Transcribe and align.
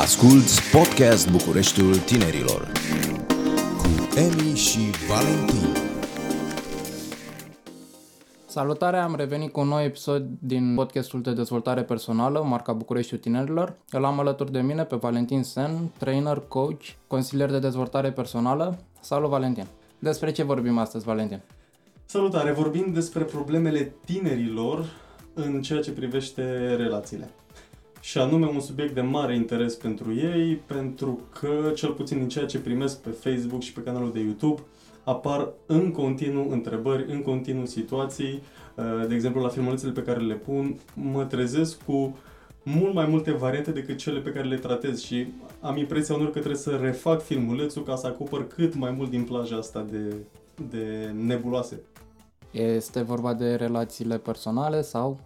Asculți 0.00 0.60
podcast 0.76 1.30
Bucureștiul 1.30 1.96
Tinerilor 1.96 2.72
cu 3.78 4.18
Emi 4.18 4.56
și 4.56 4.78
Valentin. 5.08 5.82
Salutare, 8.46 8.96
am 8.96 9.14
revenit 9.16 9.52
cu 9.52 9.60
un 9.60 9.68
nou 9.68 9.80
episod 9.80 10.26
din 10.38 10.74
podcastul 10.74 11.20
de 11.20 11.32
dezvoltare 11.32 11.82
personală, 11.82 12.42
marca 12.42 12.72
Bucureștiul 12.72 13.20
Tinerilor. 13.20 13.76
Îl 13.90 14.04
am 14.04 14.18
alături 14.18 14.52
de 14.52 14.60
mine 14.60 14.84
pe 14.84 14.96
Valentin 14.96 15.42
Sen, 15.42 15.90
trainer, 15.96 16.42
coach, 16.48 16.84
consilier 17.06 17.50
de 17.50 17.58
dezvoltare 17.58 18.12
personală. 18.12 18.78
Salut, 19.00 19.30
Valentin! 19.30 19.66
Despre 19.98 20.32
ce 20.32 20.42
vorbim 20.42 20.78
astăzi, 20.78 21.04
Valentin? 21.04 21.40
Salutare! 22.04 22.52
Vorbim 22.52 22.92
despre 22.92 23.22
problemele 23.22 23.92
tinerilor 24.04 24.84
în 25.34 25.62
ceea 25.62 25.80
ce 25.80 25.90
privește 25.90 26.74
relațiile 26.76 27.30
și 28.08 28.18
anume 28.18 28.46
un 28.46 28.60
subiect 28.60 28.94
de 28.94 29.00
mare 29.00 29.34
interes 29.34 29.74
pentru 29.74 30.14
ei, 30.14 30.54
pentru 30.54 31.20
că, 31.40 31.72
cel 31.74 31.90
puțin 31.90 32.18
din 32.18 32.28
ceea 32.28 32.46
ce 32.46 32.58
primesc 32.58 33.00
pe 33.00 33.10
Facebook 33.10 33.62
și 33.62 33.72
pe 33.72 33.80
canalul 33.80 34.12
de 34.12 34.20
YouTube, 34.20 34.62
apar 35.04 35.48
în 35.66 35.90
continuu 35.90 36.50
întrebări, 36.50 37.12
în 37.12 37.22
continuu 37.22 37.66
situații. 37.66 38.42
Uh, 38.74 39.06
de 39.08 39.14
exemplu, 39.14 39.40
la 39.40 39.48
filmulețele 39.48 39.92
pe 39.92 40.02
care 40.02 40.20
le 40.20 40.34
pun, 40.34 40.78
mă 40.94 41.24
trezesc 41.24 41.82
cu 41.84 42.16
mult 42.62 42.94
mai 42.94 43.06
multe 43.06 43.32
variante 43.32 43.70
decât 43.70 43.96
cele 43.96 44.20
pe 44.20 44.30
care 44.30 44.48
le 44.48 44.56
tratez 44.56 45.00
și 45.00 45.26
am 45.60 45.76
impresia 45.76 46.14
unor 46.14 46.26
că 46.30 46.38
trebuie 46.38 46.60
să 46.60 46.78
refac 46.82 47.22
filmulețul 47.22 47.82
ca 47.82 47.96
să 47.96 48.06
acopăr 48.06 48.46
cât 48.46 48.74
mai 48.74 48.90
mult 48.90 49.10
din 49.10 49.24
plaja 49.24 49.56
asta 49.56 49.86
de, 49.90 50.14
de 50.70 51.14
nebuloase. 51.26 51.80
Este 52.50 53.02
vorba 53.02 53.34
de 53.34 53.54
relațiile 53.54 54.18
personale 54.18 54.82
sau 54.82 55.18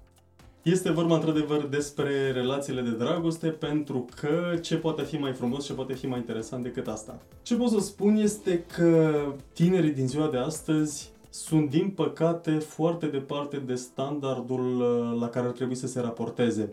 este 0.62 0.90
vorba 0.90 1.14
într-adevăr 1.14 1.66
despre 1.66 2.30
relațiile 2.30 2.80
de 2.80 2.90
dragoste 2.90 3.48
pentru 3.48 4.06
că 4.20 4.56
ce 4.60 4.76
poate 4.76 5.02
fi 5.02 5.16
mai 5.16 5.32
frumos, 5.32 5.64
ce 5.64 5.72
poate 5.72 5.94
fi 5.94 6.06
mai 6.06 6.18
interesant 6.18 6.62
decât 6.62 6.86
asta. 6.86 7.18
Ce 7.42 7.54
pot 7.54 7.68
să 7.68 7.80
spun 7.80 8.16
este 8.16 8.64
că 8.76 9.12
tinerii 9.52 9.90
din 9.90 10.08
ziua 10.08 10.28
de 10.28 10.36
astăzi 10.36 11.10
sunt 11.30 11.70
din 11.70 11.90
păcate 11.90 12.58
foarte 12.58 13.06
departe 13.06 13.56
de 13.56 13.74
standardul 13.74 14.80
uh, 14.80 15.20
la 15.20 15.28
care 15.28 15.46
ar 15.46 15.52
trebui 15.52 15.74
să 15.74 15.86
se 15.86 16.00
raporteze. 16.00 16.72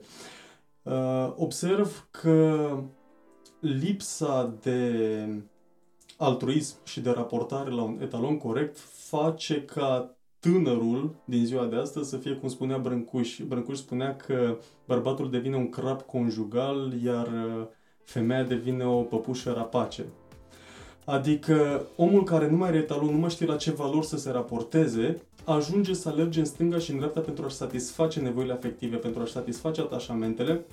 Uh, 0.83 1.33
observ 1.35 2.07
că 2.11 2.69
lipsa 3.59 4.53
de 4.61 4.93
altruism 6.17 6.75
și 6.83 6.99
de 6.99 7.09
raportare 7.09 7.69
la 7.69 7.81
un 7.81 7.99
etalon 8.01 8.37
corect 8.37 8.77
face 9.09 9.63
ca 9.63 10.15
tânărul 10.39 11.15
din 11.25 11.45
ziua 11.45 11.65
de 11.65 11.75
astăzi 11.75 12.09
să 12.09 12.17
fie 12.17 12.33
cum 12.33 12.49
spunea 12.49 12.77
Brâncuș. 12.77 13.39
Brâncuș 13.47 13.77
spunea 13.77 14.15
că 14.15 14.57
bărbatul 14.85 15.29
devine 15.29 15.55
un 15.55 15.69
crap 15.69 16.01
conjugal, 16.01 16.93
iar 17.03 17.27
uh, 17.27 17.65
femeia 18.03 18.43
devine 18.43 18.85
o 18.85 19.01
păpușă 19.01 19.51
rapace. 19.51 20.05
Adică 21.05 21.85
omul 21.95 22.23
care 22.23 22.49
nu 22.49 22.57
mai 22.57 22.67
are 22.67 22.77
etalon, 22.77 23.13
nu 23.13 23.19
mai 23.19 23.29
știe 23.29 23.45
la 23.45 23.55
ce 23.55 23.71
valori 23.71 24.05
să 24.05 24.17
se 24.17 24.31
raporteze, 24.31 25.21
ajunge 25.45 25.93
să 25.93 26.09
alerge 26.09 26.39
în 26.39 26.45
stânga 26.45 26.77
și 26.77 26.91
în 26.91 26.97
dreapta 26.97 27.19
pentru 27.19 27.45
a-și 27.45 27.55
satisface 27.55 28.19
nevoile 28.19 28.53
afective, 28.53 28.95
pentru 28.95 29.21
a-și 29.21 29.31
satisface 29.31 29.81
atașamentele, 29.81 30.65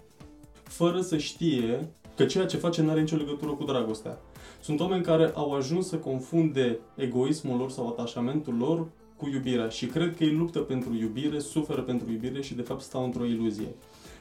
fără 0.62 1.00
să 1.00 1.17
știe 1.17 1.89
că 2.17 2.25
ceea 2.25 2.47
ce 2.47 2.56
face 2.56 2.83
nu 2.83 2.91
are 2.91 3.00
nicio 3.00 3.17
legătură 3.17 3.50
cu 3.50 3.64
dragostea. 3.64 4.19
Sunt 4.61 4.81
oameni 4.81 5.03
care 5.03 5.33
au 5.34 5.53
ajuns 5.53 5.89
să 5.89 5.97
confunde 5.97 6.78
egoismul 6.94 7.59
lor 7.59 7.70
sau 7.70 7.89
atașamentul 7.89 8.56
lor 8.56 8.87
cu 9.17 9.28
iubirea 9.28 9.69
și 9.69 9.86
cred 9.86 10.17
că 10.17 10.25
ei 10.25 10.33
luptă 10.33 10.59
pentru 10.59 10.95
iubire, 10.95 11.39
suferă 11.39 11.81
pentru 11.81 12.11
iubire 12.11 12.42
și 12.42 12.55
de 12.55 12.62
fapt 12.62 12.81
stau 12.81 13.05
într-o 13.05 13.25
iluzie. 13.25 13.75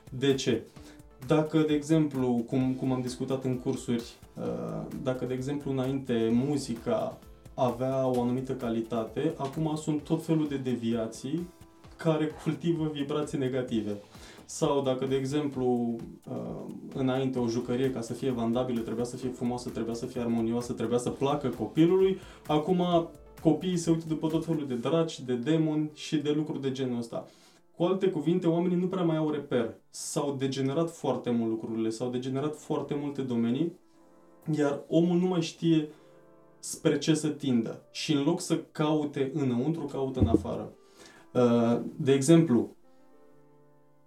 De 0.09 0.33
ce? 0.33 0.63
Dacă, 1.27 1.57
de 1.57 1.73
exemplu, 1.73 2.43
cum, 2.47 2.73
cum 2.73 2.91
am 2.91 3.01
discutat 3.01 3.43
în 3.43 3.59
cursuri, 3.59 4.03
uh, 4.38 4.81
dacă, 5.03 5.25
de 5.25 5.33
exemplu, 5.33 5.71
înainte 5.71 6.29
muzica 6.33 7.19
avea 7.53 8.07
o 8.07 8.21
anumită 8.21 8.53
calitate, 8.53 9.33
acum 9.38 9.75
sunt 9.75 10.01
tot 10.01 10.25
felul 10.25 10.47
de 10.47 10.57
deviații 10.57 11.47
care 11.95 12.25
cultivă 12.44 12.89
vibrații 12.94 13.38
negative. 13.38 13.97
Sau 14.45 14.81
dacă, 14.81 15.06
de 15.06 15.16
exemplu, 15.16 15.95
uh, 16.29 16.73
înainte 16.94 17.39
o 17.39 17.47
jucărie 17.47 17.91
ca 17.91 18.01
să 18.01 18.13
fie 18.13 18.31
vandabilă 18.31 18.81
trebuia 18.81 19.06
să 19.06 19.16
fie 19.16 19.29
frumoasă, 19.29 19.69
trebuia 19.69 19.94
să 19.94 20.06
fie 20.06 20.22
armonioasă, 20.22 20.73
trebuia 20.73 20.97
să 20.97 21.09
placă 21.09 21.47
copilului, 21.47 22.19
acum 22.47 23.09
copiii 23.45 23.78
se 23.78 23.89
uită 23.89 24.06
după 24.07 24.28
tot 24.28 24.45
felul 24.45 24.67
de 24.67 24.75
draci, 24.75 25.19
de 25.19 25.35
demoni 25.35 25.89
și 25.94 26.17
de 26.17 26.31
lucruri 26.31 26.61
de 26.61 26.72
genul 26.72 26.97
ăsta. 26.97 27.28
Cu 27.75 27.83
alte 27.83 28.07
cuvinte, 28.07 28.47
oamenii 28.47 28.78
nu 28.78 28.88
prea 28.88 29.03
mai 29.03 29.17
au 29.17 29.29
reper. 29.29 29.73
S-au 29.89 30.35
degenerat 30.39 30.91
foarte 30.91 31.29
mult 31.29 31.50
lucrurile, 31.50 31.89
s-au 31.89 32.09
degenerat 32.09 32.56
foarte 32.56 32.95
multe 33.01 33.22
domenii, 33.22 33.72
iar 34.57 34.79
omul 34.88 35.17
nu 35.17 35.28
mai 35.28 35.41
știe 35.41 35.89
spre 36.59 36.97
ce 36.97 37.13
să 37.13 37.28
tindă. 37.28 37.81
Și 37.91 38.13
în 38.13 38.23
loc 38.23 38.41
să 38.41 38.57
caute 38.72 39.31
înăuntru, 39.33 39.85
caută 39.85 40.19
în 40.19 40.27
afară. 40.27 40.73
Uh, 41.33 41.81
de 41.95 42.13
exemplu, 42.13 42.75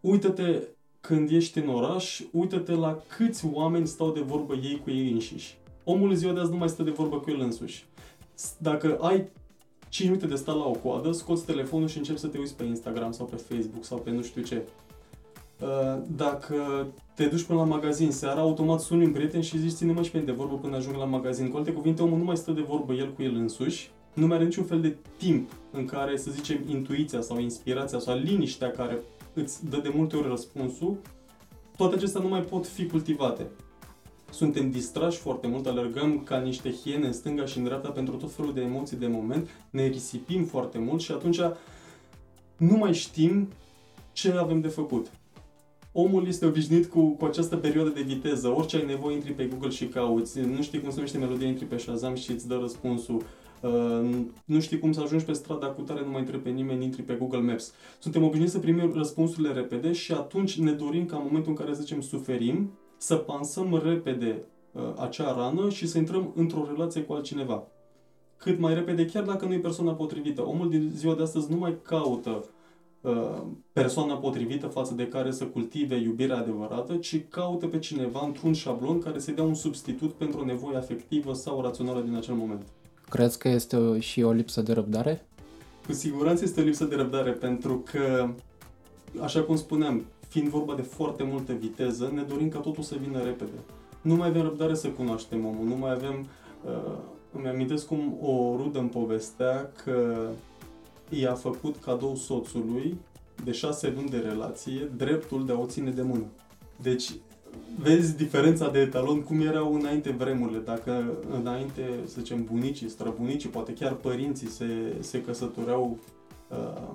uită-te 0.00 0.62
când 1.00 1.30
ești 1.30 1.58
în 1.58 1.68
oraș, 1.68 2.22
uită-te 2.32 2.72
la 2.72 3.02
câți 3.16 3.46
oameni 3.52 3.86
stau 3.86 4.12
de 4.12 4.20
vorbă 4.20 4.54
ei 4.54 4.80
cu 4.84 4.90
ei 4.90 5.10
înșiși. 5.10 5.58
Omul 5.84 6.10
în 6.10 6.16
ziua 6.16 6.32
de 6.32 6.40
azi 6.40 6.50
nu 6.50 6.56
mai 6.56 6.68
stă 6.68 6.82
de 6.82 6.90
vorbă 6.90 7.20
cu 7.20 7.30
el 7.30 7.40
însuși 7.40 7.86
dacă 8.58 8.96
ai 9.00 9.28
5 9.88 10.08
minute 10.08 10.26
de 10.26 10.34
stat 10.34 10.56
la 10.56 10.64
o 10.64 10.70
coadă, 10.70 11.12
scoți 11.12 11.44
telefonul 11.44 11.88
și 11.88 11.98
începi 11.98 12.18
să 12.18 12.26
te 12.26 12.38
uiți 12.38 12.56
pe 12.56 12.64
Instagram 12.64 13.12
sau 13.12 13.26
pe 13.26 13.36
Facebook 13.36 13.84
sau 13.84 13.98
pe 13.98 14.10
nu 14.10 14.22
știu 14.22 14.42
ce. 14.42 14.62
Uh, 15.60 16.02
dacă 16.16 16.86
te 17.14 17.26
duci 17.26 17.42
până 17.42 17.58
la 17.58 17.64
magazin 17.64 18.10
seara, 18.10 18.40
automat 18.40 18.80
suni 18.80 19.04
un 19.04 19.12
prieten 19.12 19.40
și 19.40 19.58
zici 19.58 19.72
ține-mă 19.72 20.02
și 20.02 20.10
pe 20.10 20.18
de 20.18 20.32
vorbă 20.32 20.56
până 20.56 20.76
ajung 20.76 20.96
la 20.96 21.04
magazin. 21.04 21.50
Cu 21.50 21.56
alte 21.56 21.72
cuvinte, 21.72 22.02
omul 22.02 22.18
nu 22.18 22.24
mai 22.24 22.36
stă 22.36 22.52
de 22.52 22.60
vorbă 22.60 22.92
el 22.92 23.12
cu 23.12 23.22
el 23.22 23.34
însuși, 23.34 23.90
nu 24.14 24.26
mai 24.26 24.36
are 24.36 24.44
niciun 24.44 24.64
fel 24.64 24.80
de 24.80 24.96
timp 25.16 25.50
în 25.72 25.84
care, 25.84 26.16
să 26.16 26.30
zicem, 26.30 26.58
intuiția 26.66 27.20
sau 27.20 27.38
inspirația 27.38 27.98
sau 27.98 28.16
liniștea 28.16 28.70
care 28.70 28.98
îți 29.34 29.68
dă 29.68 29.76
de 29.76 29.92
multe 29.94 30.16
ori 30.16 30.28
răspunsul, 30.28 30.96
toate 31.76 31.94
acestea 31.94 32.20
nu 32.20 32.28
mai 32.28 32.42
pot 32.42 32.66
fi 32.66 32.86
cultivate 32.86 33.46
suntem 34.30 34.70
distrași 34.70 35.18
foarte 35.18 35.46
mult, 35.46 35.66
alergăm 35.66 36.22
ca 36.22 36.38
niște 36.38 36.72
hiene 36.72 37.06
în 37.06 37.12
stânga 37.12 37.44
și 37.44 37.58
în 37.58 37.64
dreapta 37.64 37.88
pentru 37.88 38.14
tot 38.14 38.32
felul 38.32 38.54
de 38.54 38.60
emoții 38.60 38.96
de 38.96 39.06
moment, 39.06 39.48
ne 39.70 39.86
risipim 39.86 40.44
foarte 40.44 40.78
mult 40.78 41.00
și 41.00 41.12
atunci 41.12 41.40
nu 42.56 42.76
mai 42.76 42.94
știm 42.94 43.48
ce 44.12 44.32
avem 44.32 44.60
de 44.60 44.68
făcut. 44.68 45.10
Omul 45.92 46.26
este 46.26 46.46
obișnuit 46.46 46.86
cu, 46.86 47.08
cu 47.08 47.24
această 47.24 47.56
perioadă 47.56 47.90
de 47.90 48.02
viteză. 48.02 48.48
Orice 48.48 48.76
ai 48.76 48.84
nevoie, 48.86 49.14
intri 49.14 49.32
pe 49.32 49.44
Google 49.44 49.68
și 49.68 49.86
cauți. 49.86 50.40
Nu 50.40 50.62
știi 50.62 50.80
cum 50.80 50.88
se 50.88 50.94
numește 50.94 51.18
melodie, 51.18 51.46
intri 51.46 51.64
pe 51.64 51.76
Shazam 51.76 52.14
și 52.14 52.30
îți 52.30 52.48
dă 52.48 52.58
răspunsul. 52.60 53.22
Uh, 53.62 54.08
nu 54.44 54.60
știi 54.60 54.78
cum 54.78 54.92
să 54.92 55.00
ajungi 55.00 55.24
pe 55.24 55.32
strada 55.32 55.66
cu 55.66 55.82
tare, 55.82 56.00
nu 56.04 56.10
mai 56.10 56.20
intri 56.20 56.38
pe 56.38 56.50
nimeni, 56.50 56.84
intri 56.84 57.02
pe 57.02 57.14
Google 57.14 57.40
Maps. 57.40 57.72
Suntem 57.98 58.22
obișnuiți 58.22 58.52
să 58.52 58.58
primim 58.58 58.92
răspunsurile 58.92 59.52
repede 59.52 59.92
și 59.92 60.12
atunci 60.12 60.58
ne 60.58 60.72
dorim 60.72 61.06
ca 61.06 61.16
în 61.16 61.22
momentul 61.26 61.50
în 61.50 61.56
care, 61.56 61.72
zicem, 61.72 62.00
suferim, 62.00 62.70
să 62.98 63.14
pansăm 63.14 63.80
repede 63.84 64.42
uh, 64.72 64.82
acea 64.96 65.34
rană 65.34 65.68
și 65.68 65.86
să 65.86 65.98
intrăm 65.98 66.32
într-o 66.34 66.66
relație 66.70 67.02
cu 67.02 67.12
altcineva. 67.12 67.62
Cât 68.36 68.58
mai 68.58 68.74
repede, 68.74 69.06
chiar 69.06 69.24
dacă 69.24 69.44
nu 69.44 69.52
e 69.52 69.58
persoana 69.58 69.92
potrivită. 69.92 70.42
Omul 70.46 70.68
din 70.68 70.92
ziua 70.94 71.14
de 71.14 71.22
astăzi 71.22 71.50
nu 71.50 71.56
mai 71.56 71.76
caută 71.82 72.44
uh, 73.00 73.42
persoana 73.72 74.14
potrivită 74.14 74.66
față 74.66 74.94
de 74.94 75.08
care 75.08 75.30
să 75.30 75.44
cultive 75.44 75.96
iubirea 75.96 76.36
adevărată, 76.36 76.96
ci 76.96 77.22
caută 77.28 77.66
pe 77.66 77.78
cineva 77.78 78.20
într-un 78.24 78.52
șablon 78.52 78.98
care 78.98 79.18
să-i 79.18 79.34
dea 79.34 79.44
un 79.44 79.54
substitut 79.54 80.12
pentru 80.12 80.40
o 80.40 80.44
nevoie 80.44 80.76
afectivă 80.76 81.34
sau 81.34 81.60
rațională 81.60 82.00
din 82.00 82.14
acel 82.14 82.34
moment. 82.34 82.62
Crezi 83.08 83.38
că 83.38 83.48
este 83.48 83.76
o, 83.76 83.98
și 83.98 84.22
o 84.22 84.32
lipsă 84.32 84.62
de 84.62 84.72
răbdare? 84.72 85.26
Cu 85.86 85.92
siguranță 85.92 86.44
este 86.44 86.60
o 86.60 86.64
lipsă 86.64 86.84
de 86.84 86.94
răbdare, 86.94 87.30
pentru 87.30 87.82
că, 87.92 88.30
așa 89.20 89.42
cum 89.42 89.56
spuneam, 89.56 90.04
fiind 90.28 90.48
vorba 90.48 90.74
de 90.74 90.82
foarte 90.82 91.22
multă 91.22 91.52
viteză, 91.52 92.10
ne 92.14 92.22
dorim 92.22 92.48
ca 92.48 92.58
totul 92.58 92.82
să 92.82 92.96
vină 93.02 93.22
repede. 93.22 93.58
Nu 94.00 94.14
mai 94.14 94.28
avem 94.28 94.42
răbdare 94.42 94.74
să 94.74 94.88
cunoaștem 94.88 95.44
omul, 95.44 95.66
nu 95.66 95.76
mai 95.76 95.90
avem... 95.90 96.26
Uh, 96.64 96.98
îmi 97.32 97.48
amintesc 97.48 97.86
cum 97.86 98.18
o 98.20 98.56
rudă 98.56 98.78
îmi 98.78 98.88
povestea 98.88 99.70
că 99.84 100.28
i-a 101.08 101.34
făcut 101.34 101.76
cadou 101.76 102.14
soțului 102.14 102.96
de 103.44 103.52
șase 103.52 103.92
luni 103.96 104.08
de 104.08 104.16
relație 104.16 104.90
dreptul 104.96 105.46
de 105.46 105.52
a 105.52 105.58
o 105.58 105.66
ține 105.66 105.90
de 105.90 106.02
mână. 106.02 106.24
Deci, 106.82 107.10
vezi 107.78 108.16
diferența 108.16 108.70
de 108.70 108.78
etalon, 108.78 109.22
cum 109.22 109.40
erau 109.40 109.74
înainte 109.74 110.10
vremurile. 110.10 110.58
Dacă 110.58 111.18
înainte, 111.40 111.82
să 112.04 112.14
zicem, 112.18 112.44
bunicii, 112.44 112.88
străbunicii, 112.88 113.48
poate 113.48 113.72
chiar 113.72 113.92
părinții 113.92 114.48
se, 114.48 114.96
se 115.00 115.22
căsătoreau 115.22 115.98
uh, 116.50 116.88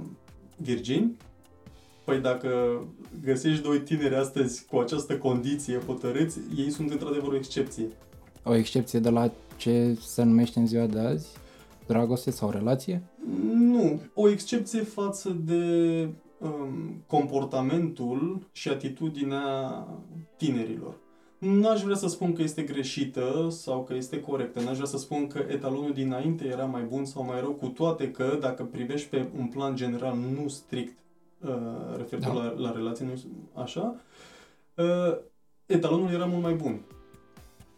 virgini, 0.57 1.15
Păi 2.03 2.19
dacă 2.19 2.49
găsești 3.23 3.63
doi 3.63 3.79
tineri 3.79 4.15
astăzi 4.15 4.65
cu 4.65 4.77
această 4.77 5.17
condiție 5.17 5.79
hotărâți, 5.85 6.39
ei 6.57 6.69
sunt 6.69 6.91
într-adevăr 6.91 7.31
o 7.31 7.35
excepție. 7.35 7.87
O 8.43 8.55
excepție 8.55 8.99
de 8.99 9.09
la 9.09 9.31
ce 9.57 9.97
se 10.01 10.23
numește 10.23 10.59
în 10.59 10.67
ziua 10.67 10.85
de 10.85 10.99
azi? 10.99 11.27
Dragoste 11.87 12.31
sau 12.31 12.49
relație? 12.49 13.03
Nu. 13.53 13.99
O 14.13 14.29
excepție 14.29 14.81
față 14.81 15.37
de 15.45 16.07
um, 16.37 17.03
comportamentul 17.07 18.47
și 18.51 18.69
atitudinea 18.69 19.87
tinerilor. 20.37 21.01
N-aș 21.37 21.81
vrea 21.81 21.95
să 21.95 22.07
spun 22.07 22.33
că 22.33 22.41
este 22.41 22.61
greșită 22.61 23.47
sau 23.49 23.83
că 23.83 23.93
este 23.93 24.19
corectă. 24.19 24.61
N-aș 24.61 24.75
vrea 24.75 24.87
să 24.87 24.97
spun 24.97 25.27
că 25.27 25.45
etalonul 25.49 25.93
dinainte 25.93 26.45
era 26.45 26.65
mai 26.65 26.81
bun 26.81 27.05
sau 27.05 27.25
mai 27.25 27.39
rău, 27.39 27.51
cu 27.51 27.67
toate 27.67 28.11
că, 28.11 28.37
dacă 28.41 28.63
privești 28.63 29.09
pe 29.09 29.27
un 29.37 29.47
plan 29.47 29.75
general, 29.75 30.17
nu 30.35 30.47
strict 30.47 30.97
uh, 30.97 31.02
referitor 31.97 32.33
Da. 32.33 32.41
la, 32.41 32.53
la 32.57 32.71
relații, 32.71 33.05
nu 33.05 33.13
așa, 33.61 33.95
uh, 34.75 35.17
etalonul 35.65 36.11
era 36.11 36.25
mult 36.25 36.41
mai 36.41 36.53
bun. 36.53 36.81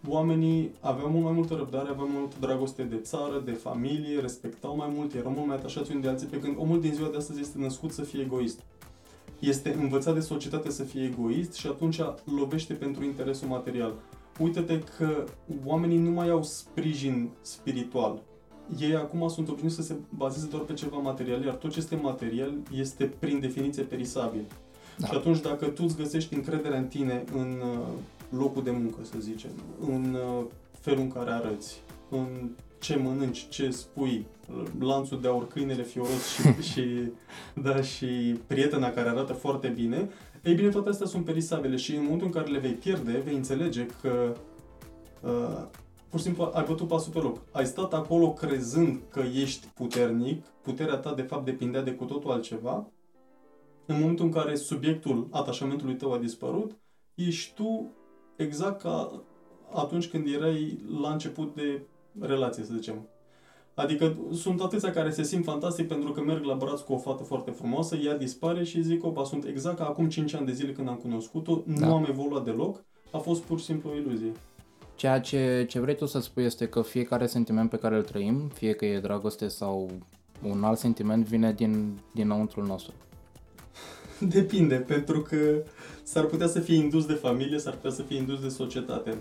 Oamenii 0.08 0.72
aveau 0.80 1.10
mult 1.10 1.24
mai 1.24 1.34
multă 1.34 1.54
răbdare, 1.54 1.90
aveau 1.90 2.08
mai 2.08 2.18
multă 2.20 2.36
dragoste 2.40 2.84
de 2.84 2.98
țară, 2.98 3.42
de 3.46 3.52
familie, 3.52 4.20
respectau 4.20 4.76
mai 4.76 4.92
mult, 4.96 5.14
erau 5.14 5.32
mult 5.32 5.48
mai 5.48 5.56
atașați 5.56 5.90
unii 5.92 6.02
de 6.02 6.08
alții, 6.08 6.28
pe 6.28 6.40
când 6.40 6.56
omul 6.60 6.82
din 6.82 6.94
ziua 6.94 7.10
de 7.10 7.18
astăzi 7.18 7.40
este 7.40 7.58
născut 7.58 7.92
să 7.92 8.02
fie 8.02 8.22
egoist. 8.22 8.60
Este 9.40 9.74
învățat 9.74 10.14
de 10.14 10.20
societate 10.20 10.70
să 10.70 10.84
fie 10.84 11.04
egoist 11.04 11.54
și 11.54 11.68
atunci 11.68 12.00
lovește 12.40 12.74
pentru 12.74 13.04
interesul 13.04 13.48
material. 13.48 13.94
Uită-te 14.40 14.80
că 14.98 15.24
oamenii 15.66 15.98
nu 15.98 16.10
mai 16.10 16.30
au 16.30 16.44
sprijin 16.44 17.30
spiritual. 17.42 18.22
Ei 18.80 18.96
acum 18.96 19.28
sunt 19.28 19.50
obișnuiți 19.50 19.76
să 19.76 19.82
se 19.82 19.96
bazeze 20.10 20.48
doar 20.48 20.62
pe 20.62 20.74
ceva 20.74 20.98
material, 20.98 21.44
iar 21.44 21.54
tot 21.54 21.72
ce 21.72 21.80
este 21.80 21.96
material 21.96 22.54
este 22.72 23.14
prin 23.20 23.40
definiție 23.40 23.84
perisabil. 23.84 24.46
Da. 24.98 25.08
Și 25.08 25.14
atunci 25.16 25.42
dacă 25.42 25.66
tu 25.66 25.84
îți 25.86 25.98
găsești 25.98 26.34
încrederea 26.34 26.78
în 26.78 26.88
tine, 26.88 27.24
în 27.34 27.62
uh, 27.62 27.88
locul 28.30 28.64
de 28.64 28.72
muncă, 28.72 28.98
să 29.02 29.16
zicem, 29.20 29.50
în 29.80 30.14
uh, 30.14 30.46
felul 30.80 31.00
în 31.00 31.12
care 31.12 31.32
arăți, 31.32 31.82
în 32.10 32.50
ce 32.80 32.96
mănânci, 32.96 33.48
ce 33.50 33.70
spui, 33.70 34.26
lanțul 34.80 35.22
de 35.22 35.28
aur, 35.28 35.48
câinele 35.48 35.84
fioros 35.84 36.34
și, 36.34 36.62
și, 36.72 36.84
da, 37.54 37.82
și 37.82 38.06
prietena 38.48 38.90
care 38.90 39.10
arată 39.10 39.34
foarte 39.34 39.68
bine, 39.68 40.10
ei 40.44 40.54
bine, 40.54 40.70
toate 40.70 40.90
astea 40.90 41.06
sunt 41.06 41.26
perisabile 41.26 41.76
și 41.76 41.96
în 41.96 42.04
momentul 42.04 42.28
în 42.28 42.34
care 42.34 42.52
le 42.52 42.60
vei 42.60 42.72
pierde, 42.72 43.22
vei 43.26 43.36
înțelege 43.36 43.86
că 44.02 44.36
uh, 45.22 45.64
pur 46.10 46.20
și 46.20 46.26
simplu 46.26 46.52
ai 46.54 46.66
bătut 46.68 46.88
pasul 46.88 47.12
pe 47.12 47.20
loc. 47.20 47.42
Ai 47.52 47.66
stat 47.66 47.94
acolo 47.94 48.34
crezând 48.34 49.02
că 49.10 49.20
ești 49.20 49.68
puternic, 49.68 50.46
puterea 50.46 50.96
ta 50.96 51.14
de 51.14 51.22
fapt 51.22 51.46
depindea 51.46 51.82
de 51.82 51.94
cu 51.94 52.04
totul 52.06 52.32
altceva. 52.32 52.88
În 53.86 54.00
momentul 54.00 54.26
în 54.26 54.32
care 54.32 54.56
subiectul 54.56 55.28
atașamentului 55.32 55.96
tău 55.96 56.14
a 56.14 56.18
dispărut, 56.18 56.72
ești 57.16 57.54
tu 57.54 57.92
exact 58.36 58.82
ca 58.82 59.24
atunci 59.74 60.08
când 60.08 60.28
erai 60.34 60.80
la 61.02 61.12
început 61.12 61.56
de 61.56 61.82
relație, 62.20 62.64
să 62.64 62.74
zicem. 62.74 63.08
Adică 63.74 64.18
sunt 64.34 64.62
atâția 64.62 64.92
care 64.92 65.10
se 65.12 65.24
simt 65.24 65.44
fantastic 65.44 65.88
pentru 65.88 66.12
că 66.12 66.22
merg 66.22 66.44
la 66.44 66.54
braț 66.56 66.80
cu 66.80 66.94
o 66.94 66.98
fată 66.98 67.24
foarte 67.24 67.52
frumoasă, 67.52 67.96
ea 67.96 68.18
dispare 68.18 68.64
și 68.64 68.82
zic, 68.82 69.04
opa, 69.04 69.24
sunt 69.24 69.46
exact 69.46 69.78
ca 69.78 69.86
acum 69.86 70.10
5 70.10 70.34
ani 70.34 70.46
de 70.46 70.52
zile 70.52 70.72
când 70.72 70.88
am 70.88 70.96
cunoscut-o, 70.96 71.62
nu 71.66 71.80
Da. 71.80 71.88
am 71.88 72.06
evoluat 72.10 72.44
deloc, 72.44 72.84
a 73.12 73.18
fost 73.18 73.42
pur 73.42 73.60
și 73.60 73.66
simplu 73.66 73.90
o 73.90 73.96
iluzie. 73.96 74.32
Ceea 74.96 75.20
ce, 75.20 75.66
ce 75.70 75.80
vrei 75.80 75.96
tu 75.96 76.06
să 76.06 76.20
spui 76.20 76.44
este 76.44 76.68
că 76.68 76.82
fiecare 76.82 77.28
sentiment 77.28 77.70
pe 77.70 77.78
care 77.78 77.96
îl 77.96 78.04
trăim, 78.04 78.52
fie 78.54 78.74
că 78.74 78.86
e 78.86 79.00
dragoste 79.00 79.48
sau 79.48 79.92
un 80.44 80.64
alt 80.64 80.78
sentiment, 80.78 81.26
vine 81.26 81.54
din, 81.54 82.00
dinăuntrul 82.14 82.66
nostru. 82.66 82.94
Depinde, 84.20 84.76
pentru 84.76 85.22
că 85.22 85.64
s-ar 86.04 86.26
putea 86.26 86.48
să 86.48 86.60
fie 86.60 86.76
indus 86.76 87.06
de 87.06 87.14
familie, 87.14 87.60
s-ar 87.60 87.74
putea 87.74 87.92
să 87.92 88.02
fie 88.02 88.18
indus 88.18 88.42
de 88.42 88.50
societate. 88.50 89.18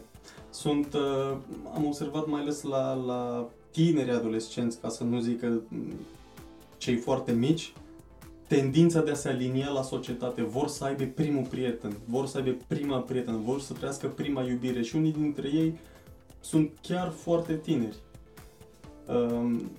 Sunt, 0.51 0.95
uh, 0.95 1.37
am 1.75 1.85
observat 1.85 2.27
mai 2.27 2.41
ales 2.41 2.63
la, 2.63 2.95
la 2.95 3.49
tineri 3.71 4.11
adolescenți, 4.11 4.81
ca 4.81 4.89
să 4.89 5.05
nu 5.05 5.21
zic 5.21 5.41
că 5.41 5.47
mm, 5.69 5.93
cei 6.77 6.97
foarte 6.97 7.33
mici, 7.33 7.73
tendința 8.47 9.01
de 9.01 9.11
a 9.11 9.15
se 9.15 9.29
alinia 9.29 9.69
la 9.69 9.83
societate. 9.83 10.43
Vor 10.43 10.69
să 10.69 10.85
aibă 10.85 11.05
primul 11.05 11.45
prieten, 11.45 11.97
vor 12.05 12.27
să 12.27 12.39
aibă 12.39 12.57
prima 12.67 12.99
prietenă, 12.99 13.41
vor 13.45 13.61
să 13.61 13.73
trăiască 13.73 14.07
prima 14.07 14.43
iubire 14.43 14.83
și 14.83 14.97
unii 14.97 15.13
dintre 15.13 15.49
ei 15.49 15.79
sunt 16.41 16.71
chiar 16.83 17.11
foarte 17.11 17.57
tineri. 17.57 17.97
Um, 19.07 19.71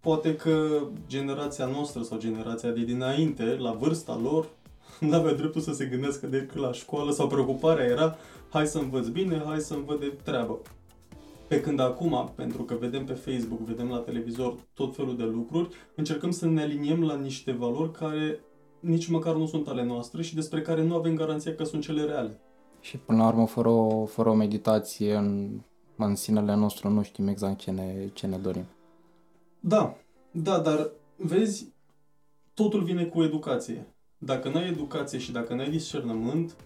poate 0.00 0.36
că 0.36 0.82
generația 1.08 1.66
noastră 1.66 2.02
sau 2.02 2.18
generația 2.18 2.70
de 2.70 2.84
dinainte, 2.84 3.44
la 3.44 3.72
vârsta 3.72 4.18
lor, 4.22 4.48
nu 5.00 5.14
avea 5.14 5.34
dreptul 5.34 5.60
să 5.60 5.72
se 5.72 5.84
gândească 5.84 6.26
decât 6.26 6.58
la 6.58 6.72
școală 6.72 7.10
sau 7.10 7.26
preocuparea 7.26 7.84
era 7.84 8.16
hai 8.50 8.66
să 8.66 8.78
învăț 8.78 9.06
bine, 9.06 9.42
hai 9.46 9.60
să 9.60 9.74
învăț 9.74 9.98
de 9.98 10.12
treabă. 10.22 10.58
Pe 11.50 11.60
când 11.60 11.80
acum, 11.80 12.32
pentru 12.34 12.62
că 12.62 12.74
vedem 12.74 13.04
pe 13.04 13.12
Facebook, 13.12 13.60
vedem 13.60 13.88
la 13.88 13.98
televizor 13.98 14.54
tot 14.74 14.94
felul 14.96 15.16
de 15.16 15.22
lucruri, 15.22 15.68
încercăm 15.94 16.30
să 16.30 16.46
ne 16.46 16.62
aliniem 16.62 17.04
la 17.04 17.16
niște 17.16 17.52
valori 17.52 17.92
care 17.92 18.40
nici 18.80 19.06
măcar 19.06 19.34
nu 19.34 19.46
sunt 19.46 19.68
ale 19.68 19.84
noastre 19.84 20.22
și 20.22 20.34
despre 20.34 20.62
care 20.62 20.82
nu 20.82 20.94
avem 20.94 21.14
garanția 21.14 21.54
că 21.54 21.64
sunt 21.64 21.82
cele 21.82 22.04
reale. 22.04 22.40
Și 22.80 22.96
până 22.96 23.18
la 23.18 23.28
urmă, 23.28 23.46
fără 23.46 23.68
o, 23.68 24.04
fără 24.04 24.28
o 24.28 24.34
meditație 24.34 25.14
în, 25.14 25.60
în 25.96 26.14
sinele 26.14 26.54
nostru, 26.54 26.88
nu 26.88 27.02
știm 27.02 27.28
exact 27.28 27.58
ce 27.58 27.70
ne, 27.70 28.08
ce 28.12 28.26
ne 28.26 28.36
dorim. 28.36 28.64
Da, 29.60 29.96
da, 30.30 30.58
dar 30.58 30.90
vezi, 31.16 31.72
totul 32.54 32.82
vine 32.82 33.04
cu 33.04 33.22
educație. 33.22 33.94
Dacă 34.18 34.48
n-ai 34.48 34.68
educație 34.68 35.18
și 35.18 35.32
dacă 35.32 35.54
n-ai 35.54 35.70
discernământ, 35.70 36.56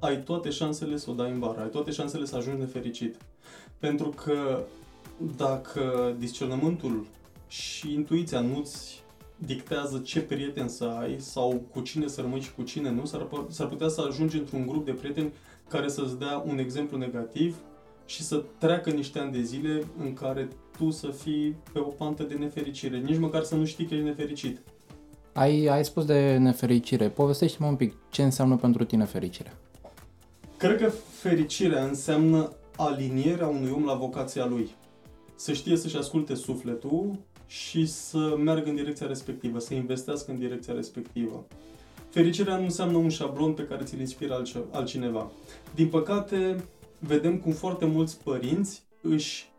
ai 0.00 0.22
toate 0.22 0.50
șansele 0.50 0.96
să 0.96 1.10
o 1.10 1.14
dai 1.14 1.30
în 1.30 1.38
bară, 1.38 1.60
ai 1.60 1.68
toate 1.68 1.90
șansele 1.90 2.24
să 2.24 2.36
ajungi 2.36 2.60
nefericit. 2.60 3.16
Pentru 3.82 4.08
că 4.08 4.62
dacă 5.36 6.14
discernământul 6.18 7.06
și 7.48 7.92
intuiția 7.92 8.40
nu-ți 8.40 9.02
dictează 9.36 9.98
ce 9.98 10.20
prieten 10.20 10.68
să 10.68 10.84
ai 10.84 11.16
sau 11.18 11.62
cu 11.72 11.80
cine 11.80 12.06
să 12.06 12.20
rămâi 12.20 12.40
și 12.40 12.54
cu 12.54 12.62
cine 12.62 12.90
nu, 12.90 13.04
s-ar, 13.04 13.20
pu- 13.20 13.46
s-ar 13.50 13.66
putea 13.66 13.88
să 13.88 14.04
ajungi 14.08 14.38
într-un 14.38 14.66
grup 14.66 14.84
de 14.84 14.92
prieteni 14.92 15.32
care 15.68 15.88
să-ți 15.88 16.18
dea 16.18 16.42
un 16.46 16.58
exemplu 16.58 16.96
negativ 16.96 17.56
și 18.06 18.22
să 18.22 18.42
treacă 18.58 18.90
niște 18.90 19.18
ani 19.18 19.32
de 19.32 19.42
zile 19.42 19.82
în 19.98 20.14
care 20.14 20.48
tu 20.78 20.90
să 20.90 21.06
fii 21.06 21.56
pe 21.72 21.78
o 21.78 21.88
pantă 21.88 22.22
de 22.22 22.34
nefericire, 22.34 22.98
nici 22.98 23.18
măcar 23.18 23.42
să 23.42 23.54
nu 23.54 23.64
știi 23.64 23.86
că 23.86 23.94
ești 23.94 24.06
nefericit. 24.06 24.58
Ai, 25.32 25.66
ai 25.66 25.84
spus 25.84 26.04
de 26.04 26.36
nefericire. 26.36 27.08
Povestește-mă 27.08 27.68
un 27.68 27.76
pic 27.76 27.94
ce 28.10 28.22
înseamnă 28.22 28.56
pentru 28.56 28.84
tine 28.84 29.04
fericirea. 29.04 29.56
Cred 30.56 30.80
că 30.80 30.88
fericirea 31.20 31.84
înseamnă 31.84 32.52
alinierea 32.76 33.46
unui 33.46 33.70
om 33.70 33.84
la 33.84 33.94
vocația 33.94 34.46
lui. 34.46 34.70
Să 35.34 35.52
știe 35.52 35.76
să-și 35.76 35.96
asculte 35.96 36.34
sufletul 36.34 37.18
și 37.46 37.86
să 37.86 38.36
meargă 38.38 38.68
în 38.68 38.74
direcția 38.74 39.06
respectivă, 39.06 39.58
să 39.58 39.74
investească 39.74 40.30
în 40.30 40.38
direcția 40.38 40.74
respectivă. 40.74 41.46
Fericirea 42.08 42.56
nu 42.56 42.62
înseamnă 42.62 42.96
un 42.96 43.08
șablon 43.08 43.52
pe 43.52 43.64
care 43.64 43.84
ți-l 43.84 44.00
inspiră 44.00 44.34
altce- 44.34 44.64
altcineva. 44.70 45.30
Din 45.74 45.88
păcate, 45.88 46.64
vedem 46.98 47.38
cum 47.38 47.52
foarte 47.52 47.84
mulți 47.84 48.22
părinți 48.22 48.82
își 49.00 49.50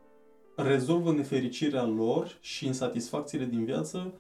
rezolvă 0.56 1.12
nefericirea 1.12 1.86
lor 1.86 2.38
și 2.42 2.66
insatisfacțiile 2.66 3.46
din 3.46 3.66
viață 3.66 4.14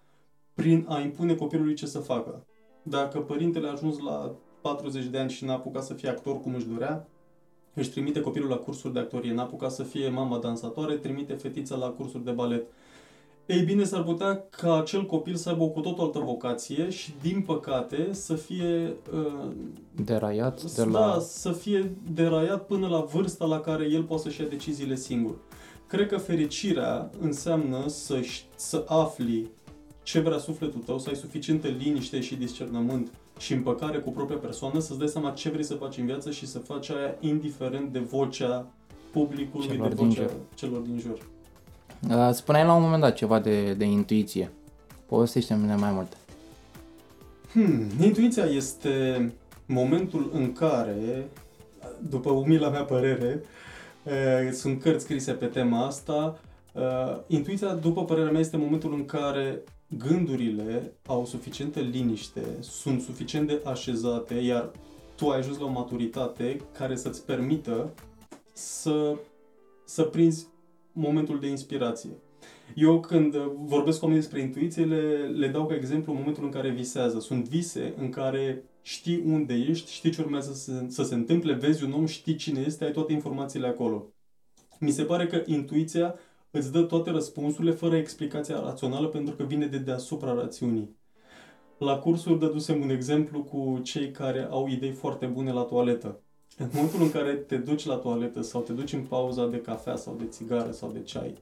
prin 0.53 0.85
a 0.89 0.99
impune 0.99 1.35
copilului 1.35 1.73
ce 1.73 1.85
să 1.85 1.99
facă. 1.99 2.45
Dacă 2.83 3.19
părintele 3.19 3.67
a 3.67 3.71
ajuns 3.71 3.99
la 3.99 4.35
40 4.61 5.05
de 5.05 5.17
ani 5.17 5.29
și 5.29 5.45
n-a 5.45 5.53
apucat 5.53 5.83
să 5.83 5.93
fie 5.93 6.09
actor 6.09 6.41
cum 6.41 6.53
își 6.53 6.67
dorea, 6.67 7.07
își 7.73 7.89
trimite 7.89 8.21
copilul 8.21 8.49
la 8.49 8.55
cursuri 8.55 8.93
de 8.93 8.99
actorie, 8.99 9.33
n-a 9.33 9.41
apucat 9.41 9.71
să 9.71 9.83
fie 9.83 10.09
mama 10.09 10.37
dansatoare, 10.37 10.95
trimite 10.95 11.33
fetița 11.33 11.75
la 11.75 11.87
cursuri 11.87 12.23
de 12.23 12.31
balet. 12.31 12.65
Ei 13.45 13.61
bine, 13.61 13.83
s-ar 13.83 14.03
putea 14.03 14.45
ca 14.49 14.79
acel 14.79 15.05
copil 15.05 15.35
să 15.35 15.49
aibă 15.49 15.63
o 15.63 15.67
cu 15.67 15.79
totul 15.79 16.03
altă 16.03 16.19
vocație 16.19 16.89
și, 16.89 17.13
din 17.21 17.41
păcate, 17.41 18.07
să 18.11 18.35
fie 18.35 18.93
uh, 19.13 19.51
Deraiat 20.05 20.75
de 20.75 20.83
da, 20.83 20.99
la... 20.99 21.19
să 21.19 21.51
fie 21.51 21.91
deraiat 22.13 22.65
până 22.65 22.87
la 22.87 22.99
vârsta 22.99 23.45
la 23.45 23.59
care 23.59 23.87
el 23.91 24.03
poate 24.03 24.23
să-și 24.23 24.41
ia 24.41 24.47
deciziile 24.47 24.95
singur. 24.95 25.35
Cred 25.87 26.07
că 26.07 26.17
fericirea 26.17 27.09
înseamnă 27.19 27.87
să, 27.87 28.19
să 28.55 28.85
afli 28.87 29.49
ce 30.03 30.19
vrea 30.19 30.37
sufletul 30.37 30.81
tău, 30.85 30.99
să 30.99 31.09
ai 31.09 31.15
suficientă 31.15 31.67
liniște 31.67 32.21
și 32.21 32.35
discernământ 32.35 33.11
și 33.37 33.53
împăcare 33.53 33.97
cu 33.97 34.11
propria 34.11 34.37
persoană, 34.37 34.79
să-ți 34.79 34.99
dai 34.99 35.07
seama 35.07 35.31
ce 35.31 35.49
vrei 35.49 35.63
să 35.63 35.73
faci 35.73 35.97
în 35.97 36.05
viață 36.05 36.31
și 36.31 36.47
să 36.47 36.59
faci 36.59 36.89
aia 36.89 37.15
indiferent 37.19 37.91
de 37.91 37.99
vocea 37.99 38.65
publicului, 39.11 39.67
Celor 39.67 39.87
de 39.87 39.95
din 39.95 40.07
vocea 40.07 40.21
jur. 40.21 40.31
celor 40.55 40.79
din 40.79 40.99
jur. 40.99 41.17
Uh, 42.09 42.33
Spuneai 42.33 42.65
la 42.65 42.73
un 42.75 42.81
moment 42.81 43.01
dat 43.01 43.15
ceva 43.15 43.39
de, 43.39 43.73
de 43.73 43.85
intuiție. 43.85 44.51
Povestește-mi 45.05 45.75
mai 45.77 45.91
multe. 45.91 46.15
Hmm, 47.51 47.85
intuiția 48.01 48.43
este 48.43 49.33
momentul 49.65 50.29
în 50.33 50.53
care, 50.53 51.27
după 52.09 52.29
umila 52.29 52.69
mea 52.69 52.83
părere, 52.83 53.43
eh, 54.03 54.51
sunt 54.51 54.81
cărți 54.81 55.03
scrise 55.03 55.31
pe 55.31 55.45
tema 55.45 55.85
asta, 55.85 56.39
eh, 56.73 57.17
intuiția, 57.27 57.73
după 57.73 58.05
părerea 58.05 58.31
mea, 58.31 58.39
este 58.39 58.57
momentul 58.57 58.93
în 58.93 59.05
care 59.05 59.61
gândurile 59.97 60.93
au 61.05 61.25
suficientă 61.25 61.79
liniște, 61.79 62.41
sunt 62.61 63.01
suficient 63.01 63.47
de 63.47 63.61
așezate, 63.65 64.35
iar 64.35 64.71
tu 65.15 65.29
ai 65.29 65.37
ajuns 65.37 65.57
la 65.57 65.65
o 65.65 65.71
maturitate 65.71 66.61
care 66.77 66.95
să-ți 66.95 67.25
permită 67.25 67.93
să, 68.53 69.17
să 69.85 70.03
prinzi 70.03 70.47
momentul 70.91 71.39
de 71.39 71.47
inspirație. 71.47 72.09
Eu 72.75 72.99
când 72.99 73.35
uh, 73.35 73.51
vorbesc 73.55 73.99
cu 73.99 74.05
oamenii 74.05 74.23
despre 74.23 74.41
intuiție, 74.41 74.85
le, 74.85 75.27
le 75.27 75.47
dau 75.47 75.65
ca 75.65 75.75
exemplu 75.75 76.13
momentul 76.13 76.43
în 76.43 76.49
care 76.49 76.69
visează. 76.69 77.19
Sunt 77.19 77.47
vise 77.47 77.93
în 77.97 78.09
care 78.09 78.63
știi 78.81 79.23
unde 79.25 79.53
ești, 79.53 79.91
știi 79.91 80.11
ce 80.11 80.21
urmează 80.21 80.53
să 80.53 80.59
se, 80.59 80.85
să 80.87 81.03
se 81.03 81.15
întâmple, 81.15 81.53
vezi 81.53 81.83
un 81.83 81.91
om, 81.91 82.05
știi 82.05 82.35
cine 82.35 82.63
este, 82.65 82.83
ai 82.83 82.91
toate 82.91 83.13
informațiile 83.13 83.67
acolo. 83.67 84.13
Mi 84.79 84.91
se 84.91 85.03
pare 85.03 85.27
că 85.27 85.41
intuiția 85.45 86.15
îți 86.55 86.71
dă 86.71 86.81
toate 86.81 87.09
răspunsurile 87.09 87.71
fără 87.71 87.95
explicația 87.95 88.59
rațională 88.59 89.07
pentru 89.07 89.35
că 89.35 89.43
vine 89.43 89.65
de 89.65 89.77
deasupra 89.77 90.33
rațiunii. 90.33 90.95
La 91.77 91.97
cursuri 91.97 92.39
dădusem 92.39 92.81
un 92.81 92.89
exemplu 92.89 93.43
cu 93.43 93.79
cei 93.83 94.11
care 94.11 94.47
au 94.49 94.67
idei 94.67 94.91
foarte 94.91 95.25
bune 95.25 95.51
la 95.51 95.61
toaletă. 95.61 96.19
În 96.57 96.69
momentul 96.73 97.01
în 97.01 97.11
care 97.11 97.33
te 97.33 97.57
duci 97.57 97.85
la 97.85 97.95
toaletă 97.95 98.41
sau 98.41 98.61
te 98.61 98.73
duci 98.73 98.93
în 98.93 99.01
pauza 99.01 99.47
de 99.47 99.61
cafea 99.61 99.95
sau 99.95 100.15
de 100.19 100.25
țigară 100.25 100.71
sau 100.71 100.91
de 100.91 101.01
ceai, 101.01 101.37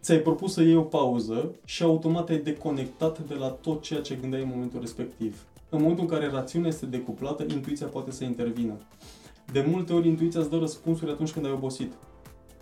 ți-ai 0.00 0.18
propus 0.18 0.52
să 0.52 0.62
iei 0.62 0.76
o 0.76 0.82
pauză 0.82 1.54
și 1.64 1.82
automat 1.82 2.28
ai 2.28 2.38
deconectat 2.38 3.26
de 3.28 3.34
la 3.34 3.48
tot 3.48 3.82
ceea 3.82 4.00
ce 4.00 4.14
gândeai 4.14 4.42
în 4.42 4.48
momentul 4.48 4.80
respectiv. 4.80 5.44
În 5.68 5.80
momentul 5.80 6.04
în 6.04 6.10
care 6.10 6.30
rațiunea 6.30 6.68
este 6.68 6.86
decuplată, 6.86 7.46
intuiția 7.50 7.86
poate 7.86 8.10
să 8.10 8.24
intervină. 8.24 8.76
De 9.52 9.64
multe 9.68 9.92
ori 9.92 10.08
intuiția 10.08 10.40
îți 10.40 10.50
dă 10.50 10.56
răspunsuri 10.56 11.10
atunci 11.10 11.32
când 11.32 11.46
ai 11.46 11.52
obosit. 11.52 11.92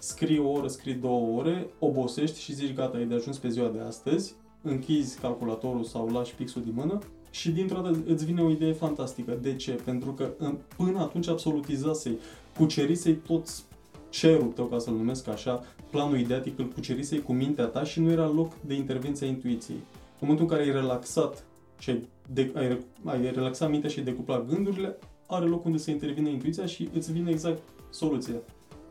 Scrii 0.04 0.38
o 0.38 0.49
oră, 0.49 0.68
scrii 0.68 0.94
două 0.94 1.38
ore, 1.38 1.66
obosești 1.78 2.40
și 2.40 2.54
zici 2.54 2.75
gata, 2.75 2.96
ai 2.96 3.04
de 3.04 3.14
ajuns 3.14 3.38
pe 3.38 3.49
ziua 3.49 3.68
de 3.68 3.80
astăzi, 3.80 4.34
închizi 4.62 5.18
calculatorul 5.18 5.84
sau 5.84 6.08
lași 6.08 6.34
pixul 6.34 6.62
din 6.62 6.73
mână 6.76 6.99
și 7.30 7.50
dintr-o 7.50 7.80
dată 7.80 7.99
îți 8.06 8.25
vine 8.25 8.42
o 8.42 8.50
idee 8.50 8.73
fantastică. 8.73 9.38
De 9.42 9.56
ce? 9.56 9.70
Pentru 9.70 10.12
că 10.12 10.32
până 10.76 10.99
atunci 10.99 11.28
absolutizasei, 11.28 12.18
cucerisei 12.56 13.14
toți 13.14 13.64
cerul 14.08 14.52
tău, 14.52 14.64
ca 14.64 14.78
să-l 14.78 14.94
numesc 14.94 15.28
așa, 15.28 15.64
planul 15.90 16.18
ideatic 16.18 16.58
îl 16.58 16.68
cucerisei 16.68 17.23
cu 17.23 17.32
mintea 17.32 17.64
ta 17.64 17.84
și 17.84 18.00
nu 18.00 18.11
era 18.11 18.28
loc 18.28 18.52
de 18.61 18.75
intervenție 18.75 19.26
a 19.26 19.30
intuiției. 19.30 19.78
În 20.20 20.28
momentul 20.28 20.44
în 20.44 20.50
care 20.50 20.62
ai 20.62 20.80
relaxat 20.80 21.44
și 21.78 21.90
ai, 21.90 22.08
de, 22.32 22.50
ai, 22.54 22.84
ai 23.04 23.30
relaxat 23.34 23.70
mintea 23.70 23.90
și 23.90 23.99
ai 23.99 24.04
decuplat 24.04 24.49
gândurile, 24.49 24.96
are 25.26 25.46
loc 25.46 25.64
unde 25.64 25.78
să 25.78 25.90
intervine 25.90 26.30
intuiția 26.30 26.66
și 26.66 26.88
îți 26.94 27.12
vine 27.12 27.30
exact 27.30 27.62
soluția. 27.90 28.34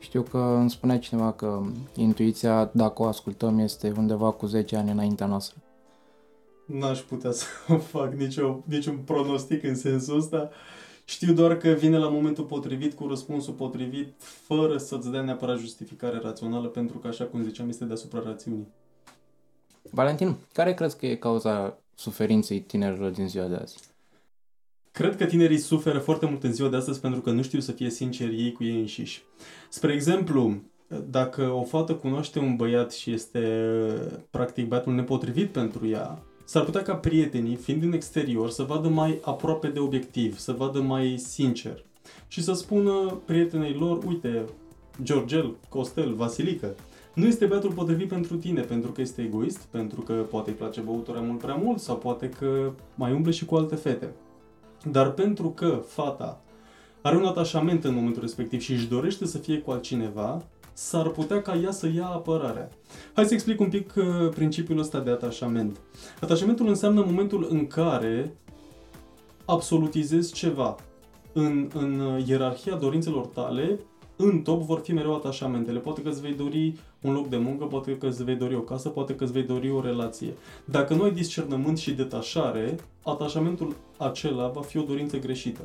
Știu 0.03 0.22
că 0.22 0.38
îmi 0.38 0.69
spunea 0.69 1.00
cineva 1.00 1.31
că 1.31 1.62
intuiția, 1.95 2.72
dacă 2.74 3.01
o 3.01 3.05
ascultăm, 3.05 3.60
este 3.60 3.93
undeva 3.98 4.31
cu 4.31 4.45
10 4.45 4.75
ani 4.75 4.91
înaintea 4.91 5.25
noastră. 5.25 5.57
N-aș 6.65 7.00
putea 7.00 7.31
să 7.31 7.45
fac 7.93 8.13
nicio, 8.13 8.60
niciun 8.65 8.98
pronostic 8.98 9.63
în 9.63 9.75
sensul 9.75 10.17
ăsta. 10.17 10.50
Știu 11.05 11.33
doar 11.33 11.57
că 11.57 11.69
vine 11.69 11.98
la 11.98 12.10
momentul 12.10 12.43
potrivit, 12.43 12.93
cu 12.93 13.07
răspunsul 13.07 13.53
potrivit, 13.53 14.13
fără 14.17 14.77
să-ți 14.77 15.12
dea 15.12 15.22
neapărat 15.22 15.57
justificare 15.57 16.19
rațională, 16.24 16.67
pentru 16.67 16.98
că, 16.98 17.07
așa 17.07 17.24
cum 17.24 17.43
ziceam, 17.43 17.69
este 17.69 17.86
deasupra 17.86 18.22
rațiunii. 18.25 18.67
Valentin, 19.91 20.36
care 20.53 20.74
crezi 20.74 20.98
că 20.98 21.05
e 21.05 21.15
cauza 21.15 21.77
suferinței 21.95 22.60
tinerilor 22.62 23.12
din 23.12 23.27
ziua 23.27 23.48
de 23.48 23.55
azi? 23.55 23.77
Cred 24.94 25.16
că 25.16 25.26
tinerii 25.26 25.58
suferă 25.58 26.00
foarte 26.00 26.26
mult 26.26 26.44
în 26.44 26.54
ziua 26.54 26.70
de 26.70 26.76
astăzi 26.76 27.00
pentru 27.00 27.22
că 27.22 27.32
nu 27.32 27.42
știu 27.42 27.60
să 27.60 27.72
fie 27.72 27.90
sinceri 27.90 28.44
ei 28.44 28.52
cu 28.52 28.64
ei 28.64 28.80
înșiși. 28.80 29.24
Spre 29.70 29.94
exemplu, 29.94 30.62
dacă 31.10 31.42
o 31.42 31.64
fată 31.64 31.94
cunoaște 31.94 32.40
un 32.40 32.56
băiat 32.56 32.92
și 32.92 33.12
este 33.12 33.40
practic 34.30 34.68
băiatul 34.68 34.94
nepotrivit 34.94 35.50
pentru 35.50 35.88
ea, 35.88 36.24
s-ar 36.46 36.64
putea 36.64 36.82
ca 36.82 36.96
prietenii, 36.96 37.56
fiind 37.56 37.82
din 37.82 37.94
exterior, 37.94 38.50
să 38.50 38.64
vadă 38.64 38.88
mai 38.88 39.20
aproape 39.22 39.68
de 39.68 39.80
obiectiv, 39.80 40.38
să 40.38 40.52
vadă 40.52 40.82
mai 40.82 41.18
sincer 41.18 41.86
și 42.28 42.44
să 42.44 42.54
spună 42.54 43.22
prietenei 43.26 43.74
lor, 43.74 44.04
uite, 44.04 44.46
Georgel, 45.04 45.56
Costel, 45.70 46.14
Vasilică, 46.14 46.76
nu 47.14 47.26
este 47.26 47.46
băiatul 47.46 47.72
potrivit 47.72 48.08
pentru 48.08 48.36
tine, 48.36 48.62
pentru 48.62 48.92
că 48.92 49.02
este 49.02 49.22
egoist, 49.22 49.60
pentru 49.60 50.02
că 50.02 50.14
poate 50.14 50.50
îi 50.50 50.56
place 50.56 50.82
băutura 50.82 51.20
mult 51.20 51.40
prea 51.40 51.56
mult 51.56 51.80
sau 51.80 51.98
poate 51.98 52.30
că 52.30 52.72
mai 52.96 53.14
umble 53.14 53.32
și 53.32 53.46
cu 53.46 53.56
alte 53.56 53.76
fete. 53.76 54.14
Dar 54.92 55.12
pentru 55.12 55.50
că 55.50 55.82
fata 55.88 56.42
are 57.02 57.18
un 57.18 57.25
atașament 57.25 57.84
în 57.84 57.94
momentul 57.94 58.22
respectiv 58.22 58.62
și 58.62 58.72
își 58.72 58.88
dorește 58.88 59.25
să 59.25 59.38
fie 59.38 59.60
cu 59.60 59.72
altcineva, 59.72 60.44
s-ar 60.74 61.08
putea 61.08 61.42
ca 61.42 61.56
ea 61.56 61.72
să 61.72 61.90
ia 61.96 62.06
apărarea. 62.06 62.70
Hai 63.13 63.25
să 63.25 63.34
explic 63.34 63.60
un 63.60 63.70
pic 63.70 63.94
uh, 63.96 64.30
principiul 64.30 64.80
ăsta 64.80 65.00
de 65.00 65.10
atașament. 65.10 65.80
Atașamentul 66.22 66.68
înseamnă 66.68 67.04
momentul 67.06 67.48
în 67.50 67.68
care 67.68 68.38
absolutizezi 69.46 70.34
ceva. 70.34 70.75
În, 71.34 71.70
în 71.74 72.00
uh, 72.00 72.28
ierarhia 72.28 72.75
dorințelor 72.75 73.25
tale, 73.25 73.80
în 74.24 74.42
top 74.42 74.62
vor 74.62 74.80
fi 74.80 74.94
mereu 74.94 75.15
atașamentele. 75.15 75.80
Poate 75.80 76.01
că 76.01 76.10
îți 76.10 76.22
vei 76.22 76.34
dori 76.34 76.75
un 77.01 77.13
loc 77.13 77.27
de 77.27 77.38
muncă, 77.38 77.65
poate 77.65 77.98
că 77.98 78.08
îți 78.08 78.24
vei 78.24 78.36
dori 78.36 78.56
o 78.56 78.62
casă, 78.62 78.89
poate 78.89 79.15
că 79.15 79.24
îți 79.24 79.34
vei 79.34 79.44
dori 79.44 79.72
o 79.72 79.82
relație. 79.82 80.34
Dacă 80.65 80.94
nu 80.94 81.03
ai 81.03 81.12
discernământ 81.12 81.77
și 81.77 81.94
detașare, 81.94 82.75
atașamentul 83.03 83.75
acela 83.98 84.48
va 84.48 84.62
fi 84.62 84.77
o 84.77 84.84
dorință 84.84 85.20
greșită. 85.20 85.62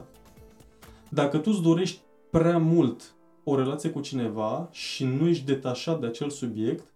Dacă 1.08 1.38
tu 1.38 1.50
îți 1.52 1.62
dorești 1.62 2.00
prea 2.30 2.58
mult 2.58 3.14
o 3.44 3.56
relație 3.56 3.90
cu 3.90 4.00
cineva 4.00 4.68
și 4.72 5.04
nu 5.04 5.28
ești 5.28 5.44
detașat 5.44 6.00
de 6.00 6.06
acel 6.06 6.30
subiect, 6.30 6.94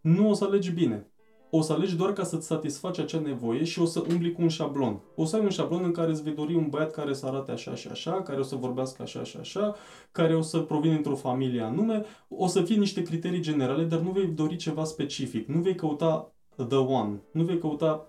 nu 0.00 0.28
o 0.28 0.32
să 0.32 0.44
alegi 0.44 0.70
bine 0.70 1.09
o 1.50 1.60
să 1.60 1.72
alegi 1.72 1.96
doar 1.96 2.12
ca 2.12 2.24
să-ți 2.24 2.46
satisfaci 2.46 2.98
acea 2.98 3.18
nevoie 3.18 3.64
și 3.64 3.80
o 3.80 3.84
să 3.84 4.02
umbli 4.10 4.32
cu 4.32 4.42
un 4.42 4.48
șablon. 4.48 5.00
O 5.14 5.24
să 5.24 5.36
ai 5.36 5.42
un 5.42 5.48
șablon 5.48 5.84
în 5.84 5.92
care 5.92 6.10
îți 6.10 6.22
vei 6.22 6.34
dori 6.34 6.54
un 6.54 6.68
băiat 6.68 6.90
care 6.90 7.12
să 7.12 7.26
arate 7.26 7.50
așa 7.50 7.74
și 7.74 7.88
așa, 7.88 8.22
care 8.22 8.38
o 8.38 8.42
să 8.42 8.56
vorbească 8.56 9.02
așa 9.02 9.22
și 9.22 9.36
așa, 9.36 9.74
care 10.12 10.36
o 10.36 10.42
să 10.42 10.58
provină 10.58 10.94
într-o 10.94 11.14
familie 11.14 11.62
anume, 11.62 12.04
o 12.28 12.46
să 12.46 12.62
fie 12.62 12.76
niște 12.76 13.02
criterii 13.02 13.40
generale, 13.40 13.84
dar 13.84 13.98
nu 13.98 14.10
vei 14.10 14.26
dori 14.26 14.56
ceva 14.56 14.84
specific. 14.84 15.48
Nu 15.48 15.60
vei 15.60 15.74
căuta 15.74 16.32
the 16.68 16.76
one, 16.76 17.20
nu 17.30 17.42
vei 17.42 17.58
căuta 17.58 18.06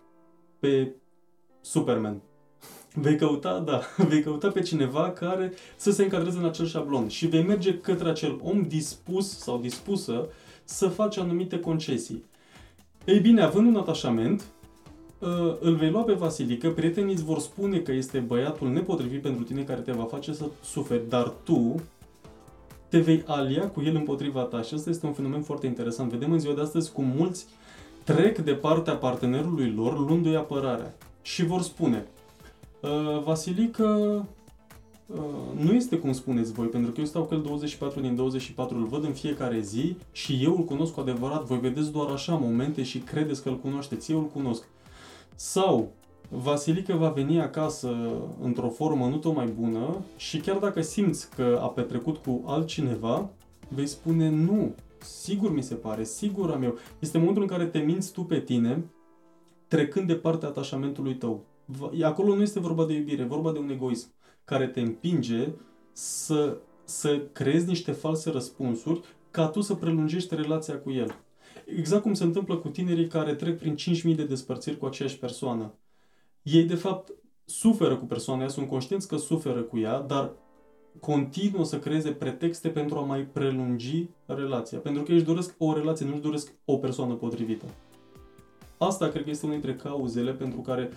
pe 0.59 0.95
Superman. 1.61 2.21
Vei 2.93 3.15
căuta, 3.15 3.59
da, 3.59 3.81
vei 4.09 4.21
căuta 4.21 4.49
pe 4.49 4.61
cineva 4.61 5.11
care 5.11 5.53
să 5.75 5.91
se 5.91 6.03
încadreze 6.03 6.37
în 6.37 6.45
acel 6.45 6.65
șablon 6.65 7.07
și 7.07 7.27
vei 7.27 7.43
merge 7.43 7.77
către 7.77 8.09
acel 8.09 8.39
om 8.43 8.61
dispus 8.61 9.37
sau 9.37 9.57
dispusă 9.57 10.27
să 10.63 10.87
faci 10.87 11.17
anumite 11.17 11.59
concesii. 11.59 12.23
Ei 13.05 13.19
bine, 13.19 13.41
având 13.41 13.67
un 13.67 13.75
atașament, 13.75 14.43
ă, 15.21 15.57
îl 15.59 15.75
vei 15.75 15.89
lua 15.89 16.01
pe 16.01 16.13
Vasilică, 16.13 16.69
prietenii 16.69 17.13
îți 17.13 17.23
vor 17.23 17.39
spune 17.39 17.79
că 17.79 17.91
este 17.91 18.19
băiatul 18.19 18.69
nepotrivit 18.69 19.21
pentru 19.21 19.43
tine 19.43 19.63
care 19.63 19.81
te 19.81 19.91
va 19.91 20.03
face 20.03 20.33
să 20.33 20.45
suferi, 20.63 21.09
dar 21.09 21.33
tu 21.43 21.75
te 22.87 22.99
vei 22.99 23.23
alia 23.25 23.69
cu 23.69 23.81
el 23.81 23.95
împotriva 23.95 24.41
ta 24.41 24.61
și 24.61 24.73
asta 24.73 24.89
este 24.89 25.05
un 25.05 25.13
fenomen 25.13 25.41
foarte 25.41 25.65
interesant. 25.67 26.11
Vedem 26.11 26.31
în 26.31 26.39
ziua 26.39 26.53
de 26.53 26.61
astăzi 26.61 26.91
cum 26.91 27.05
mulți 27.17 27.45
trec 28.03 28.37
de 28.37 28.53
partea 28.53 28.93
partenerului 28.93 29.73
lor 29.75 29.99
luându-i 29.99 30.35
apărarea 30.35 30.95
și 31.21 31.45
vor 31.45 31.61
spune 31.61 32.07
ă, 32.83 33.21
Vasilică 33.25 33.83
Uh, 33.83 34.25
nu 35.57 35.73
este 35.73 35.97
cum 35.97 36.11
spuneți 36.11 36.51
voi, 36.51 36.67
pentru 36.67 36.91
că 36.91 36.99
eu 36.99 37.05
stau 37.05 37.23
cu 37.23 37.33
el 37.33 37.41
24 37.41 37.99
din 37.99 38.15
24, 38.15 38.77
îl 38.77 38.85
văd 38.85 39.03
în 39.03 39.13
fiecare 39.13 39.59
zi 39.59 39.95
și 40.11 40.39
eu 40.43 40.57
îl 40.57 40.63
cunosc 40.63 40.93
cu 40.93 40.99
adevărat. 40.99 41.45
Voi 41.45 41.59
vedeți 41.59 41.91
doar 41.91 42.09
așa 42.09 42.35
momente 42.35 42.83
și 42.83 42.99
credeți 42.99 43.43
că 43.43 43.49
îl 43.49 43.59
cunoașteți, 43.59 44.11
eu 44.11 44.17
îl 44.19 44.25
cunosc. 44.25 44.63
Sau 45.35 45.91
Vasilica 46.29 46.95
va 46.95 47.09
veni 47.09 47.41
acasă 47.41 47.95
într-o 48.41 48.69
formă 48.69 49.07
nu 49.07 49.17
tot 49.17 49.35
mai 49.35 49.53
bună 49.59 49.95
și 50.17 50.37
chiar 50.37 50.57
dacă 50.57 50.81
simți 50.81 51.29
că 51.35 51.59
a 51.61 51.67
petrecut 51.67 52.17
cu 52.17 52.41
altcineva, 52.45 53.29
vei 53.67 53.87
spune 53.87 54.29
nu, 54.29 54.75
sigur 54.97 55.53
mi 55.53 55.63
se 55.63 55.75
pare, 55.75 56.03
sigur 56.03 56.51
am 56.51 56.63
eu. 56.63 56.77
Este 56.99 57.17
momentul 57.17 57.41
în 57.41 57.47
care 57.47 57.65
te 57.65 57.79
minți 57.79 58.11
tu 58.11 58.23
pe 58.23 58.39
tine, 58.39 58.85
trecând 59.67 60.07
de 60.07 60.15
partea 60.15 60.47
atașamentului 60.47 61.15
tău. 61.15 61.43
Acolo 62.03 62.35
nu 62.35 62.41
este 62.41 62.59
vorba 62.59 62.85
de 62.85 62.93
iubire, 62.93 63.23
vorba 63.23 63.51
de 63.51 63.59
un 63.59 63.69
egoism 63.69 64.09
care 64.51 64.67
te 64.67 64.79
împinge 64.79 65.47
să, 65.91 66.57
să 66.83 67.21
creezi 67.31 67.67
niște 67.67 67.91
false 67.91 68.29
răspunsuri 68.29 69.01
ca 69.31 69.47
tu 69.47 69.61
să 69.61 69.75
prelungești 69.75 70.35
relația 70.35 70.79
cu 70.79 70.91
el. 70.91 71.15
Exact 71.65 72.01
cum 72.01 72.13
se 72.13 72.23
întâmplă 72.23 72.55
cu 72.55 72.67
tinerii 72.67 73.07
care 73.07 73.35
trec 73.35 73.57
prin 73.57 73.75
5.000 74.11 74.15
de 74.15 74.23
despărțiri 74.23 74.77
cu 74.77 74.85
aceeași 74.85 75.17
persoană. 75.17 75.73
Ei, 76.41 76.63
de 76.63 76.75
fapt, 76.75 77.13
suferă 77.45 77.95
cu 77.95 78.05
persoana 78.05 78.39
aia, 78.39 78.49
sunt 78.49 78.67
conștienți 78.67 79.07
că 79.07 79.17
suferă 79.17 79.61
cu 79.61 79.77
ea, 79.77 79.99
dar 79.99 80.31
continuă 80.99 81.65
să 81.65 81.79
creeze 81.79 82.11
pretexte 82.11 82.69
pentru 82.69 82.97
a 82.97 83.01
mai 83.01 83.21
prelungi 83.21 84.09
relația. 84.25 84.77
Pentru 84.77 85.03
că 85.03 85.11
ei 85.11 85.17
își 85.17 85.25
doresc 85.25 85.55
o 85.57 85.73
relație, 85.73 86.05
nu 86.05 86.11
își 86.11 86.21
doresc 86.21 86.53
o 86.65 86.77
persoană 86.77 87.13
potrivită. 87.13 87.65
Asta 88.77 89.07
cred 89.07 89.23
că 89.23 89.29
este 89.29 89.45
una 89.45 89.55
dintre 89.55 89.75
cauzele 89.75 90.31
pentru 90.31 90.59
care 90.59 90.91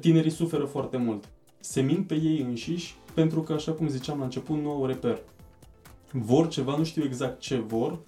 tinerii 0.00 0.30
suferă 0.30 0.64
foarte 0.64 0.96
mult 0.96 1.28
se 1.62 1.80
mint 1.80 2.06
pe 2.06 2.14
ei 2.14 2.40
înșiși 2.40 2.94
pentru 3.14 3.42
că, 3.42 3.52
așa 3.52 3.72
cum 3.72 3.88
ziceam 3.88 4.18
la 4.18 4.24
început, 4.24 4.62
nu 4.62 4.70
au 4.70 4.86
reper. 4.86 5.18
Vor 6.10 6.48
ceva, 6.48 6.76
nu 6.76 6.84
știu 6.84 7.04
exact 7.04 7.40
ce 7.40 7.56
vor 7.56 7.98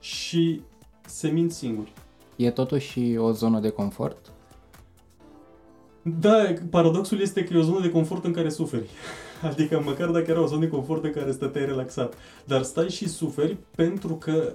și 0.00 0.60
se 1.06 1.28
mint 1.28 1.52
singuri. 1.52 1.92
E 2.36 2.50
totuși 2.50 3.16
o 3.16 3.32
zonă 3.32 3.60
de 3.60 3.68
confort? 3.68 4.32
Da, 6.02 6.52
paradoxul 6.70 7.20
este 7.20 7.44
că 7.44 7.54
e 7.54 7.58
o 7.58 7.62
zonă 7.62 7.80
de 7.80 7.90
confort 7.90 8.24
în 8.24 8.32
care 8.32 8.48
suferi. 8.48 8.88
Adică 9.50 9.82
măcar 9.84 10.08
dacă 10.08 10.30
era 10.30 10.42
o 10.42 10.46
zonă 10.46 10.60
de 10.60 10.68
confort 10.68 11.04
în 11.04 11.12
care 11.12 11.32
stăteai 11.32 11.64
relaxat. 11.64 12.14
Dar 12.44 12.62
stai 12.62 12.88
și 12.88 13.08
suferi 13.08 13.56
pentru 13.76 14.14
că, 14.14 14.52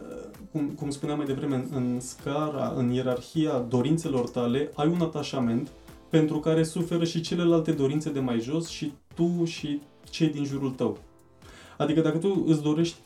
cum, 0.51 0.67
cum 0.67 0.89
spuneam 0.89 1.17
mai 1.17 1.27
devreme, 1.27 1.55
în, 1.55 1.67
în 1.73 1.99
scara, 1.99 2.73
în 2.75 2.89
ierarhia 2.89 3.65
dorințelor 3.69 4.29
tale, 4.29 4.71
ai 4.73 4.87
un 4.87 5.01
atașament 5.01 5.69
pentru 6.09 6.39
care 6.39 6.63
suferă 6.63 7.03
și 7.03 7.21
celelalte 7.21 7.71
dorințe 7.71 8.11
de 8.11 8.19
mai 8.19 8.39
jos 8.39 8.67
și 8.67 8.91
tu 9.15 9.45
și 9.45 9.81
cei 10.09 10.27
din 10.27 10.45
jurul 10.45 10.71
tău. 10.71 10.97
Adică 11.77 12.01
dacă 12.01 12.17
tu 12.17 12.43
îți 12.47 12.61
dorești 12.61 12.97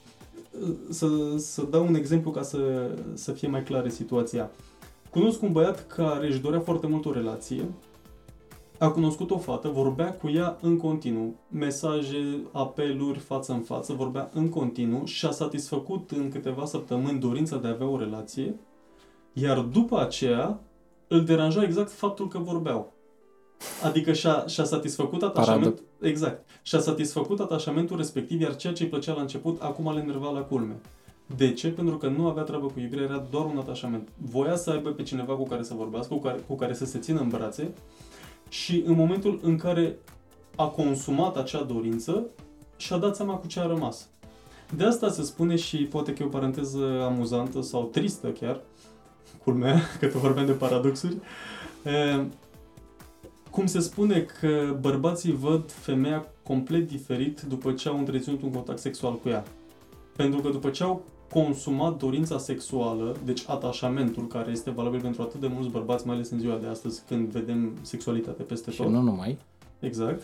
să, 0.89 1.07
să 1.37 1.63
dau 1.69 1.87
un 1.87 1.95
exemplu 1.95 2.31
ca 2.31 2.41
să, 2.41 2.91
să 3.13 3.31
fie 3.31 3.47
mai 3.47 3.63
clară 3.63 3.87
situația. 3.87 4.51
Cunosc 5.09 5.41
un 5.41 5.51
băiat 5.51 5.87
care 5.87 6.27
își 6.27 6.39
dorea 6.39 6.59
foarte 6.59 6.87
mult 6.87 7.05
o 7.05 7.11
relație, 7.11 7.63
a 8.81 8.89
cunoscut 8.89 9.31
o 9.31 9.37
fată, 9.37 9.67
vorbea 9.67 10.13
cu 10.13 10.29
ea 10.29 10.57
în 10.61 10.77
continuu, 10.77 11.35
mesaje, 11.49 12.43
apeluri 12.51 13.19
față 13.19 13.53
în 13.53 13.59
față, 13.59 13.93
vorbea 13.93 14.29
în 14.33 14.49
continuu 14.49 15.05
și 15.05 15.25
a 15.25 15.31
satisfăcut 15.31 16.11
în 16.11 16.29
câteva 16.29 16.65
săptămâni 16.65 17.19
dorința 17.19 17.57
de 17.57 17.67
a 17.67 17.71
avea 17.71 17.87
o 17.87 17.97
relație, 17.97 18.55
iar 19.33 19.59
după 19.59 19.99
aceea 19.99 20.59
îl 21.11 21.23
deranja 21.23 21.63
exact 21.63 21.91
faptul 21.91 22.27
că 22.27 22.37
vorbeau. 22.37 22.93
Adică 23.83 24.13
și-a, 24.13 24.45
și-a 24.47 24.63
satisfăcut 24.63 25.23
atașament, 25.23 25.63
Paradă. 25.63 25.81
exact, 26.01 26.49
și-a 26.61 26.79
satisfăcut 26.79 27.39
atașamentul 27.39 27.97
respectiv, 27.97 28.41
iar 28.41 28.55
ceea 28.55 28.73
ce 28.73 28.83
îi 28.83 28.89
plăcea 28.89 29.13
la 29.13 29.21
început, 29.21 29.61
acum 29.61 29.93
le 29.93 29.99
enerva 29.99 30.29
la 30.31 30.39
culme. 30.39 30.79
De 31.35 31.53
ce? 31.53 31.67
Pentru 31.67 31.97
că 31.97 32.07
nu 32.07 32.27
avea 32.27 32.43
treabă 32.43 32.65
cu 32.65 32.79
iubirea, 32.79 33.03
era 33.03 33.25
doar 33.31 33.45
un 33.45 33.57
atașament. 33.57 34.07
Voia 34.17 34.55
să 34.55 34.69
aibă 34.69 34.89
pe 34.89 35.03
cineva 35.03 35.33
cu 35.33 35.43
care 35.43 35.63
să 35.63 35.73
vorbească, 35.73 36.13
cu 36.13 36.19
care, 36.19 36.39
cu 36.47 36.55
care 36.55 36.73
să 36.73 36.85
se 36.85 36.99
țină 36.99 37.19
în 37.19 37.29
brațe 37.29 37.73
și 38.49 38.83
în 38.85 38.95
momentul 38.95 39.39
în 39.41 39.57
care 39.57 39.97
a 40.55 40.65
consumat 40.65 41.37
acea 41.37 41.63
dorință, 41.63 42.25
și-a 42.77 42.97
dat 42.97 43.15
seama 43.15 43.33
cu 43.33 43.47
ce 43.47 43.59
a 43.59 43.65
rămas. 43.65 44.07
De 44.75 44.83
asta 44.83 45.09
se 45.09 45.23
spune 45.23 45.55
și 45.55 45.77
poate 45.77 46.13
că 46.13 46.23
e 46.23 46.25
o 46.25 46.29
paranteză 46.29 47.01
amuzantă 47.05 47.61
sau 47.61 47.83
tristă 47.83 48.27
chiar, 48.27 48.61
culmea, 49.43 49.81
că 49.99 50.07
tu 50.07 50.17
vorbeam 50.17 50.45
de 50.45 50.51
paradoxuri, 50.51 51.17
e, 51.83 52.23
cum 53.49 53.65
se 53.65 53.79
spune 53.79 54.25
că 54.39 54.77
bărbații 54.81 55.31
văd 55.31 55.71
femeia 55.71 56.25
complet 56.43 56.87
diferit 56.87 57.41
după 57.41 57.71
ce 57.71 57.89
au 57.89 57.97
întreținut 57.97 58.41
un 58.41 58.51
contact 58.51 58.79
sexual 58.79 59.19
cu 59.19 59.29
ea. 59.29 59.43
Pentru 60.15 60.39
că 60.39 60.49
după 60.49 60.69
ce 60.69 60.83
au 60.83 61.03
consumat 61.29 61.97
dorința 61.97 62.37
sexuală, 62.37 63.15
deci 63.25 63.43
atașamentul 63.47 64.27
care 64.27 64.51
este 64.51 64.69
valabil 64.69 65.01
pentru 65.01 65.21
atât 65.21 65.39
de 65.39 65.47
mulți 65.47 65.69
bărbați, 65.69 66.05
mai 66.05 66.15
ales 66.15 66.29
în 66.29 66.39
ziua 66.39 66.57
de 66.57 66.67
astăzi, 66.67 67.01
când 67.07 67.27
vedem 67.27 67.71
sexualitate 67.81 68.43
peste 68.43 68.71
Și 68.71 68.77
tot. 68.77 68.89
nu 68.89 69.01
numai. 69.01 69.37
Exact. 69.79 70.21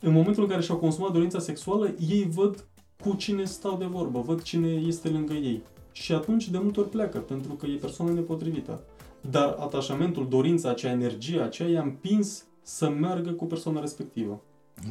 În 0.00 0.12
momentul 0.12 0.42
în 0.42 0.48
care 0.48 0.62
și-au 0.62 0.76
consumat 0.76 1.12
dorința 1.12 1.38
sexuală, 1.38 1.94
ei 2.08 2.28
văd 2.34 2.64
cu 3.02 3.14
cine 3.14 3.44
stau 3.44 3.76
de 3.76 3.84
vorbă, 3.84 4.20
văd 4.20 4.42
cine 4.42 4.68
este 4.68 5.08
lângă 5.08 5.32
ei. 5.32 5.62
Și 5.96 6.12
atunci 6.12 6.48
de 6.50 6.58
multe 6.58 6.80
ori 6.80 6.88
pleacă, 6.88 7.18
pentru 7.18 7.52
că 7.52 7.66
e 7.66 7.76
persoana 7.76 8.12
nepotrivită. 8.12 8.84
Dar 9.30 9.56
atașamentul, 9.58 10.28
dorința, 10.28 10.70
acea 10.70 10.90
energie, 10.90 11.40
aceea 11.40 11.68
i-a 11.68 11.82
împins 11.82 12.44
să 12.62 12.88
meargă 12.88 13.30
cu 13.30 13.44
persoana 13.44 13.80
respectivă. 13.80 14.42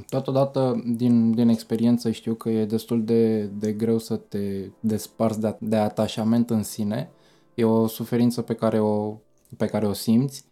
Totodată, 0.09 0.83
din, 0.85 1.31
din 1.31 1.47
experiență, 1.47 2.11
știu 2.11 2.33
că 2.33 2.49
e 2.49 2.65
destul 2.65 3.03
de, 3.03 3.43
de 3.43 3.71
greu 3.71 3.97
să 3.97 4.15
te 4.15 4.69
desparți 4.79 5.39
de, 5.39 5.55
de 5.59 5.75
atașament 5.75 6.49
în 6.49 6.63
sine. 6.63 7.11
E 7.53 7.63
o 7.63 7.87
suferință 7.87 8.41
pe 8.41 8.53
care 8.53 8.79
o, 8.79 9.17
pe 9.57 9.65
care 9.65 9.87
o 9.87 9.93
simți 9.93 10.45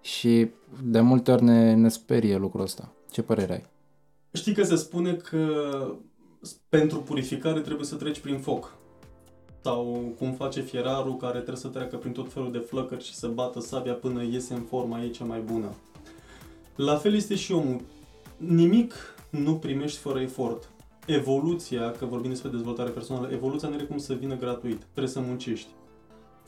și 0.00 0.50
de 0.82 1.00
multe 1.00 1.30
ori 1.30 1.42
ne, 1.42 1.74
ne 1.74 1.88
sperie 1.88 2.36
lucrul 2.36 2.62
ăsta. 2.62 2.92
Ce 3.10 3.22
părere 3.22 3.52
ai? 3.52 3.66
Știi 4.32 4.54
că 4.54 4.64
se 4.64 4.76
spune 4.76 5.14
că 5.14 5.48
pentru 6.68 6.98
purificare 6.98 7.60
trebuie 7.60 7.86
să 7.86 7.94
treci 7.94 8.20
prin 8.20 8.38
foc. 8.38 8.78
Sau 9.62 10.12
cum 10.18 10.32
face 10.32 10.60
fierarul 10.60 11.16
care 11.16 11.36
trebuie 11.36 11.56
să 11.56 11.68
treacă 11.68 11.96
prin 11.96 12.12
tot 12.12 12.32
felul 12.32 12.52
de 12.52 12.58
flăcări 12.58 13.04
și 13.04 13.14
să 13.14 13.28
bată 13.28 13.60
sabia 13.60 13.92
până 13.92 14.22
iese 14.22 14.54
în 14.54 14.62
forma 14.62 15.02
ei 15.02 15.10
cea 15.10 15.24
mai 15.24 15.40
bună. 15.40 15.74
La 16.76 16.96
fel 16.96 17.14
este 17.14 17.34
și 17.34 17.52
omul. 17.52 17.80
Nimic 18.36 18.94
nu 19.30 19.54
primești 19.54 19.98
fără 19.98 20.20
efort. 20.20 20.70
Evoluția, 21.06 21.90
că 21.90 22.04
vorbim 22.04 22.30
despre 22.30 22.50
dezvoltare 22.50 22.90
personală, 22.90 23.28
evoluția 23.32 23.68
nu 23.68 23.74
are 23.74 23.84
cum 23.84 23.98
să 23.98 24.14
vină 24.14 24.36
gratuit. 24.36 24.82
Trebuie 24.92 25.12
să 25.12 25.20
muncești. 25.20 25.68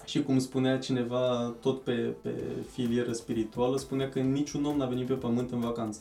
Și 0.05 0.22
cum 0.22 0.38
spunea 0.38 0.79
cineva 0.79 1.55
tot 1.61 1.81
pe, 1.81 2.14
pe 2.22 2.31
filieră 2.72 3.12
spirituală, 3.12 3.77
spunea 3.77 4.09
că 4.09 4.18
niciun 4.18 4.64
om 4.64 4.77
n-a 4.77 4.87
venit 4.87 5.07
pe 5.07 5.12
pământ 5.12 5.51
în 5.51 5.61
vacanță. 5.61 6.01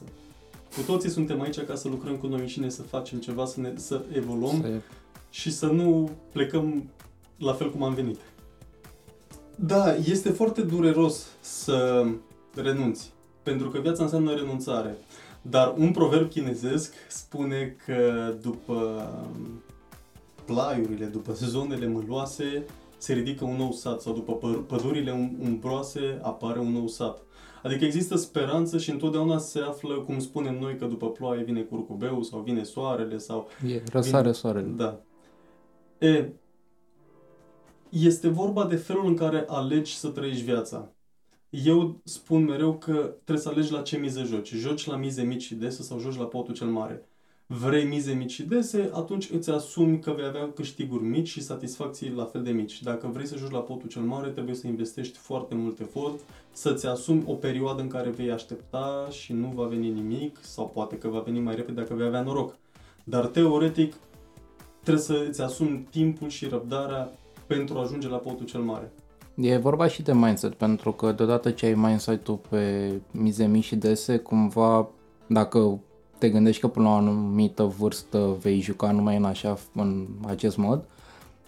Cu 0.75 0.81
toții 0.85 1.09
suntem 1.09 1.41
aici 1.41 1.59
ca 1.59 1.75
să 1.75 1.87
lucrăm 1.87 2.15
cu 2.15 2.27
noi 2.27 2.39
înșine, 2.39 2.69
să 2.69 2.81
facem 2.81 3.19
ceva, 3.19 3.45
să, 3.45 3.59
ne, 3.59 3.73
să 3.75 4.01
evoluăm 4.13 4.61
Să- 4.61 4.81
și 5.31 5.51
să 5.51 5.65
nu 5.65 6.09
plecăm 6.31 6.89
la 7.37 7.53
fel 7.53 7.71
cum 7.71 7.83
am 7.83 7.93
venit. 7.93 8.19
Da, 9.55 9.95
este 9.95 10.29
foarte 10.29 10.61
dureros 10.61 11.25
să 11.39 12.05
renunți, 12.55 13.11
pentru 13.43 13.69
că 13.69 13.79
viața 13.79 14.03
înseamnă 14.03 14.33
renunțare. 14.33 14.95
Dar 15.41 15.73
un 15.77 15.91
proverb 15.91 16.29
chinezesc 16.29 16.93
spune 17.07 17.75
că 17.85 18.33
după 18.41 19.09
plaiurile, 20.45 21.05
după 21.05 21.31
zonele 21.33 21.87
măloase, 21.87 22.65
se 22.97 23.13
ridică 23.13 23.45
un 23.45 23.55
nou 23.57 23.71
sat 23.71 24.01
sau 24.01 24.13
după 24.13 24.37
păr- 24.37 24.67
pădurile 24.67 25.11
um- 25.11 25.43
umbroase 25.45 26.19
apare 26.21 26.59
un 26.59 26.71
nou 26.71 26.87
sat. 26.87 27.21
Adică 27.63 27.85
există 27.85 28.15
speranță 28.15 28.77
și 28.77 28.89
întotdeauna 28.89 29.37
se 29.37 29.59
află, 29.59 29.93
cum 29.95 30.19
spunem 30.19 30.57
noi, 30.59 30.77
că 30.77 30.85
după 30.85 31.09
ploaie 31.09 31.43
vine 31.43 31.61
curcubeu 31.61 32.21
sau 32.21 32.39
vine 32.39 32.63
soarele 32.63 33.17
sau 33.17 33.47
E, 33.67 33.81
răsare 33.91 34.31
soarele. 34.31 34.67
da. 34.67 34.99
E, 36.01 36.29
este 37.89 38.27
vorba 38.27 38.65
de 38.65 38.75
felul 38.75 39.05
în 39.05 39.15
care 39.15 39.45
alegi 39.47 39.95
să 39.95 40.07
trăiești 40.07 40.43
viața. 40.43 40.91
Eu 41.49 42.01
spun 42.03 42.43
mereu 42.43 42.77
că 42.77 42.93
trebuie 43.23 43.43
să 43.43 43.49
alegi 43.49 43.71
la 43.71 43.81
ce 43.81 43.97
mize 43.97 44.23
joci. 44.23 44.53
Joci 44.53 44.85
la 44.85 44.95
mize 44.95 45.21
mici 45.21 45.41
și 45.41 45.55
dese 45.55 45.83
sau 45.83 45.99
joci 45.99 46.17
la 46.17 46.25
potul 46.25 46.53
cel 46.53 46.67
mare. 46.67 47.05
Vrei 47.45 47.85
mize 47.85 48.13
mici 48.13 48.31
și 48.31 48.43
dese, 48.43 48.89
atunci 48.93 49.29
îți 49.29 49.49
asumi 49.49 49.99
că 49.99 50.11
vei 50.11 50.25
avea 50.25 50.51
câștiguri 50.51 51.03
mici 51.03 51.27
și 51.27 51.41
satisfacții 51.41 52.09
la 52.09 52.25
fel 52.25 52.43
de 52.43 52.51
mici. 52.51 52.83
Dacă 52.83 53.07
vrei 53.07 53.27
să 53.27 53.37
joci 53.37 53.51
la 53.51 53.59
potul 53.59 53.89
cel 53.89 54.01
mare, 54.01 54.29
trebuie 54.29 54.55
să 54.55 54.67
investești 54.67 55.17
foarte 55.17 55.55
mult 55.55 55.79
efort, 55.79 56.19
să-ți 56.51 56.85
asumi 56.85 57.23
o 57.27 57.33
perioadă 57.33 57.81
în 57.81 57.87
care 57.87 58.09
vei 58.09 58.31
aștepta 58.31 59.07
și 59.09 59.33
nu 59.33 59.51
va 59.55 59.65
veni 59.65 59.89
nimic, 59.89 60.37
sau 60.41 60.69
poate 60.73 60.97
că 60.97 61.07
va 61.07 61.19
veni 61.19 61.39
mai 61.39 61.55
repede 61.55 61.81
dacă 61.81 61.93
vei 61.93 62.05
avea 62.05 62.21
noroc. 62.21 62.57
Dar 63.03 63.25
teoretic, 63.25 63.93
trebuie 64.81 65.03
să 65.03 65.25
îți 65.27 65.41
asumi 65.41 65.87
timpul 65.89 66.29
și 66.29 66.47
răbdarea 66.47 67.11
pentru 67.47 67.77
a 67.77 67.81
ajunge 67.81 68.07
la 68.07 68.17
potul 68.17 68.45
cel 68.45 68.61
mare. 68.61 68.91
E 69.35 69.57
vorba 69.57 69.87
și 69.87 70.01
de 70.01 70.13
mindset, 70.13 70.53
pentru 70.53 70.91
că 70.91 71.11
deodată 71.11 71.51
ce 71.51 71.65
ai 71.65 71.73
mindset-ul 71.73 72.39
pe 72.49 72.91
mize 73.11 73.45
mici 73.45 73.63
și 73.63 73.75
dese, 73.75 74.17
cumva, 74.17 74.89
dacă 75.27 75.79
te 76.17 76.29
gândești 76.29 76.61
că 76.61 76.67
până 76.67 76.85
la 76.85 76.91
o 76.91 76.97
anumită 76.97 77.63
vârstă 77.63 78.37
vei 78.41 78.59
juca 78.59 78.91
numai 78.91 79.17
în, 79.17 79.23
așa, 79.23 79.57
în 79.75 80.07
acest 80.27 80.57
mod, 80.57 80.83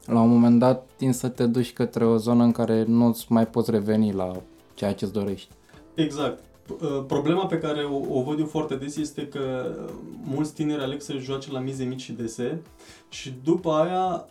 la 0.06 0.22
un 0.22 0.30
moment 0.30 0.60
dat 0.60 0.88
tin 0.98 1.14
să 1.14 1.28
te 1.28 1.46
duci 1.46 1.74
către 1.74 2.06
o 2.06 2.18
zonă 2.18 2.44
în 2.44 2.52
care 2.52 2.84
nu-ți 2.84 3.32
mai 3.32 3.48
poți 3.48 3.72
reveni 3.72 4.14
la 4.14 4.42
ceea 4.74 4.94
ce-ți 4.94 5.14
dorești. 5.14 5.54
Exact. 5.96 6.44
P- 6.66 6.82
uh, 6.82 7.04
Problema 7.08 7.46
pe 7.46 7.58
care 7.58 7.84
o, 7.84 8.20
o 8.20 8.22
văd 8.22 8.40
eu 8.40 8.46
foarte 8.46 8.76
des 8.76 8.96
este 8.96 9.28
că 9.28 9.76
uh, 9.88 9.94
mulți 10.24 10.54
tineri 10.54 10.82
aleg 10.82 11.02
să 11.02 11.18
joace 11.18 11.52
la 11.52 11.60
mize 11.60 11.84
mici 11.84 12.02
și 12.02 12.12
dese 12.12 12.62
și 13.10 13.34
după 13.44 13.72
aia 13.72 14.28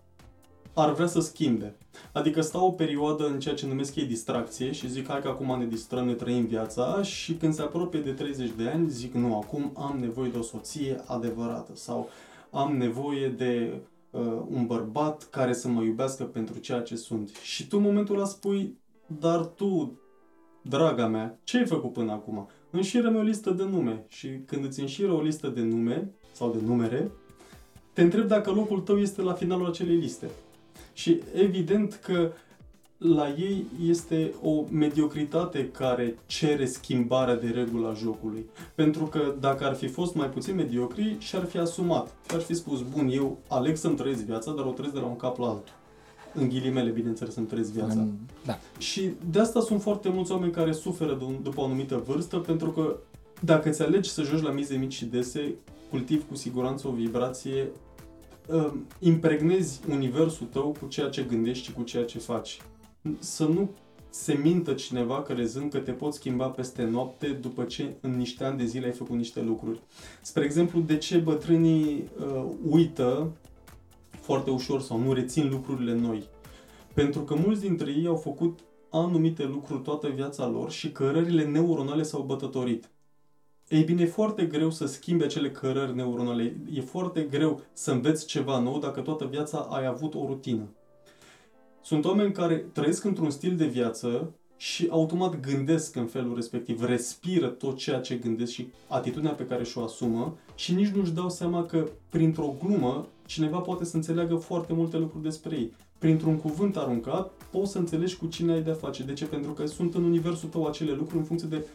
ar 0.74 0.92
vrea 0.92 1.06
să 1.06 1.20
schimbe. 1.20 1.76
Adică 2.12 2.40
stau 2.40 2.66
o 2.66 2.70
perioadă 2.70 3.26
în 3.26 3.40
ceea 3.40 3.54
ce 3.54 3.66
numesc 3.66 3.94
ei 3.96 4.04
distracție 4.04 4.72
și 4.72 4.88
zic 4.88 5.08
hai 5.08 5.20
că 5.20 5.28
acum 5.28 5.58
ne 5.58 5.66
distrăm, 5.66 6.06
ne 6.06 6.14
trăim 6.14 6.46
viața 6.46 7.02
și 7.02 7.34
când 7.34 7.54
se 7.54 7.62
apropie 7.62 8.00
de 8.00 8.12
30 8.12 8.50
de 8.50 8.68
ani 8.68 8.88
zic 8.88 9.14
nu, 9.14 9.36
acum 9.36 9.72
am 9.76 9.98
nevoie 10.00 10.30
de 10.30 10.38
o 10.38 10.42
soție 10.42 11.02
adevărată 11.06 11.72
sau 11.74 12.08
am 12.50 12.76
nevoie 12.76 13.28
de 13.28 13.80
uh, 14.10 14.20
un 14.50 14.66
bărbat 14.66 15.22
care 15.30 15.52
să 15.52 15.68
mă 15.68 15.82
iubească 15.82 16.24
pentru 16.24 16.58
ceea 16.58 16.80
ce 16.80 16.96
sunt. 16.96 17.30
Și 17.42 17.66
tu 17.66 17.76
în 17.76 17.82
momentul 17.82 18.16
ăla 18.16 18.24
spui, 18.24 18.78
dar 19.06 19.44
tu, 19.44 19.98
draga 20.62 21.06
mea, 21.06 21.38
ce 21.44 21.58
ai 21.58 21.66
făcut 21.66 21.92
până 21.92 22.12
acum? 22.12 22.48
Înșiră-mi 22.70 23.18
o 23.18 23.22
listă 23.22 23.50
de 23.50 23.64
nume 23.64 24.04
și 24.08 24.28
când 24.46 24.64
îți 24.64 24.80
înșiră 24.80 25.12
o 25.12 25.20
listă 25.20 25.48
de 25.48 25.60
nume 25.60 26.10
sau 26.32 26.50
de 26.50 26.66
numere, 26.66 27.10
te 27.92 28.02
întreb 28.02 28.26
dacă 28.26 28.50
locul 28.50 28.80
tău 28.80 28.98
este 28.98 29.22
la 29.22 29.32
finalul 29.32 29.66
acelei 29.66 29.96
liste. 29.96 30.26
Și 30.92 31.20
evident 31.34 31.94
că 31.94 32.32
la 32.98 33.28
ei 33.28 33.66
este 33.88 34.34
o 34.42 34.64
mediocritate 34.70 35.70
care 35.70 36.18
cere 36.26 36.66
schimbarea 36.66 37.36
de 37.36 37.48
regula 37.48 37.92
jocului. 37.92 38.46
Pentru 38.74 39.04
că 39.04 39.34
dacă 39.40 39.64
ar 39.64 39.74
fi 39.74 39.86
fost 39.86 40.14
mai 40.14 40.28
puțin 40.28 40.54
mediocri, 40.54 41.16
și-ar 41.18 41.44
fi 41.44 41.58
asumat. 41.58 42.14
Și-ar 42.28 42.40
fi 42.40 42.54
spus, 42.54 42.82
bun, 42.82 43.08
eu 43.12 43.38
aleg 43.48 43.76
să-mi 43.76 43.96
trăiesc 43.96 44.22
viața, 44.22 44.52
dar 44.52 44.64
o 44.64 44.70
trăiesc 44.70 44.94
de 44.94 45.00
la 45.00 45.06
un 45.06 45.16
cap 45.16 45.38
la 45.38 45.46
altul. 45.46 45.74
În 46.34 46.48
ghilimele, 46.48 46.90
bineînțeles, 46.90 47.34
să-mi 47.34 47.46
trăiesc 47.46 47.70
viața. 47.72 48.00
În, 48.00 48.10
da. 48.44 48.58
Și 48.78 49.10
de 49.30 49.40
asta 49.40 49.60
sunt 49.60 49.82
foarte 49.82 50.08
mulți 50.08 50.32
oameni 50.32 50.52
care 50.52 50.72
suferă 50.72 51.14
de 51.14 51.24
un, 51.24 51.36
după 51.42 51.60
o 51.60 51.64
anumită 51.64 52.02
vârstă, 52.06 52.36
pentru 52.36 52.70
că 52.70 52.96
dacă 53.40 53.68
îți 53.68 53.82
alegi 53.82 54.10
să 54.10 54.22
joci 54.22 54.42
la 54.42 54.50
mize 54.50 54.76
mici 54.76 54.92
și 54.92 55.04
dese, 55.04 55.54
cultivi 55.90 56.24
cu 56.28 56.34
siguranță 56.34 56.88
o 56.88 56.90
vibrație, 56.90 57.68
um, 58.46 58.86
impregnezi 58.98 59.80
universul 59.90 60.46
tău 60.46 60.76
cu 60.80 60.86
ceea 60.88 61.08
ce 61.08 61.22
gândești 61.22 61.64
și 61.64 61.72
cu 61.72 61.82
ceea 61.82 62.04
ce 62.04 62.18
faci. 62.18 62.62
Să 63.18 63.44
nu 63.44 63.70
se 64.10 64.40
mintă 64.42 64.72
cineva 64.72 65.22
crezând 65.22 65.70
că 65.70 65.78
te 65.78 65.90
poți 65.90 66.16
schimba 66.16 66.46
peste 66.46 66.84
noapte 66.84 67.26
după 67.26 67.64
ce 67.64 67.94
în 68.00 68.16
niște 68.16 68.44
ani 68.44 68.58
de 68.58 68.64
zile 68.64 68.86
ai 68.86 68.92
făcut 68.92 69.16
niște 69.16 69.42
lucruri. 69.42 69.80
Spre 70.22 70.44
exemplu, 70.44 70.80
de 70.80 70.96
ce 70.96 71.18
bătrânii 71.18 72.10
uh, 72.18 72.44
uită 72.68 73.30
foarte 74.22 74.50
ușor 74.50 74.80
sau 74.80 74.98
nu 74.98 75.12
rețin 75.12 75.48
lucrurile 75.48 75.94
noi? 75.94 76.28
Pentru 76.94 77.20
că 77.20 77.34
mulți 77.34 77.60
dintre 77.60 77.90
ei 77.90 78.06
au 78.06 78.16
făcut 78.16 78.58
anumite 78.90 79.44
lucruri 79.44 79.82
toată 79.82 80.08
viața 80.08 80.46
lor 80.46 80.70
și 80.70 80.92
cărările 80.92 81.44
neuronale 81.44 82.02
s-au 82.02 82.22
bătătorit. 82.22 82.90
Ei 83.68 83.82
bine, 83.82 84.02
e 84.02 84.06
foarte 84.06 84.44
greu 84.44 84.70
să 84.70 84.86
schimbi 84.86 85.24
acele 85.24 85.50
cărări 85.50 85.94
neuronale. 85.94 86.56
E 86.72 86.80
foarte 86.80 87.20
greu 87.20 87.60
să 87.72 87.90
înveți 87.90 88.26
ceva 88.26 88.58
nou 88.58 88.78
dacă 88.78 89.00
toată 89.00 89.24
viața 89.24 89.58
ai 89.58 89.86
avut 89.86 90.14
o 90.14 90.26
rutină. 90.26 90.68
Sunt 91.82 92.04
oameni 92.04 92.32
care 92.32 92.56
trăiesc 92.56 93.04
într-un 93.04 93.30
stil 93.30 93.56
de 93.56 93.66
viață 93.66 94.32
și 94.56 94.86
automat 94.90 95.40
gândesc 95.40 95.96
în 95.96 96.06
felul 96.06 96.34
respectiv, 96.34 96.84
respiră 96.84 97.48
tot 97.48 97.76
ceea 97.76 98.00
ce 98.00 98.14
gândesc 98.14 98.52
și 98.52 98.68
atitudinea 98.88 99.32
pe 99.32 99.46
care 99.46 99.64
și-o 99.64 99.82
asumă 99.82 100.36
și 100.54 100.74
nici 100.74 100.88
nu-și 100.88 101.12
dau 101.12 101.30
seama 101.30 101.66
că 101.66 101.88
printr-o 102.08 102.54
glumă 102.64 103.06
cineva 103.32 103.58
poate 103.58 103.84
să 103.84 103.96
înțeleagă 103.96 104.34
foarte 104.34 104.72
multe 104.72 104.96
lucruri 104.96 105.22
despre 105.22 105.56
ei. 105.56 105.72
Printr-un 105.98 106.36
cuvânt 106.36 106.76
aruncat 106.76 107.30
poți 107.50 107.70
să 107.70 107.78
înțelegi 107.78 108.16
cu 108.16 108.26
cine 108.26 108.52
ai 108.52 108.62
de-a 108.62 108.74
face. 108.74 109.02
De 109.02 109.12
ce? 109.12 109.24
Pentru 109.24 109.50
că 109.52 109.66
sunt 109.66 109.94
în 109.94 110.04
universul 110.04 110.48
tău 110.48 110.66
acele 110.66 110.92
lucruri 110.92 111.18
în 111.18 111.24
funcție 111.24 111.48
de 111.48 111.66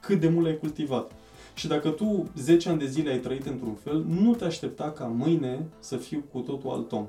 cât 0.00 0.20
de 0.20 0.28
mult 0.28 0.44
le-ai 0.44 0.58
cultivat. 0.58 1.10
Și 1.54 1.68
dacă 1.68 1.88
tu 1.88 2.30
10 2.36 2.68
ani 2.68 2.78
de 2.78 2.86
zile 2.86 3.10
ai 3.10 3.18
trăit 3.18 3.46
într-un 3.46 3.74
fel, 3.74 4.04
nu 4.08 4.34
te 4.34 4.44
aștepta 4.44 4.90
ca 4.90 5.04
mâine 5.04 5.66
să 5.78 5.96
fiu 5.96 6.22
cu 6.32 6.38
totul 6.38 6.70
alt 6.70 6.92
om. 6.92 7.06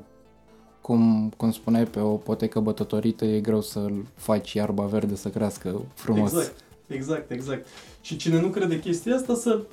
Cum, 0.82 1.34
cum 1.38 1.52
spuneai, 1.52 1.86
pe 1.86 2.00
o 2.00 2.16
potecă 2.16 2.60
bătătorită 2.60 3.26
e 3.26 3.40
greu 3.40 3.62
să 3.62 3.92
faci 4.16 4.54
iarba 4.54 4.86
verde 4.86 5.16
să 5.16 5.30
crească 5.30 5.82
frumos. 5.94 6.32
Exact, 6.32 6.64
exact, 6.88 7.32
exact. 7.32 7.68
Și 8.02 8.16
cine 8.16 8.42
nu 8.42 8.48
crede 8.48 8.80
chestia 8.80 9.16
asta 9.16 9.36
să 9.36 9.66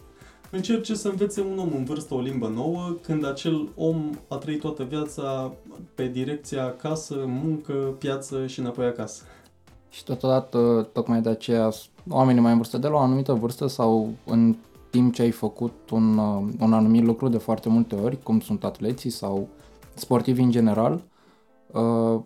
încerce 0.51 0.95
să 0.95 1.09
învețe 1.09 1.41
un 1.41 1.59
om 1.59 1.73
în 1.77 1.85
vârstă 1.85 2.15
o 2.15 2.21
limbă 2.21 2.49
nouă, 2.49 2.97
când 3.03 3.27
acel 3.27 3.69
om 3.77 4.11
a 4.29 4.37
trăit 4.37 4.61
toată 4.61 4.85
viața 4.85 5.53
pe 5.95 6.09
direcția 6.09 6.77
casă, 6.77 7.25
muncă, 7.27 7.73
piață 7.73 8.47
și 8.47 8.61
înapoi 8.61 8.87
acasă. 8.87 9.23
Și 9.91 10.05
totodată, 10.05 10.89
tocmai 10.93 11.21
de 11.21 11.29
aceea, 11.29 11.71
oamenii 12.09 12.43
mai 12.43 12.51
în 12.51 12.57
vârstă, 12.57 12.79
de 12.79 12.89
la 12.89 12.95
o 12.95 12.99
anumită 12.99 13.33
vârstă 13.33 13.67
sau 13.67 14.13
în 14.27 14.57
timp 14.91 15.15
ce 15.15 15.23
ai 15.23 15.31
făcut 15.31 15.91
un, 15.91 16.19
uh, 16.19 16.49
un 16.61 16.73
anumit 16.73 17.05
lucru 17.05 17.29
de 17.29 17.39
foarte 17.39 17.69
multe 17.69 17.95
ori, 17.95 18.23
cum 18.23 18.41
sunt 18.41 18.65
atleții 18.65 19.11
sau 19.11 19.49
sportivi 19.95 20.43
în 20.43 20.51
general, 20.51 21.03
uh, 21.73 22.21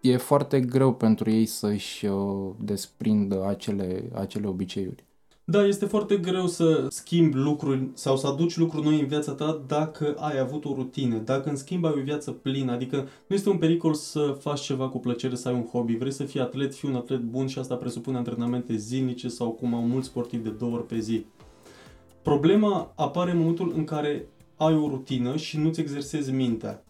e 0.00 0.16
foarte 0.16 0.60
greu 0.60 0.92
pentru 0.92 1.30
ei 1.30 1.46
să-și 1.46 2.06
uh, 2.06 2.50
desprindă 2.58 3.46
acele, 3.48 4.10
acele 4.14 4.46
obiceiuri. 4.46 5.04
Da, 5.50 5.64
este 5.64 5.84
foarte 5.84 6.16
greu 6.16 6.46
să 6.46 6.86
schimbi 6.88 7.36
lucruri 7.36 7.88
sau 7.94 8.16
să 8.16 8.26
aduci 8.26 8.56
lucruri 8.56 8.86
noi 8.86 9.00
în 9.00 9.06
viața 9.06 9.32
ta 9.32 9.62
dacă 9.66 10.14
ai 10.18 10.38
avut 10.38 10.64
o 10.64 10.74
rutină, 10.74 11.16
dacă 11.16 11.48
în 11.48 11.56
schimb 11.56 11.84
ai 11.84 11.94
o 11.96 12.02
viață 12.02 12.30
plină, 12.30 12.72
adică 12.72 12.96
nu 13.26 13.36
este 13.36 13.48
un 13.48 13.58
pericol 13.58 13.94
să 13.94 14.36
faci 14.40 14.60
ceva 14.60 14.88
cu 14.88 14.98
plăcere, 14.98 15.34
să 15.34 15.48
ai 15.48 15.54
un 15.54 15.66
hobby, 15.66 15.96
vrei 15.96 16.12
să 16.12 16.24
fii 16.24 16.40
atlet, 16.40 16.74
fii 16.74 16.88
un 16.88 16.94
atlet 16.94 17.20
bun 17.20 17.46
și 17.46 17.58
asta 17.58 17.74
presupune 17.74 18.16
antrenamente 18.16 18.76
zilnice 18.76 19.28
sau 19.28 19.50
cum 19.50 19.74
au 19.74 19.82
mulți 19.82 20.06
sportivi 20.06 20.42
de 20.42 20.50
două 20.58 20.74
ori 20.74 20.86
pe 20.86 20.98
zi. 20.98 21.24
Problema 22.22 22.92
apare 22.96 23.30
în 23.30 23.38
momentul 23.38 23.72
în 23.76 23.84
care 23.84 24.26
ai 24.56 24.74
o 24.76 24.88
rutină 24.88 25.36
și 25.36 25.58
nu-ți 25.58 25.80
exersezi 25.80 26.32
mintea. 26.32 26.84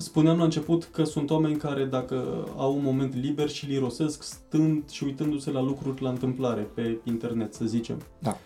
Spuneam 0.00 0.38
la 0.38 0.44
început 0.44 0.84
că 0.84 1.04
sunt 1.04 1.30
oameni 1.30 1.56
care 1.56 1.84
dacă 1.84 2.48
au 2.56 2.76
un 2.76 2.82
moment 2.82 3.14
liber 3.14 3.48
și 3.48 3.64
îl 3.64 3.70
irosesc 3.70 4.22
stând 4.22 4.90
și 4.90 5.04
uitându-se 5.04 5.50
la 5.50 5.62
lucruri 5.62 6.02
la 6.02 6.08
întâmplare 6.08 6.68
pe 6.74 6.98
internet, 7.04 7.54
să 7.54 7.64
zicem. 7.64 8.02
Da. 8.18 8.38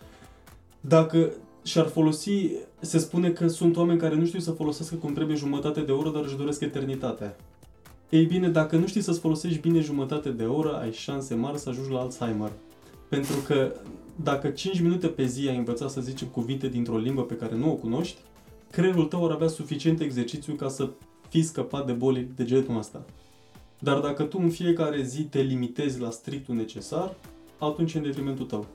Dacă 0.81 1.33
și-ar 1.63 1.87
folosi, 1.87 2.51
se 2.81 2.99
spune 2.99 3.31
că 3.31 3.49
sunt 3.49 3.77
oameni 3.77 3.99
care 3.99 4.15
nu 4.15 4.27
știu 4.27 4.39
să 4.39 4.51
folosească 4.51 4.95
cum 4.95 5.13
trebuie 5.13 5.37
jumătate 5.37 5.81
de 5.81 5.93
oră, 5.93 6.11
dar 6.11 6.25
își 6.25 6.37
doresc 6.37 6.61
eternitatea. 6.61 7.37
Ei 8.09 8.25
bine, 8.25 8.49
dacă 8.49 8.77
nu 8.77 8.87
știi 8.87 9.01
să-ți 9.01 9.21
folosești 9.21 9.61
bine 9.61 9.81
jumătate 9.81 10.29
de 10.29 10.45
oră, 10.45 10.81
ai 10.81 10.93
șanse 10.93 11.35
mari 11.35 11.59
să 11.59 11.69
ajungi 11.69 11.91
la 11.91 12.01
Alzheimer. 12.01 12.51
Pentru 13.09 13.37
că 13.47 13.73
dacă 14.23 14.49
5 14.49 14.81
minute 14.81 15.07
pe 15.07 15.25
zi 15.25 15.49
ai 15.49 15.57
învățat 15.57 15.91
să 15.91 16.01
zicem 16.01 16.29
cuvinte 16.29 16.69
dintr-o 16.69 16.97
limbă 16.97 17.23
pe 17.23 17.37
care 17.37 17.57
nu 17.57 17.71
o 17.71 17.75
cunoști, 17.75 18.21
creierul 18.71 19.05
tău 19.05 19.25
ar 19.25 19.31
avea 19.31 19.49
suficient 19.49 20.01
exercițiu 20.01 20.55
ca 20.55 20.69
să 20.69 20.89
fii 21.33 21.43
scăpat 21.43 21.87
de 21.87 21.93
boli 21.93 22.29
de 22.37 22.45
genul 22.45 22.79
ăsta. 22.79 23.05
Dar 23.79 23.99
dacă 23.99 24.23
tu 24.23 24.39
în 24.41 24.51
fiecare 24.51 25.03
zi 25.03 25.23
te 25.23 25.41
limitezi 25.41 26.01
la 26.01 26.11
strictul 26.11 26.55
necesar, 26.55 27.15
atunci 27.59 27.95
e 27.95 27.99
în 27.99 28.05
detrimentul 28.05 28.47
tău. 28.47 28.67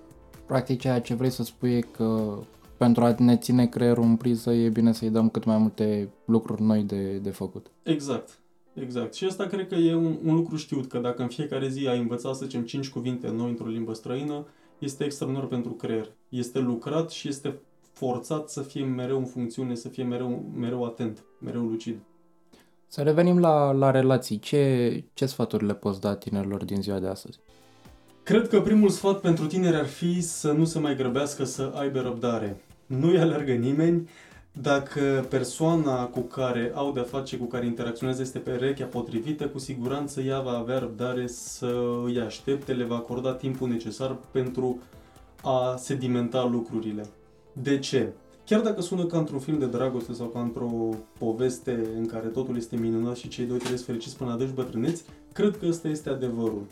Practic 0.45 0.79
ceea 0.79 1.01
ce 1.01 1.13
vrei 1.13 1.29
să 1.29 1.43
spui 1.43 1.71
e 1.71 1.79
că 1.79 2.37
pentru 2.77 3.03
a 3.03 3.15
ne 3.17 3.37
ține 3.37 3.67
creierul 3.67 4.03
în 4.03 4.15
priză 4.15 4.51
e 4.51 4.69
bine 4.69 4.93
să-i 4.93 5.09
dăm 5.09 5.29
cât 5.29 5.43
mai 5.43 5.57
multe 5.57 6.09
lucruri 6.25 6.61
noi 6.61 6.83
de, 6.83 7.17
de 7.17 7.29
făcut. 7.29 7.67
Exact. 7.83 8.39
Exact. 8.73 9.13
Și 9.13 9.25
asta 9.25 9.45
cred 9.45 9.67
că 9.67 9.75
e 9.75 9.95
un, 9.95 10.17
un 10.25 10.35
lucru 10.35 10.55
știut, 10.55 10.87
că 10.87 10.99
dacă 10.99 11.21
în 11.21 11.27
fiecare 11.27 11.67
zi 11.67 11.87
ai 11.87 11.99
învățat, 11.99 12.35
să 12.35 12.45
zicem, 12.45 12.63
5 12.63 12.89
cuvinte 12.89 13.29
noi 13.29 13.49
într-o 13.49 13.67
limbă 13.67 13.93
străină, 13.93 14.45
este 14.79 15.03
extraordinar 15.03 15.47
pentru 15.47 15.71
creier. 15.71 16.11
Este 16.29 16.59
lucrat 16.59 17.09
și 17.09 17.27
este 17.27 17.59
forțat 17.93 18.49
să 18.49 18.61
fie 18.61 18.83
mereu 18.83 19.17
în 19.17 19.25
funcțiune, 19.25 19.75
să 19.75 19.89
fie 19.89 20.03
mereu, 20.03 20.45
mereu 20.55 20.83
atent, 20.83 21.23
mereu 21.39 21.61
lucid. 21.61 21.99
Să 22.87 23.01
revenim 23.01 23.39
la, 23.39 23.71
la 23.71 23.91
relații. 23.91 24.39
Ce, 24.39 25.03
ce 25.13 25.25
sfaturi 25.25 25.65
le 25.65 25.73
poți 25.73 26.01
da 26.01 26.15
tinerilor 26.15 26.63
din 26.63 26.81
ziua 26.81 26.99
de 26.99 27.07
astăzi? 27.07 27.39
Cred 28.23 28.47
că 28.47 28.61
primul 28.61 28.89
sfat 28.89 29.19
pentru 29.19 29.45
tineri 29.45 29.75
ar 29.75 29.85
fi 29.85 30.21
să 30.21 30.51
nu 30.51 30.65
se 30.65 30.79
mai 30.79 30.95
grăbească 30.95 31.43
să 31.43 31.71
aibă 31.75 31.99
răbdare. 31.99 32.61
Nu-i 32.85 33.19
alergă 33.19 33.51
nimeni, 33.51 34.09
dacă 34.61 35.25
persoana 35.29 36.05
cu 36.05 36.19
care 36.19 36.71
au 36.75 36.91
de-a 36.91 37.03
face, 37.03 37.37
cu 37.37 37.45
care 37.45 37.65
interacționează 37.65 38.21
este 38.21 38.39
pe 38.39 38.51
rechea 38.51 38.85
potrivită, 38.85 39.47
cu 39.47 39.59
siguranță 39.59 40.21
ea 40.21 40.39
va 40.39 40.57
avea 40.57 40.79
răbdare 40.79 41.27
să 41.27 41.99
îi 42.05 42.19
aștepte, 42.19 42.73
le 42.73 42.83
va 42.83 42.95
acorda 42.95 43.33
timpul 43.33 43.69
necesar 43.69 44.17
pentru 44.31 44.79
a 45.43 45.75
sedimenta 45.77 46.45
lucrurile. 46.45 47.05
De 47.53 47.79
ce? 47.79 48.11
Chiar 48.47 48.61
dacă 48.61 48.81
sună 48.81 49.05
ca 49.05 49.17
într-un 49.17 49.39
film 49.39 49.59
de 49.59 49.65
dragoste 49.65 50.13
sau 50.13 50.27
ca 50.27 50.39
într-o 50.39 50.89
poveste 51.17 51.89
în 51.97 52.05
care 52.05 52.27
totul 52.27 52.57
este 52.57 52.75
minunat 52.75 53.15
și 53.15 53.27
cei 53.27 53.45
doi 53.45 53.57
trebuie 53.57 53.79
fericiți 53.79 54.17
până 54.17 54.31
adânci 54.31 54.53
bătrâneți, 54.53 55.03
cred 55.33 55.57
că 55.57 55.65
ăsta 55.67 55.87
este 55.87 56.09
adevărul. 56.09 56.65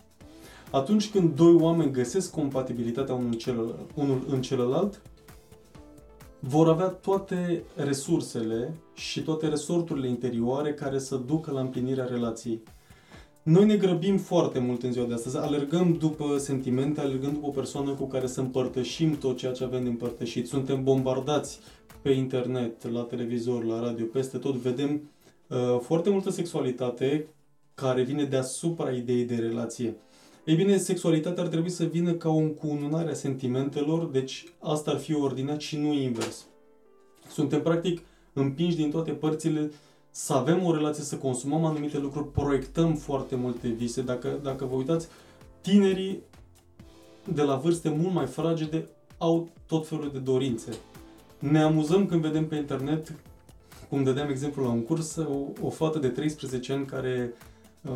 Atunci 0.71 1.11
când 1.11 1.35
doi 1.35 1.53
oameni 1.53 1.91
găsesc 1.91 2.31
compatibilitatea 2.31 3.13
unul 3.13 3.29
în 3.31 3.37
celălalt, 3.37 3.79
unul 3.95 4.25
în 4.29 4.41
celălalt 4.41 5.01
vor 6.39 6.69
avea 6.69 6.87
toate 6.87 7.63
resursele 7.75 8.73
și 8.93 9.23
toate 9.23 9.47
resorturile 9.47 10.07
interioare 10.07 10.73
care 10.73 10.99
să 10.99 11.15
ducă 11.15 11.51
la 11.51 11.59
împlinirea 11.59 12.05
relației. 12.05 12.63
Noi 13.45 13.65
ne 13.65 13.77
grăbim 13.77 14.17
foarte 14.17 14.59
mult 14.59 14.83
în 14.83 14.91
ziua 14.91 15.05
de 15.05 15.13
astăzi, 15.13 15.37
alergăm 15.37 15.93
după 15.93 16.37
sentimente, 16.37 17.01
alergăm 17.01 17.31
după 17.33 17.47
o 17.47 17.49
persoană 17.49 17.91
cu 17.91 18.07
care 18.07 18.27
să 18.27 18.39
împărtășim 18.39 19.17
tot 19.17 19.37
ceea 19.37 19.51
ce 19.51 19.63
avem 19.63 19.83
de 19.83 19.89
împărtășit. 19.89 20.47
Suntem 20.47 20.83
bombardați 20.83 21.59
pe 22.01 22.09
internet, 22.09 22.91
la 22.91 23.01
televizor, 23.01 23.63
la 23.63 23.79
radio, 23.79 24.05
peste 24.05 24.37
tot. 24.37 24.55
Vedem 24.55 25.09
uh, 25.47 25.79
foarte 25.81 26.09
multă 26.09 26.29
sexualitate 26.29 27.27
care 27.73 28.03
vine 28.03 28.23
deasupra 28.23 28.91
ideii 28.91 29.25
de 29.25 29.35
relație. 29.35 29.95
Ei 30.45 30.55
bine, 30.55 30.77
sexualitatea 30.77 31.43
ar 31.43 31.49
trebui 31.49 31.69
să 31.69 31.83
vină 31.83 32.13
ca 32.13 32.29
o 32.29 32.37
încununare 32.37 33.09
a 33.09 33.13
sentimentelor, 33.13 34.05
deci 34.05 34.45
asta 34.59 34.91
ar 34.91 34.97
fi 34.97 35.15
ordinat 35.15 35.59
și 35.59 35.77
nu 35.77 35.93
invers. 35.93 36.45
Suntem 37.29 37.61
practic 37.61 38.01
împinși 38.33 38.75
din 38.75 38.89
toate 38.91 39.11
părțile 39.11 39.71
să 40.17 40.33
avem 40.33 40.65
o 40.65 40.73
relație, 40.73 41.03
să 41.03 41.15
consumăm 41.15 41.65
anumite 41.65 41.97
lucruri, 41.97 42.31
proiectăm 42.31 42.95
foarte 42.95 43.35
multe 43.35 43.67
vise. 43.67 44.01
Dacă, 44.01 44.39
dacă 44.43 44.65
vă 44.65 44.75
uitați, 44.75 45.07
tinerii 45.61 46.21
de 47.33 47.41
la 47.41 47.55
vârste 47.55 47.89
mult 47.89 48.13
mai 48.13 48.25
fragede 48.25 48.87
au 49.17 49.47
tot 49.67 49.87
felul 49.87 50.09
de 50.13 50.17
dorințe. 50.17 50.71
Ne 51.39 51.61
amuzăm 51.61 52.05
când 52.05 52.21
vedem 52.21 52.47
pe 52.47 52.55
internet, 52.55 53.13
cum 53.89 54.03
dădeam 54.03 54.29
exemplu 54.29 54.63
la 54.63 54.69
un 54.69 54.83
curs, 54.83 55.15
o, 55.15 55.65
o 55.65 55.69
fată 55.69 55.99
de 55.99 56.07
13 56.07 56.73
ani 56.73 56.85
care, 56.85 57.33
uh, 57.81 57.91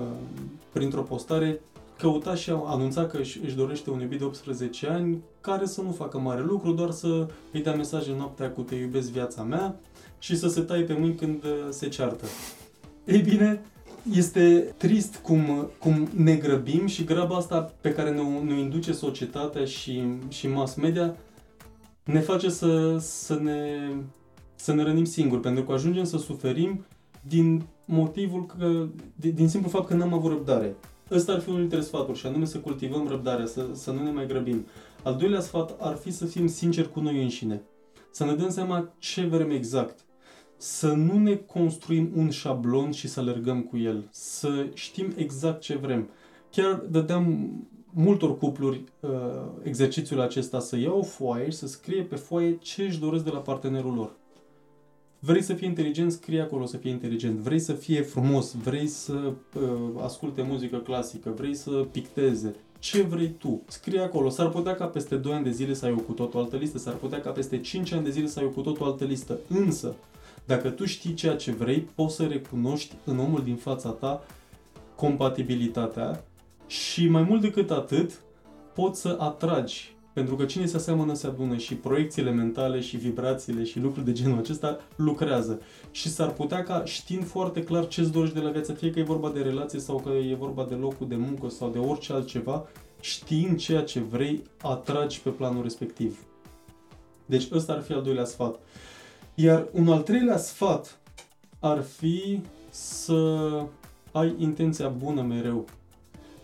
printr-o 0.71 1.01
postare, 1.01 1.61
căuta 1.97 2.35
și 2.35 2.51
anunța 2.65 3.05
că 3.05 3.17
își, 3.17 3.39
își 3.43 3.55
dorește 3.55 3.89
un 3.89 3.99
iubit 3.99 4.19
de 4.19 4.23
18 4.23 4.87
ani 4.87 5.23
care 5.41 5.65
să 5.65 5.81
nu 5.81 5.91
facă 5.91 6.19
mare 6.19 6.41
lucru, 6.41 6.71
doar 6.71 6.91
să 6.91 7.27
îi 7.51 7.61
dea 7.61 7.75
mesaje 7.75 8.15
noaptea 8.17 8.51
cu 8.51 8.61
te 8.61 8.75
iubesc 8.75 9.09
viața 9.09 9.43
mea 9.43 9.79
și 10.19 10.37
să 10.37 10.47
se 10.47 10.61
taie 10.61 10.83
pe 10.83 10.93
mâini 10.93 11.15
când 11.15 11.43
uh, 11.43 11.67
se 11.69 11.87
ceartă. 11.87 12.25
Ei 13.05 13.21
bine, 13.21 13.61
este 14.13 14.73
trist 14.77 15.15
cum, 15.15 15.69
cum 15.79 16.07
ne 16.15 16.35
grăbim 16.35 16.85
și 16.85 17.03
graba 17.03 17.35
asta 17.35 17.73
pe 17.81 17.93
care 17.93 18.11
ne, 18.11 18.21
ne 18.21 18.59
induce 18.59 18.91
societatea 18.91 19.65
și, 19.65 20.03
și 20.27 20.47
mass 20.47 20.75
media 20.75 21.15
ne 22.03 22.19
face 22.19 22.49
să, 22.49 22.97
să, 22.99 23.39
ne, 23.41 23.89
să 24.55 24.73
ne 24.73 24.83
rănim 24.83 25.05
singuri, 25.05 25.41
pentru 25.41 25.63
că 25.63 25.71
ajungem 25.71 26.03
să 26.03 26.17
suferim 26.17 26.85
din 27.21 27.63
motivul 27.85 28.45
că, 28.45 28.87
din, 29.15 29.33
din 29.33 29.49
simplu 29.49 29.69
fapt 29.69 29.87
că 29.87 29.93
n-am 29.93 30.13
avut 30.13 30.31
răbdare. 30.31 30.75
Ăsta 31.11 31.31
ar 31.31 31.39
fi 31.39 31.49
unul 31.49 31.61
dintre 31.61 31.81
sfaturi 31.81 32.17
și 32.17 32.25
anume 32.25 32.45
să 32.45 32.57
cultivăm 32.57 33.07
răbdarea, 33.07 33.45
să, 33.45 33.67
să 33.73 33.91
nu 33.91 34.03
ne 34.03 34.11
mai 34.11 34.27
grăbim. 34.27 34.65
Al 35.03 35.15
doilea 35.15 35.39
sfat 35.39 35.75
ar 35.79 35.95
fi 35.95 36.11
să 36.11 36.25
fim 36.25 36.47
sinceri 36.47 36.91
cu 36.91 36.99
noi 36.99 37.21
înșine. 37.21 37.61
Să 38.11 38.25
ne 38.25 38.33
dăm 38.33 38.49
seama 38.49 38.93
ce 38.97 39.25
vrem 39.25 39.49
exact. 39.49 39.99
Să 40.61 40.87
nu 40.91 41.17
ne 41.17 41.35
construim 41.35 42.11
un 42.15 42.29
șablon 42.29 42.91
și 42.91 43.07
să 43.07 43.19
alergăm 43.19 43.61
cu 43.61 43.77
el. 43.77 44.07
Să 44.11 44.67
știm 44.73 45.13
exact 45.15 45.61
ce 45.61 45.75
vrem. 45.75 46.09
Chiar 46.51 46.75
dădeam 46.75 47.49
multor 47.93 48.37
cupluri 48.37 48.83
uh, 48.99 49.09
exercițiul 49.63 50.21
acesta 50.21 50.59
să 50.59 50.77
iau 50.77 50.97
o 50.97 51.03
foaie 51.03 51.49
și 51.49 51.57
să 51.57 51.67
scrie 51.67 52.01
pe 52.01 52.15
foaie 52.15 52.57
ce 52.61 52.83
își 52.83 52.99
doresc 52.99 53.23
de 53.23 53.29
la 53.29 53.39
partenerul 53.39 53.93
lor. 53.93 54.11
Vrei 55.19 55.41
să 55.41 55.53
fii 55.53 55.67
inteligent, 55.67 56.11
scrie 56.11 56.41
acolo 56.41 56.65
să 56.65 56.77
fie 56.77 56.89
inteligent. 56.89 57.37
Vrei 57.37 57.59
să 57.59 57.73
fie 57.73 58.01
frumos, 58.01 58.53
vrei 58.53 58.87
să 58.87 59.13
uh, 59.13 59.63
asculte 60.03 60.41
muzică 60.41 60.77
clasică, 60.77 61.33
vrei 61.37 61.55
să 61.55 61.71
picteze. 61.91 62.55
Ce 62.79 63.01
vrei 63.01 63.29
tu? 63.37 63.61
Scrie 63.67 63.99
acolo. 63.99 64.29
S-ar 64.29 64.49
putea 64.49 64.75
ca 64.75 64.85
peste 64.85 65.15
2 65.15 65.33
ani 65.33 65.43
de 65.43 65.51
zile 65.51 65.73
să 65.73 65.85
ai 65.85 65.91
o 65.91 65.99
cu 65.99 66.11
totul 66.11 66.39
altă 66.39 66.55
listă, 66.55 66.77
s-ar 66.77 66.93
putea 66.93 67.21
ca 67.21 67.29
peste 67.29 67.59
5 67.59 67.91
ani 67.91 68.03
de 68.03 68.09
zile 68.09 68.27
să 68.27 68.39
ai 68.39 68.45
o 68.45 68.49
cu 68.49 68.61
totul 68.61 68.85
altă 68.85 69.03
listă. 69.03 69.39
Însă, 69.47 69.95
dacă 70.49 70.69
tu 70.69 70.85
știi 70.85 71.13
ceea 71.13 71.35
ce 71.35 71.51
vrei, 71.51 71.79
poți 71.95 72.15
să 72.15 72.23
recunoști 72.23 72.95
în 73.05 73.19
omul 73.19 73.43
din 73.43 73.55
fața 73.55 73.89
ta 73.89 74.23
compatibilitatea 74.95 76.23
și 76.67 77.07
mai 77.07 77.21
mult 77.21 77.41
decât 77.41 77.71
atât, 77.71 78.11
poți 78.73 79.01
să 79.01 79.17
atragi 79.19 79.95
pentru 80.13 80.35
că 80.35 80.45
cine 80.45 80.65
se 80.65 80.75
aseamănă 80.75 81.13
se 81.13 81.27
adună 81.27 81.57
și 81.57 81.75
proiecțiile 81.75 82.31
mentale 82.31 82.79
și 82.79 82.97
vibrațiile 82.97 83.63
și 83.63 83.79
lucruri 83.79 84.05
de 84.05 84.11
genul 84.11 84.37
acesta 84.37 84.79
lucrează. 84.95 85.61
Și 85.91 86.09
s-ar 86.09 86.29
putea 86.29 86.63
ca 86.63 86.85
știind 86.85 87.25
foarte 87.25 87.63
clar 87.63 87.87
ce 87.87 88.01
îți 88.01 88.11
dorești 88.11 88.35
de 88.35 88.41
la 88.41 88.49
viață, 88.49 88.73
fie 88.73 88.89
că 88.89 88.99
e 88.99 89.03
vorba 89.03 89.29
de 89.29 89.41
relație 89.41 89.79
sau 89.79 89.99
că 89.99 90.09
e 90.09 90.35
vorba 90.35 90.65
de 90.69 90.75
locul 90.75 91.07
de 91.07 91.15
muncă 91.15 91.49
sau 91.49 91.69
de 91.69 91.77
orice 91.77 92.13
altceva, 92.13 92.67
știind 92.99 93.57
ceea 93.57 93.83
ce 93.83 93.99
vrei, 93.99 94.43
atragi 94.61 95.21
pe 95.21 95.29
planul 95.29 95.63
respectiv. 95.63 96.23
Deci 97.25 97.47
ăsta 97.51 97.73
ar 97.73 97.81
fi 97.81 97.93
al 97.93 98.01
doilea 98.01 98.25
sfat. 98.25 98.59
Iar 99.41 99.67
un 99.71 99.87
al 99.87 100.01
treilea 100.01 100.37
sfat 100.37 100.99
ar 101.59 101.81
fi 101.81 102.41
să 102.69 103.45
ai 104.11 104.35
intenția 104.37 104.87
bună 104.87 105.21
mereu 105.21 105.65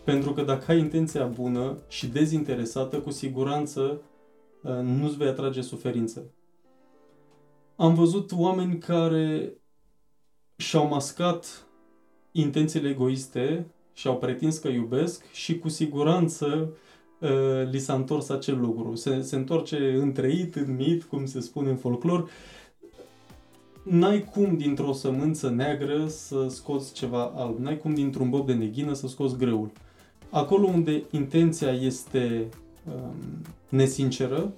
pentru 0.03 0.33
că 0.33 0.41
dacă 0.41 0.71
ai 0.71 0.79
intenția 0.79 1.25
bună 1.25 1.77
și 1.87 2.07
dezinteresată, 2.07 2.99
cu 2.99 3.11
siguranță 3.11 4.01
uh, 4.61 4.71
nu-ți 4.71 5.17
vei 5.17 5.27
atrage 5.27 5.61
suferință. 5.61 6.23
Am 7.75 7.93
văzut 7.93 8.31
oameni 8.31 8.77
care 8.77 9.53
și-au 10.55 10.87
mascat 10.87 11.67
intențiile 12.31 12.89
egoiste 12.89 13.67
și-au 13.93 14.17
pretins 14.17 14.57
că 14.57 14.67
iubesc 14.67 15.31
și 15.31 15.57
cu 15.59 15.69
siguranță 15.69 16.73
uh, 17.19 17.69
li 17.71 17.79
s-a 17.79 17.93
întors 17.93 18.29
acel 18.29 18.59
lucru. 18.59 18.95
Se, 18.95 19.21
se 19.21 19.35
întoarce 19.35 19.93
întreit, 19.93 20.55
în 20.55 20.75
mit, 20.75 21.03
cum 21.03 21.25
se 21.25 21.39
spune 21.39 21.69
în 21.69 21.77
folclor. 21.77 22.29
N-ai 23.89 24.23
cum 24.23 24.57
dintr-o 24.57 24.93
sămânță 24.93 25.49
neagră 25.49 26.07
să 26.07 26.45
scoți 26.49 26.93
ceva 26.93 27.31
alb. 27.35 27.57
N-ai 27.57 27.77
cum 27.77 27.93
dintr-un 27.93 28.29
bob 28.29 28.45
de 28.45 28.53
neghină 28.53 28.93
să 28.93 29.07
scoți 29.07 29.37
greul. 29.37 29.71
Acolo 30.29 30.67
unde 30.67 31.03
intenția 31.11 31.71
este 31.71 32.47
um, 32.87 33.13
nesinceră, 33.69 34.53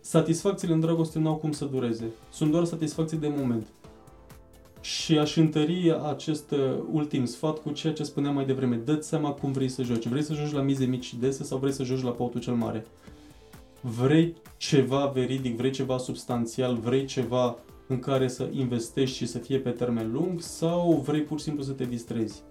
satisfacțiile 0.00 0.74
în 0.74 0.80
dragoste 0.80 1.18
nu 1.18 1.28
au 1.28 1.34
cum 1.34 1.52
să 1.52 1.64
dureze. 1.64 2.04
Sunt 2.32 2.50
doar 2.50 2.64
satisfacții 2.64 3.16
de 3.16 3.32
moment. 3.36 3.66
Și 4.80 5.18
aș 5.18 5.36
întări 5.36 5.98
acest 6.08 6.50
uh, 6.50 6.58
ultim 6.92 7.24
sfat 7.24 7.58
cu 7.58 7.70
ceea 7.70 7.92
ce 7.92 8.02
spuneam 8.02 8.34
mai 8.34 8.46
devreme. 8.46 8.76
Dă-ți 8.76 9.08
seama 9.08 9.30
cum 9.30 9.52
vrei 9.52 9.68
să 9.68 9.82
joci. 9.82 10.06
Vrei 10.06 10.22
să 10.22 10.34
joci 10.34 10.52
la 10.52 10.60
mize 10.60 10.84
mici 10.84 11.04
și 11.04 11.16
dese 11.16 11.44
sau 11.44 11.58
vrei 11.58 11.72
să 11.72 11.82
joci 11.82 12.02
la 12.02 12.10
pautul 12.10 12.40
cel 12.40 12.54
mare? 12.54 12.86
Vrei 13.80 14.34
ceva 14.56 15.06
veridic, 15.06 15.56
vrei 15.56 15.70
ceva 15.70 15.98
substanțial, 15.98 16.74
vrei 16.74 17.04
ceva 17.04 17.56
în 17.86 17.98
care 17.98 18.28
să 18.28 18.48
investești 18.52 19.16
și 19.16 19.26
să 19.26 19.38
fie 19.38 19.58
pe 19.58 19.70
termen 19.70 20.12
lung 20.12 20.40
sau 20.40 21.02
vrei 21.06 21.22
pur 21.22 21.38
și 21.38 21.44
simplu 21.44 21.62
să 21.62 21.72
te 21.72 21.84
distrezi? 21.84 22.42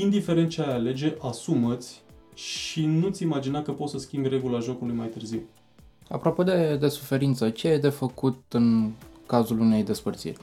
indiferent 0.00 0.50
ce 0.50 0.62
ai 0.62 0.72
alege, 0.72 1.14
asumăți 1.20 2.04
și 2.34 2.86
nu-ți 2.86 3.22
imagina 3.22 3.62
că 3.62 3.72
poți 3.72 3.92
să 3.92 3.98
schimbi 3.98 4.28
regula 4.28 4.58
jocului 4.58 4.94
mai 4.94 5.06
târziu. 5.06 5.42
Apropo 6.08 6.42
de, 6.42 6.76
de 6.80 6.88
suferință, 6.88 7.50
ce 7.50 7.68
e 7.68 7.78
de 7.78 7.88
făcut 7.88 8.42
în 8.48 8.90
cazul 9.26 9.60
unei 9.60 9.82
despărțiri? 9.82 10.36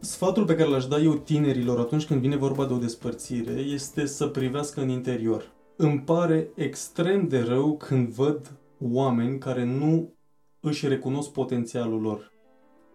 Sfatul 0.00 0.44
pe 0.44 0.54
care 0.54 0.68
l-aș 0.68 0.86
da 0.86 0.98
eu 0.98 1.14
tinerilor 1.14 1.78
atunci 1.78 2.06
când 2.06 2.20
vine 2.20 2.36
vorba 2.36 2.66
de 2.66 2.72
o 2.72 2.78
despărțire 2.78 3.60
este 3.60 4.06
să 4.06 4.26
privească 4.26 4.80
în 4.80 4.88
interior. 4.88 5.52
Îmi 5.76 6.00
pare 6.00 6.48
extrem 6.54 7.28
de 7.28 7.38
rău 7.38 7.76
când 7.76 8.08
văd 8.08 8.52
oameni 8.92 9.38
care 9.38 9.64
nu 9.64 10.12
își 10.60 10.88
recunosc 10.88 11.30
potențialul 11.30 12.00
lor. 12.00 12.32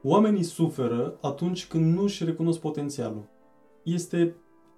Oamenii 0.06 0.44
suferă 0.44 1.18
atunci 1.22 1.66
când 1.68 1.96
nu 1.96 2.04
își 2.04 2.24
recunosc 2.24 2.60
potențialul. 2.60 3.30
Este 3.84 4.36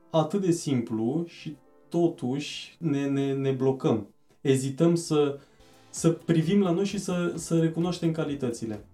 atât 0.10 0.42
de 0.42 0.52
simplu 0.52 1.24
și 1.28 1.56
totuși 1.90 2.76
ne, 2.80 3.08
ne, 3.08 3.34
ne 3.34 3.52
blocăm. 3.52 4.08
Ezităm 4.42 4.96
să, 4.96 5.40
să 5.90 6.10
privim 6.10 6.62
la 6.62 6.72
noi 6.72 6.86
și 6.86 7.00
să, 7.00 7.34
să 7.36 7.60
recunoaștem 7.60 8.12
calitățile. 8.12 8.86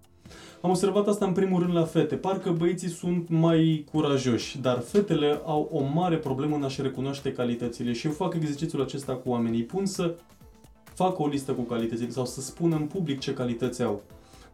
Am 0.61 0.69
observat 0.69 1.07
asta 1.07 1.25
în 1.25 1.33
primul 1.33 1.61
rând 1.61 1.73
la 1.73 1.83
fete. 1.83 2.15
Parcă 2.15 2.51
băieții 2.51 2.89
sunt 2.89 3.29
mai 3.29 3.85
curajoși, 3.91 4.57
dar 4.57 4.79
fetele 4.79 5.41
au 5.45 5.69
o 5.71 5.83
mare 5.83 6.17
problemă 6.17 6.55
în 6.55 6.63
a-și 6.63 6.81
recunoaște 6.81 7.31
calitățile 7.31 7.93
și 7.93 8.07
eu 8.07 8.13
fac 8.13 8.33
exercițiul 8.33 8.81
acesta 8.81 9.15
cu 9.15 9.29
oamenii. 9.29 9.63
Pun 9.63 9.85
să 9.85 10.15
fac 10.83 11.19
o 11.19 11.27
listă 11.27 11.53
cu 11.53 11.61
calitățile 11.61 12.09
sau 12.09 12.25
să 12.25 12.41
spună 12.41 12.75
în 12.75 12.85
public 12.85 13.19
ce 13.19 13.33
calități 13.33 13.83
au. 13.83 14.03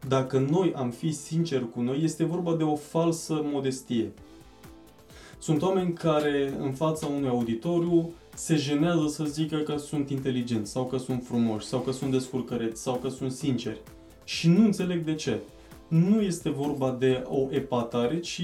Dacă 0.07 0.39
noi 0.49 0.73
am 0.75 0.89
fi 0.89 1.11
sinceri 1.11 1.69
cu 1.69 1.81
noi, 1.81 1.99
este 2.03 2.23
vorba 2.23 2.55
de 2.55 2.63
o 2.63 2.75
falsă 2.75 3.41
modestie. 3.43 4.11
Sunt 5.39 5.61
oameni 5.61 5.93
care 5.93 6.57
în 6.59 6.71
fața 6.71 7.07
unui 7.07 7.29
auditoriu 7.29 8.09
se 8.35 8.55
jenează 8.55 9.07
să 9.07 9.23
zică 9.23 9.57
că 9.57 9.77
sunt 9.77 10.09
inteligenți 10.09 10.71
sau 10.71 10.85
că 10.85 10.97
sunt 10.97 11.23
frumoși 11.25 11.65
sau 11.65 11.79
că 11.79 11.91
sunt 11.91 12.11
descurcăreți 12.11 12.81
sau 12.81 12.95
că 12.95 13.09
sunt 13.09 13.31
sinceri. 13.31 13.81
Și 14.23 14.49
nu 14.49 14.63
înțeleg 14.63 15.03
de 15.03 15.15
ce. 15.15 15.39
Nu 15.87 16.21
este 16.21 16.49
vorba 16.49 16.95
de 16.99 17.23
o 17.27 17.47
epatare, 17.49 18.19
ci 18.19 18.43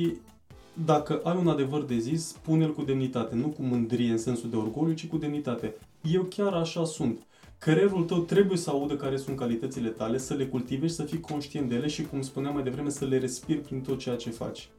dacă 0.86 1.22
ai 1.24 1.38
un 1.38 1.48
adevăr 1.48 1.84
de 1.84 1.98
zis, 1.98 2.28
spune-l 2.28 2.74
cu 2.74 2.82
demnitate, 2.82 3.36
nu 3.36 3.48
cu 3.48 3.62
mândrie 3.62 4.12
în 4.12 4.18
sensul 4.18 4.50
de 4.50 4.56
orgoliu, 4.56 4.94
ci 4.94 5.08
cu 5.08 5.18
demnitate. 5.18 5.74
Eu 6.12 6.24
chiar 6.24 6.54
așa 6.54 6.86
sunt. 6.86 7.20
Creierul 7.64 8.04
tău 8.04 8.20
trebuie 8.20 8.58
să 8.58 8.70
audă 8.70 8.96
care 8.96 9.18
sunt 9.18 9.38
calitățile 9.38 9.90
tale, 9.90 10.18
să 10.18 10.34
le 10.34 10.46
cultive 10.46 10.88
și 10.88 10.94
să 10.94 11.04
fii 11.04 11.20
conștient 11.20 11.70
de 11.70 11.76
ele 11.76 11.88
și, 11.88 12.06
cum 12.06 12.22
spuneam 12.22 12.54
mai 12.54 12.64
devreme, 12.64 12.90
să 12.90 13.06
le 13.06 13.18
respiri 13.18 13.60
prin 13.60 13.82
tot 13.82 14.00
ceea 14.00 14.16
ce 14.16 14.30
faci. 14.30 14.70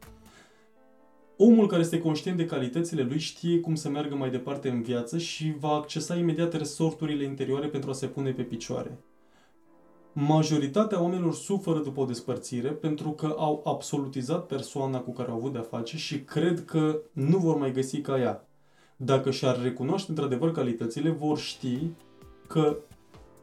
Omul 1.36 1.66
care 1.66 1.80
este 1.80 2.00
conștient 2.00 2.36
de 2.36 2.44
calitățile 2.46 3.02
lui 3.02 3.18
știe 3.18 3.60
cum 3.60 3.74
să 3.74 3.88
meargă 3.88 4.14
mai 4.14 4.30
departe 4.30 4.68
în 4.68 4.82
viață 4.82 5.18
și 5.18 5.54
va 5.58 5.68
accesa 5.68 6.16
imediat 6.16 6.52
resorturile 6.52 7.24
interioare 7.24 7.66
pentru 7.66 7.90
a 7.90 7.92
se 7.92 8.06
pune 8.06 8.30
pe 8.30 8.42
picioare. 8.42 8.98
Majoritatea 10.12 11.02
oamenilor 11.02 11.34
suferă 11.34 11.78
după 11.78 12.00
o 12.00 12.04
despărțire 12.04 12.68
pentru 12.68 13.10
că 13.10 13.34
au 13.38 13.62
absolutizat 13.64 14.46
persoana 14.46 14.98
cu 14.98 15.12
care 15.12 15.30
au 15.30 15.36
avut 15.36 15.52
de-a 15.52 15.60
face 15.60 15.96
și 15.96 16.20
cred 16.20 16.64
că 16.64 16.98
nu 17.12 17.38
vor 17.38 17.56
mai 17.56 17.72
găsi 17.72 18.00
ca 18.00 18.20
ea. 18.20 18.48
Dacă 18.96 19.30
și-ar 19.30 19.62
recunoaște 19.62 20.10
într-adevăr 20.10 20.52
calitățile, 20.52 21.10
vor 21.10 21.38
ști 21.38 21.78
că 22.46 22.76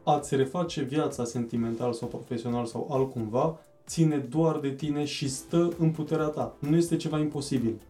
a-ți 0.04 0.36
reface 0.36 0.82
viața 0.82 1.24
sentimental 1.24 1.92
sau 1.92 2.08
profesional 2.08 2.66
sau 2.66 2.88
altcumva 2.90 3.58
ține 3.86 4.16
doar 4.16 4.58
de 4.58 4.70
tine 4.70 5.04
și 5.04 5.28
stă 5.28 5.72
în 5.78 5.90
puterea 5.90 6.26
ta. 6.26 6.54
Nu 6.58 6.76
este 6.76 6.96
ceva 6.96 7.18
imposibil. 7.18 7.80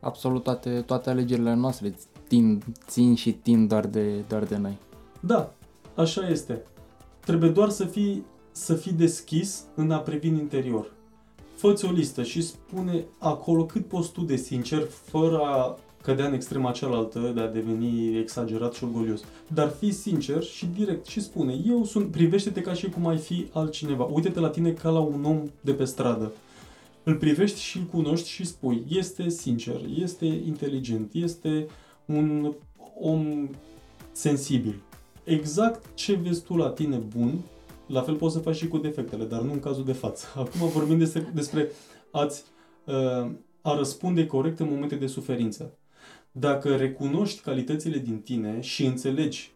Absolut 0.00 0.42
toate, 0.42 0.80
toate 0.80 1.10
alegerile 1.10 1.54
noastre 1.54 1.94
țin, 2.28 2.62
țin 2.86 3.14
și 3.14 3.36
țin 3.42 3.66
doar 3.66 3.86
de, 3.86 4.24
doar 4.28 4.44
de 4.44 4.56
noi. 4.56 4.78
Da, 5.20 5.52
așa 5.94 6.28
este. 6.28 6.62
Trebuie 7.20 7.50
doar 7.50 7.68
să 7.68 7.84
fii, 7.84 8.24
să 8.50 8.74
fii 8.74 8.92
deschis 8.92 9.64
în 9.74 9.90
a 9.90 9.98
privi 9.98 10.28
în 10.28 10.36
interior. 10.36 10.92
Fă-ți 11.54 11.84
o 11.84 11.90
listă 11.90 12.22
și 12.22 12.42
spune 12.42 13.04
acolo 13.18 13.66
cât 13.66 13.86
poți 13.86 14.12
tu 14.12 14.20
de 14.20 14.36
sincer, 14.36 14.86
fără 15.04 15.38
a 15.38 15.78
cădea 16.08 16.26
în 16.26 16.32
extrema 16.32 16.70
cealaltă 16.70 17.32
de 17.34 17.40
a 17.40 17.48
deveni 17.48 18.18
exagerat 18.18 18.72
și 18.72 18.84
orgolios. 18.84 19.20
Dar 19.54 19.68
fii 19.68 19.92
sincer 19.92 20.42
și 20.42 20.66
direct 20.66 21.06
și 21.06 21.20
spune, 21.20 21.60
eu 21.66 21.84
sunt, 21.84 22.10
privește-te 22.10 22.60
ca 22.60 22.72
și 22.72 22.88
cum 22.88 23.06
ai 23.06 23.16
fi 23.16 23.46
altcineva. 23.52 24.04
Uite-te 24.04 24.40
la 24.40 24.48
tine 24.48 24.72
ca 24.72 24.88
la 24.88 24.98
un 24.98 25.24
om 25.24 25.42
de 25.60 25.72
pe 25.72 25.84
stradă. 25.84 26.32
Îl 27.02 27.16
privești 27.16 27.60
și 27.60 27.78
îl 27.78 27.84
cunoști 27.84 28.28
și 28.28 28.46
spui, 28.46 28.84
este 28.88 29.28
sincer, 29.28 29.80
este 29.96 30.26
inteligent, 30.26 31.10
este 31.12 31.66
un 32.04 32.52
om 33.00 33.48
sensibil. 34.12 34.82
Exact 35.24 35.94
ce 35.94 36.14
vezi 36.14 36.42
tu 36.42 36.56
la 36.56 36.70
tine 36.70 36.96
bun, 36.96 37.38
la 37.86 38.02
fel 38.02 38.14
poți 38.14 38.34
să 38.34 38.40
faci 38.40 38.56
și 38.56 38.68
cu 38.68 38.78
defectele, 38.78 39.24
dar 39.24 39.40
nu 39.40 39.52
în 39.52 39.60
cazul 39.60 39.84
de 39.84 39.92
față. 39.92 40.26
Acum 40.42 40.68
vorbim 40.68 40.98
despre, 40.98 41.30
despre 41.34 41.70
a-ți, 42.10 42.44
uh, 42.84 43.30
a 43.62 43.76
răspunde 43.76 44.26
corect 44.26 44.58
în 44.60 44.68
momente 44.70 44.94
de 44.94 45.06
suferință. 45.06 45.77
Dacă 46.38 46.76
recunoști 46.76 47.40
calitățile 47.40 47.98
din 47.98 48.20
tine 48.20 48.60
și 48.60 48.86
înțelegi 48.86 49.52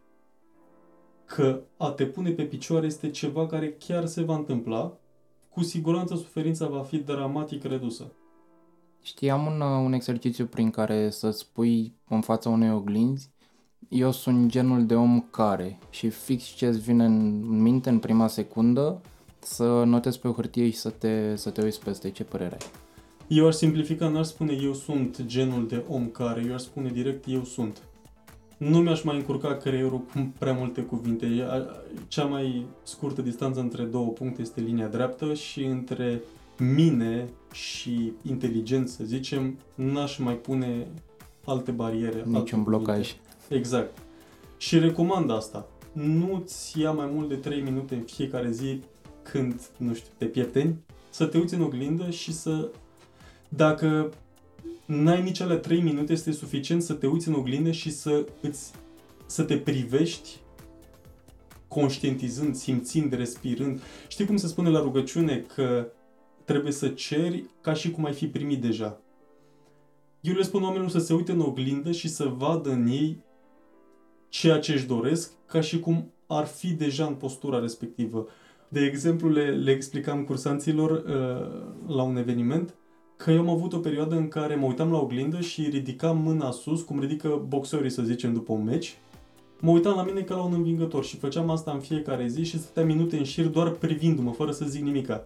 că 1.25 1.61
a 1.77 1.91
te 1.91 2.07
pune 2.07 2.31
pe 2.31 2.43
picioare 2.43 2.87
este 2.87 3.11
ceva 3.11 3.47
care 3.47 3.77
chiar 3.87 4.07
se 4.07 4.23
va 4.23 4.37
întâmpla, 4.37 4.99
cu 5.49 5.63
siguranță 5.63 6.17
suferința 6.17 6.67
va 6.67 6.83
fi 6.83 6.99
dramatic 6.99 7.65
redusă. 7.65 8.13
Știam 9.03 9.47
un, 9.47 9.61
uh, 9.61 9.85
un 9.85 9.93
exercițiu 9.93 10.47
prin 10.47 10.71
care 10.71 11.11
să 11.11 11.31
spui 11.31 11.95
în 12.09 12.21
fața 12.21 12.49
unei 12.49 12.71
oglinzi 12.71 13.31
eu 13.89 14.13
sunt 14.13 14.51
genul 14.51 14.87
de 14.87 14.95
om 14.95 15.21
care 15.31 15.79
și 15.91 16.09
fix 16.09 16.45
ce 16.45 16.67
îți 16.67 16.81
vine 16.81 17.05
în 17.05 17.41
minte 17.63 17.89
în 17.89 17.99
prima 17.99 18.27
secundă 18.27 19.01
să 19.39 19.83
notezi 19.85 20.19
pe 20.19 20.29
o 20.29 20.33
hârtie 20.33 20.71
și 20.71 20.77
să 20.77 20.91
te, 20.91 21.37
să 21.37 21.51
te 21.51 21.63
uiți 21.63 21.81
peste 21.81 22.11
ce 22.11 22.25
părere 22.25 22.57
ai. 22.61 22.82
Eu 23.35 23.47
aș 23.47 23.55
simplifica, 23.55 24.09
n-aș 24.09 24.27
spune 24.27 24.59
eu 24.63 24.75
sunt 24.75 25.23
genul 25.27 25.67
de 25.69 25.85
om 25.89 26.09
care, 26.09 26.45
eu 26.47 26.55
aș 26.55 26.61
spune 26.61 26.91
direct 26.91 27.25
eu 27.29 27.45
sunt. 27.45 27.83
Nu 28.57 28.79
mi-aș 28.79 29.03
mai 29.03 29.17
încurca 29.17 29.57
creierul 29.57 29.99
cu 29.99 30.33
prea 30.39 30.53
multe 30.53 30.81
cuvinte. 30.83 31.47
Cea 32.09 32.25
mai 32.25 32.67
scurtă 32.83 33.23
distanță 33.23 33.61
între 33.61 33.83
două 33.85 34.09
puncte 34.09 34.41
este 34.41 34.61
linia 34.61 34.87
dreaptă 34.87 35.35
și 35.35 35.65
între 35.65 36.23
mine 36.59 37.29
și 37.53 38.13
inteligență, 38.23 38.93
să 38.93 39.05
zicem, 39.05 39.59
n-aș 39.75 40.19
mai 40.19 40.35
pune 40.35 40.87
alte 41.45 41.71
bariere. 41.71 42.23
Niciun 42.27 42.63
blocaj. 42.63 43.09
Cuvinte. 43.09 43.55
Exact. 43.55 43.99
Și 44.57 44.79
recomand 44.79 45.31
asta. 45.31 45.67
Nu-ți 45.93 46.81
ia 46.81 46.93
mai 46.93 47.11
mult 47.13 47.29
de 47.29 47.35
3 47.35 47.61
minute 47.61 47.95
în 47.95 48.03
fiecare 48.03 48.51
zi 48.51 48.81
când, 49.23 49.61
nu 49.77 49.95
știu, 49.95 50.11
te 50.19 50.25
piepteni, 50.25 50.77
să 51.11 51.27
te 51.27 51.39
uiți 51.39 51.55
în 51.55 51.63
oglindă 51.63 52.11
și 52.11 52.33
să, 52.33 52.69
dacă 53.57 54.13
n-ai 54.87 55.23
nici 55.23 55.41
alea 55.41 55.57
3 55.57 55.81
minute, 55.81 56.13
este 56.13 56.33
suficient 56.33 56.83
să 56.83 56.93
te 56.93 57.07
uiți 57.07 57.29
în 57.29 57.35
oglindă 57.35 57.71
și 57.71 57.91
să, 57.91 58.27
îți, 58.41 58.73
să 59.27 59.43
te 59.43 59.57
privești 59.57 60.41
conștientizând, 61.69 62.55
simțind, 62.55 63.13
respirând. 63.13 63.81
Știi 64.09 64.27
cum 64.27 64.37
se 64.37 64.47
spune 64.47 64.69
la 64.69 64.81
rugăciune 64.81 65.45
că 65.55 65.87
trebuie 66.45 66.73
să 66.73 66.89
ceri 66.89 67.45
ca 67.61 67.73
și 67.73 67.91
cum 67.91 68.05
ai 68.05 68.13
fi 68.13 68.27
primit 68.27 68.61
deja. 68.61 69.01
Eu 70.21 70.35
le 70.35 70.43
spun 70.43 70.63
oamenilor 70.63 70.91
să 70.91 70.99
se 70.99 71.15
uite 71.15 71.33
în 71.33 71.41
oglindă 71.41 71.93
și 71.93 72.09
să 72.09 72.25
vadă 72.25 72.71
în 72.71 72.87
ei 72.87 73.25
ceea 74.29 74.59
ce 74.59 74.73
își 74.73 74.87
doresc, 74.87 75.33
ca 75.47 75.61
și 75.61 75.81
cum 75.81 76.13
ar 76.27 76.47
fi 76.47 76.73
deja 76.73 77.07
în 77.07 77.15
postura 77.15 77.59
respectivă. 77.59 78.27
De 78.69 78.81
exemplu, 78.81 79.29
le, 79.29 79.51
le 79.51 79.71
explicam 79.71 80.25
cursanților 80.25 80.91
uh, 80.91 81.95
la 81.97 82.03
un 82.03 82.17
eveniment 82.17 82.75
că 83.23 83.31
eu 83.31 83.41
am 83.41 83.49
avut 83.49 83.73
o 83.73 83.79
perioadă 83.79 84.15
în 84.15 84.29
care 84.29 84.55
mă 84.55 84.67
uitam 84.67 84.91
la 84.91 84.99
oglindă 84.99 85.41
și 85.41 85.69
ridicam 85.69 86.19
mâna 86.19 86.51
sus, 86.51 86.83
cum 86.83 87.01
ridică 87.01 87.43
boxerii, 87.49 87.91
să 87.91 88.03
zicem, 88.03 88.33
după 88.33 88.53
un 88.53 88.65
meci. 88.65 88.97
Mă 89.61 89.71
uitam 89.71 89.97
la 89.97 90.03
mine 90.03 90.21
ca 90.21 90.35
la 90.35 90.43
un 90.43 90.53
învingător 90.53 91.05
și 91.05 91.17
făceam 91.17 91.51
asta 91.51 91.71
în 91.71 91.81
fiecare 91.81 92.27
zi 92.27 92.43
și 92.43 92.59
stăteam 92.59 92.87
minute 92.87 93.17
în 93.17 93.25
șir 93.25 93.47
doar 93.47 93.71
privindu-mă, 93.71 94.33
fără 94.33 94.51
să 94.51 94.65
zic 94.65 94.83
nimica. 94.83 95.25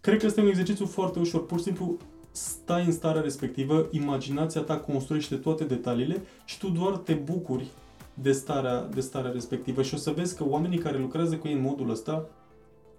Cred 0.00 0.18
că 0.18 0.26
este 0.26 0.40
un 0.40 0.46
exercițiu 0.46 0.86
foarte 0.86 1.18
ușor. 1.18 1.46
Pur 1.46 1.58
și 1.58 1.64
simplu 1.64 1.96
stai 2.30 2.84
în 2.84 2.92
starea 2.92 3.20
respectivă, 3.20 3.88
imaginația 3.90 4.60
ta 4.60 4.76
construiește 4.76 5.34
toate 5.36 5.64
detaliile 5.64 6.22
și 6.44 6.58
tu 6.58 6.68
doar 6.68 6.96
te 6.96 7.12
bucuri 7.12 7.66
de 8.14 8.32
starea, 8.32 8.88
de 8.94 9.00
starea 9.00 9.30
respectivă. 9.30 9.82
Și 9.82 9.94
o 9.94 9.96
să 9.96 10.10
vezi 10.10 10.36
că 10.36 10.44
oamenii 10.48 10.78
care 10.78 10.98
lucrează 10.98 11.36
cu 11.36 11.48
ei 11.48 11.54
în 11.54 11.60
modul 11.60 11.90
ăsta 11.90 12.26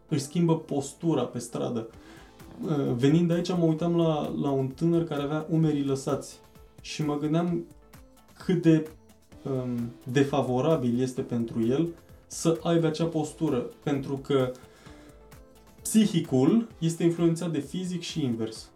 își 0.08 0.24
schimbă 0.24 0.58
postura 0.58 1.24
pe 1.24 1.39
stradă. 1.39 1.88
Uh, 2.65 2.93
venind 2.95 3.28
de 3.28 3.34
aici, 3.34 3.49
mă 3.49 3.65
uitam 3.65 3.95
la, 3.95 4.34
la 4.41 4.49
un 4.49 4.67
tânăr 4.67 5.04
care 5.04 5.21
avea 5.21 5.45
umerii 5.49 5.86
lăsați 5.86 6.39
și 6.82 7.06
mă 7.06 7.17
gândeam 7.17 7.65
cât 8.45 8.62
de 8.62 8.88
um, 9.43 9.91
defavorabil 10.12 11.02
este 11.02 11.21
pentru 11.21 11.67
el 11.67 11.88
să 12.28 12.60
aibă 12.63 12.88
acea 12.88 13.06
postură, 13.06 13.58
pentru 13.84 14.17
că 14.17 14.52
psihicul 15.82 16.67
este 16.80 17.04
influențat 17.04 17.52
de 17.52 17.60
fizic 17.60 18.02
și 18.02 18.23
invers. 18.23 18.69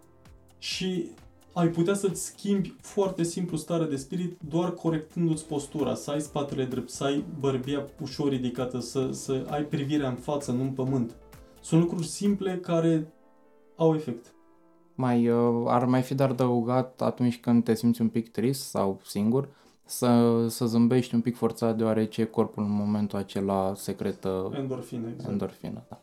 Și 0.58 1.06
ai 1.54 1.67
putea 1.67 1.93
să-ți 1.93 2.26
schimbi 2.26 2.76
foarte 2.82 3.23
simplu 3.23 3.58
starea 3.58 3.88
de 3.88 3.95
spirit 3.95 4.38
doar 4.50 4.73
corectându-ți 4.73 5.45
postura, 5.45 5.95
să 5.95 6.12
ai 6.12 6.21
spatele 6.21 6.65
drept, 6.65 6.89
să 6.89 7.04
ai 7.04 7.23
bărbia 7.39 7.86
ușor 8.02 8.30
ridicată, 8.30 8.80
să, 8.80 9.10
să 9.12 9.45
ai 9.50 9.63
privirea 9.63 10.10
în 10.10 10.15
față, 10.15 10.52
nu 10.52 10.62
în 10.62 10.71
pământ. 10.71 11.15
Sunt 11.62 11.82
lucruri 11.82 12.08
simple 12.08 12.58
care 12.58 13.12
au 13.78 13.96
efect. 13.96 14.34
Mai, 14.96 15.30
uh, 15.30 15.63
ar 15.66 15.86
mai 15.86 16.02
fi 16.02 16.16
de 16.16 16.24
adăugat 16.24 17.02
atunci 17.02 17.40
când 17.40 17.63
te 17.63 17.76
simți 17.76 18.02
un 18.02 18.08
pic 18.08 18.32
trist 18.32 18.70
sau 18.70 19.00
singur, 19.04 19.50
să, 19.86 20.46
să 20.50 20.66
zâmbești 20.66 21.16
un 21.16 21.22
pic 21.22 21.36
forțat 21.36 21.78
deoarece 21.78 22.26
corpul 22.26 22.63
în 22.63 22.72
momentul 22.72 23.18
acela 23.18 23.74
secretă 23.76 24.52
endorfină. 24.56 25.08
Exact. 25.10 25.32
endorfină 25.32 25.84
da. 25.90 26.00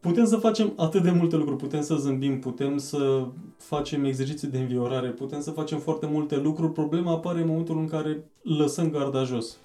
Putem 0.00 0.24
să 0.24 0.36
facem 0.36 0.72
atât 0.76 1.02
de 1.02 1.10
multe 1.10 1.36
lucruri, 1.36 1.58
putem 1.58 1.82
să 1.82 1.94
zâmbim, 1.94 2.38
putem 2.38 2.78
să 2.78 3.26
facem 3.56 4.04
exerciții 4.04 4.48
de 4.48 4.58
înviorare, 4.58 5.08
putem 5.08 5.40
să 5.40 5.50
facem 5.50 5.78
foarte 5.78 6.06
multe 6.06 6.36
lucruri. 6.36 6.72
Problema 6.72 7.12
apare 7.12 7.40
în 7.40 7.46
momentul 7.46 7.78
în 7.78 7.88
care 7.88 8.24
lăsăm 8.42 8.90
garda 8.90 9.24
jos. 9.24 9.56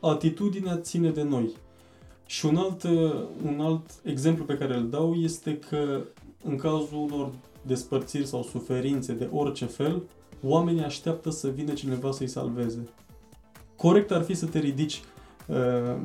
Atitudinea 0.00 0.76
ține 0.76 1.10
de 1.10 1.22
noi. 1.22 1.50
Și 2.26 2.46
un 2.46 2.56
alt, 2.56 2.82
un 3.44 3.60
alt 3.60 3.90
exemplu 4.02 4.44
pe 4.44 4.58
care 4.58 4.76
îl 4.76 4.88
dau 4.88 5.14
este 5.14 5.58
că 5.58 6.02
în 6.44 6.56
cazul 6.56 7.08
unor 7.10 7.30
despărțiri 7.62 8.26
sau 8.26 8.42
suferințe 8.42 9.12
de 9.12 9.28
orice 9.32 9.64
fel, 9.64 10.02
oamenii 10.42 10.84
așteaptă 10.84 11.30
să 11.30 11.48
vină 11.48 11.72
cineva 11.72 12.10
să-i 12.10 12.26
salveze. 12.26 12.88
Corect 13.76 14.10
ar 14.10 14.22
fi 14.22 14.34
să 14.34 14.46
te 14.46 14.58
ridici. 14.58 15.02
Uh, 15.46 15.96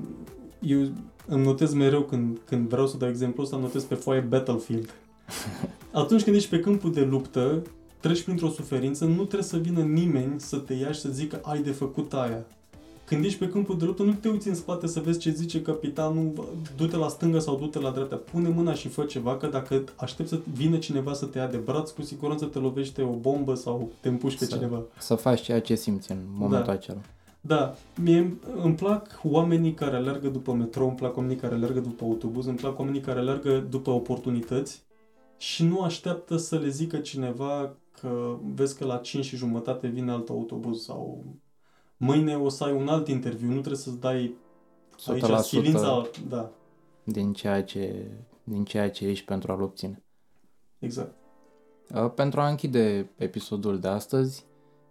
eu 0.59 0.91
îmi 1.27 1.43
notez 1.43 1.73
mereu 1.73 2.01
când, 2.01 2.39
când 2.45 2.69
vreau 2.69 2.87
să 2.87 2.97
dau 2.97 3.09
exemplu 3.09 3.43
ăsta, 3.43 3.57
notez 3.57 3.83
pe 3.83 3.95
foaie 3.95 4.21
Battlefield. 4.21 4.93
Atunci 5.91 6.23
când 6.23 6.35
ești 6.35 6.49
pe 6.49 6.59
câmpul 6.59 6.93
de 6.93 7.01
luptă, 7.01 7.61
treci 7.99 8.23
printr-o 8.23 8.49
suferință, 8.49 9.05
nu 9.05 9.23
trebuie 9.23 9.43
să 9.43 9.57
vină 9.57 9.81
nimeni 9.81 10.39
să 10.39 10.57
te 10.57 10.73
ia 10.73 10.91
și 10.91 10.99
să 10.99 11.09
zică 11.09 11.39
ai 11.43 11.61
de 11.61 11.71
făcut 11.71 12.13
aia. 12.13 12.45
Când 13.11 13.25
ești 13.25 13.39
pe 13.39 13.49
câmpul 13.49 13.77
de 13.77 13.85
luptă, 13.85 14.03
nu 14.03 14.13
te 14.13 14.29
uiți 14.29 14.47
în 14.47 14.55
spate 14.55 14.87
să 14.87 14.99
vezi 14.99 15.19
ce 15.19 15.31
zice 15.31 15.61
capitanul, 15.61 16.47
du-te 16.77 16.95
la 16.95 17.07
stânga 17.07 17.39
sau 17.39 17.57
du-te 17.57 17.79
la 17.79 17.91
dreapta, 17.91 18.15
pune 18.15 18.49
mâna 18.49 18.73
și 18.73 18.87
fă 18.87 19.03
ceva, 19.03 19.37
că 19.37 19.47
dacă 19.47 19.83
aștept 19.95 20.29
să 20.29 20.39
vină 20.53 20.77
cineva 20.77 21.13
să 21.13 21.25
te 21.25 21.37
ia 21.37 21.47
de 21.47 21.57
braț, 21.57 21.89
cu 21.89 22.01
siguranță 22.01 22.45
te 22.45 22.59
lovește 22.59 23.01
o 23.01 23.15
bombă 23.15 23.53
sau 23.53 23.91
te 24.01 24.07
împuși 24.07 24.37
pe 24.37 24.45
cineva. 24.45 24.81
Să 24.97 25.15
faci 25.15 25.41
ceea 25.41 25.61
ce 25.61 25.75
simți 25.75 26.11
în 26.11 26.17
momentul 26.37 26.65
da. 26.65 26.71
acela. 26.71 26.99
Da, 27.41 27.75
mie 28.01 28.37
îmi 28.63 28.75
plac 28.75 29.19
oamenii 29.23 29.73
care 29.73 29.95
alergă 29.95 30.27
după 30.27 30.53
metrou, 30.53 30.87
îmi 30.87 30.97
plac 30.97 31.17
oamenii 31.17 31.37
care 31.37 31.53
alergă 31.53 31.79
după 31.79 32.03
autobuz, 32.03 32.45
îmi 32.45 32.57
plac 32.57 32.79
oamenii 32.79 33.01
care 33.01 33.19
alergă 33.19 33.65
după 33.69 33.89
oportunități 33.89 34.81
și 35.37 35.63
nu 35.63 35.81
așteaptă 35.81 36.37
să 36.37 36.57
le 36.57 36.69
zică 36.69 36.97
cineva 36.97 37.73
că 38.01 38.37
vezi 38.55 38.77
că 38.77 38.85
la 38.85 38.97
5 38.97 39.25
și 39.25 39.35
jumătate 39.35 39.87
vine 39.87 40.11
alt 40.11 40.29
autobuz 40.29 40.83
sau 40.83 41.23
mâine 42.01 42.37
o 42.37 42.49
să 42.49 42.63
ai 42.63 42.71
un 42.71 42.87
alt 42.87 43.07
interviu, 43.07 43.47
nu 43.47 43.59
trebuie 43.59 43.75
să-ți 43.75 43.99
dai 43.99 44.35
aici 45.07 45.45
silința, 45.45 46.09
da. 46.27 46.51
Din 47.03 47.33
ceea, 47.33 47.63
ce, 47.63 48.11
din 48.43 48.63
ceea 48.63 48.89
ce 48.89 49.05
ești 49.05 49.25
pentru 49.25 49.51
a-l 49.51 49.61
obține. 49.61 50.03
Exact. 50.79 51.15
Uh, 51.95 52.11
pentru 52.15 52.41
a 52.41 52.47
închide 52.47 53.11
episodul 53.15 53.79
de 53.79 53.87
astăzi, 53.87 54.45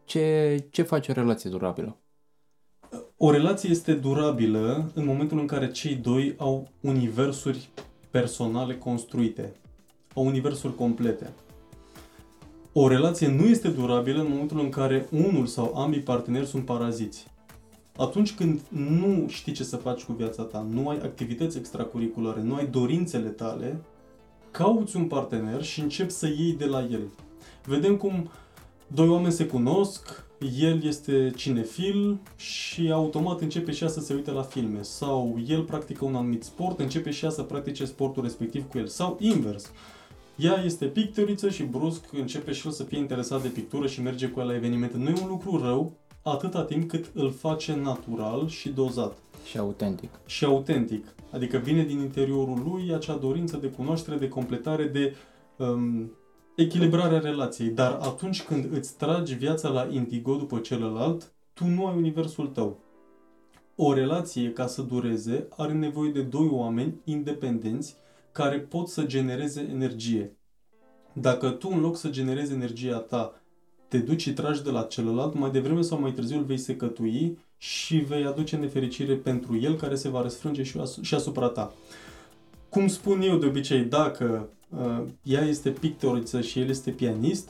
ce, 0.04 0.56
ce 0.70 0.82
face 0.82 1.10
o 1.10 1.14
relație 1.14 1.50
durabilă? 1.50 1.96
O 3.16 3.30
relație 3.30 3.70
este 3.70 3.94
durabilă 3.94 4.90
în 4.94 5.04
momentul 5.04 5.38
în 5.38 5.46
care 5.46 5.70
cei 5.70 5.94
doi 5.94 6.34
au 6.38 6.68
universuri 6.80 7.68
personale 8.10 8.78
construite, 8.78 9.52
au 10.14 10.26
universuri 10.26 10.74
complete. 10.74 11.32
O 12.72 12.88
relație 12.88 13.28
nu 13.28 13.44
este 13.44 13.68
durabilă 13.68 14.20
în 14.20 14.28
momentul 14.30 14.60
în 14.60 14.68
care 14.68 15.08
unul 15.10 15.46
sau 15.46 15.74
ambii 15.74 16.00
parteneri 16.00 16.46
sunt 16.46 16.64
paraziți. 16.64 17.26
Atunci 17.96 18.34
când 18.34 18.60
nu 18.68 19.24
știi 19.28 19.52
ce 19.52 19.64
să 19.64 19.76
faci 19.76 20.02
cu 20.02 20.12
viața 20.12 20.42
ta, 20.42 20.66
nu 20.70 20.88
ai 20.88 20.96
activități 20.96 21.58
extracurriculare, 21.58 22.42
nu 22.42 22.54
ai 22.54 22.66
dorințele 22.66 23.28
tale, 23.28 23.80
cauți 24.50 24.96
un 24.96 25.04
partener 25.04 25.62
și 25.62 25.80
începi 25.80 26.10
să 26.10 26.26
iei 26.26 26.52
de 26.52 26.64
la 26.64 26.82
el. 26.82 27.02
Vedem 27.64 27.96
cum 27.96 28.30
doi 28.86 29.08
oameni 29.08 29.32
se 29.32 29.46
cunosc, 29.46 30.24
el 30.60 30.84
este 30.84 31.32
cinefil 31.36 32.18
și 32.36 32.90
automat 32.92 33.40
începe 33.40 33.72
și 33.72 33.82
ea 33.82 33.88
să 33.88 34.00
se 34.00 34.14
uite 34.14 34.30
la 34.30 34.42
filme. 34.42 34.82
Sau 34.82 35.38
el 35.46 35.62
practică 35.62 36.04
un 36.04 36.14
anumit 36.14 36.42
sport, 36.42 36.80
începe 36.80 37.10
și 37.10 37.24
ea 37.24 37.30
să 37.30 37.42
practice 37.42 37.84
sportul 37.84 38.22
respectiv 38.22 38.68
cu 38.68 38.78
el. 38.78 38.86
Sau 38.86 39.16
invers. 39.20 39.70
Ea 40.42 40.62
este 40.64 40.86
pictoriță 40.86 41.48
și 41.48 41.62
brusc 41.62 42.04
începe 42.12 42.52
și 42.52 42.66
el 42.66 42.72
să 42.72 42.82
fie 42.82 42.98
interesat 42.98 43.42
de 43.42 43.48
pictură 43.48 43.86
și 43.86 44.02
merge 44.02 44.28
cu 44.28 44.40
ea 44.40 44.46
la 44.46 44.54
evenimente. 44.54 44.96
Nu 44.96 45.08
e 45.08 45.22
un 45.22 45.28
lucru 45.28 45.60
rău 45.62 45.92
atâta 46.22 46.64
timp 46.64 46.88
cât 46.88 47.10
îl 47.14 47.30
face 47.30 47.74
natural 47.74 48.48
și 48.48 48.68
dozat. 48.68 49.16
Și 49.44 49.58
autentic. 49.58 50.10
Și 50.26 50.44
autentic. 50.44 51.06
Adică 51.30 51.58
vine 51.58 51.84
din 51.84 51.98
interiorul 51.98 52.62
lui 52.70 52.94
acea 52.94 53.14
dorință 53.14 53.56
de 53.56 53.66
cunoaștere, 53.66 54.16
de 54.16 54.28
completare, 54.28 54.84
de 54.84 55.14
um, 55.56 56.12
echilibrarea 56.56 57.18
relației, 57.18 57.68
dar 57.68 57.92
atunci 57.92 58.42
când 58.42 58.72
îți 58.72 58.96
tragi 58.96 59.34
viața 59.34 59.68
la 59.68 59.88
indigo 59.90 60.34
după 60.34 60.58
celălalt, 60.58 61.32
tu 61.52 61.66
nu 61.66 61.86
ai 61.86 61.96
universul 61.96 62.46
tău. 62.46 62.78
O 63.76 63.94
relație, 63.94 64.52
ca 64.52 64.66
să 64.66 64.82
dureze, 64.82 65.46
are 65.56 65.72
nevoie 65.72 66.10
de 66.10 66.22
doi 66.22 66.48
oameni 66.50 66.94
independenți 67.04 67.96
care 68.32 68.58
pot 68.58 68.88
să 68.88 69.02
genereze 69.02 69.68
energie. 69.70 70.36
Dacă 71.12 71.50
tu, 71.50 71.68
în 71.72 71.80
loc 71.80 71.96
să 71.96 72.08
generezi 72.08 72.52
energia 72.52 72.98
ta, 72.98 73.42
te 73.88 73.98
duci 73.98 74.20
și 74.20 74.32
tragi 74.32 74.62
de 74.62 74.70
la 74.70 74.82
celălalt, 74.82 75.34
mai 75.34 75.50
devreme 75.50 75.80
sau 75.80 76.00
mai 76.00 76.12
târziu 76.12 76.36
îl 76.38 76.44
vei 76.44 76.58
secătui 76.58 77.38
și 77.56 77.96
vei 77.96 78.24
aduce 78.24 78.56
nefericire 78.56 79.14
pentru 79.14 79.58
el 79.58 79.76
care 79.76 79.94
se 79.94 80.08
va 80.08 80.22
răsfrânge 80.22 80.62
și, 80.62 80.78
as- 80.78 81.00
și 81.00 81.14
asupra 81.14 81.48
ta. 81.48 81.72
Cum 82.68 82.88
spun 82.88 83.20
eu 83.20 83.36
de 83.36 83.46
obicei, 83.46 83.84
dacă 83.84 84.48
uh, 84.68 85.02
ea 85.22 85.42
este 85.42 85.70
pictoriță 85.70 86.40
și 86.40 86.60
el 86.60 86.68
este 86.68 86.90
pianist, 86.90 87.48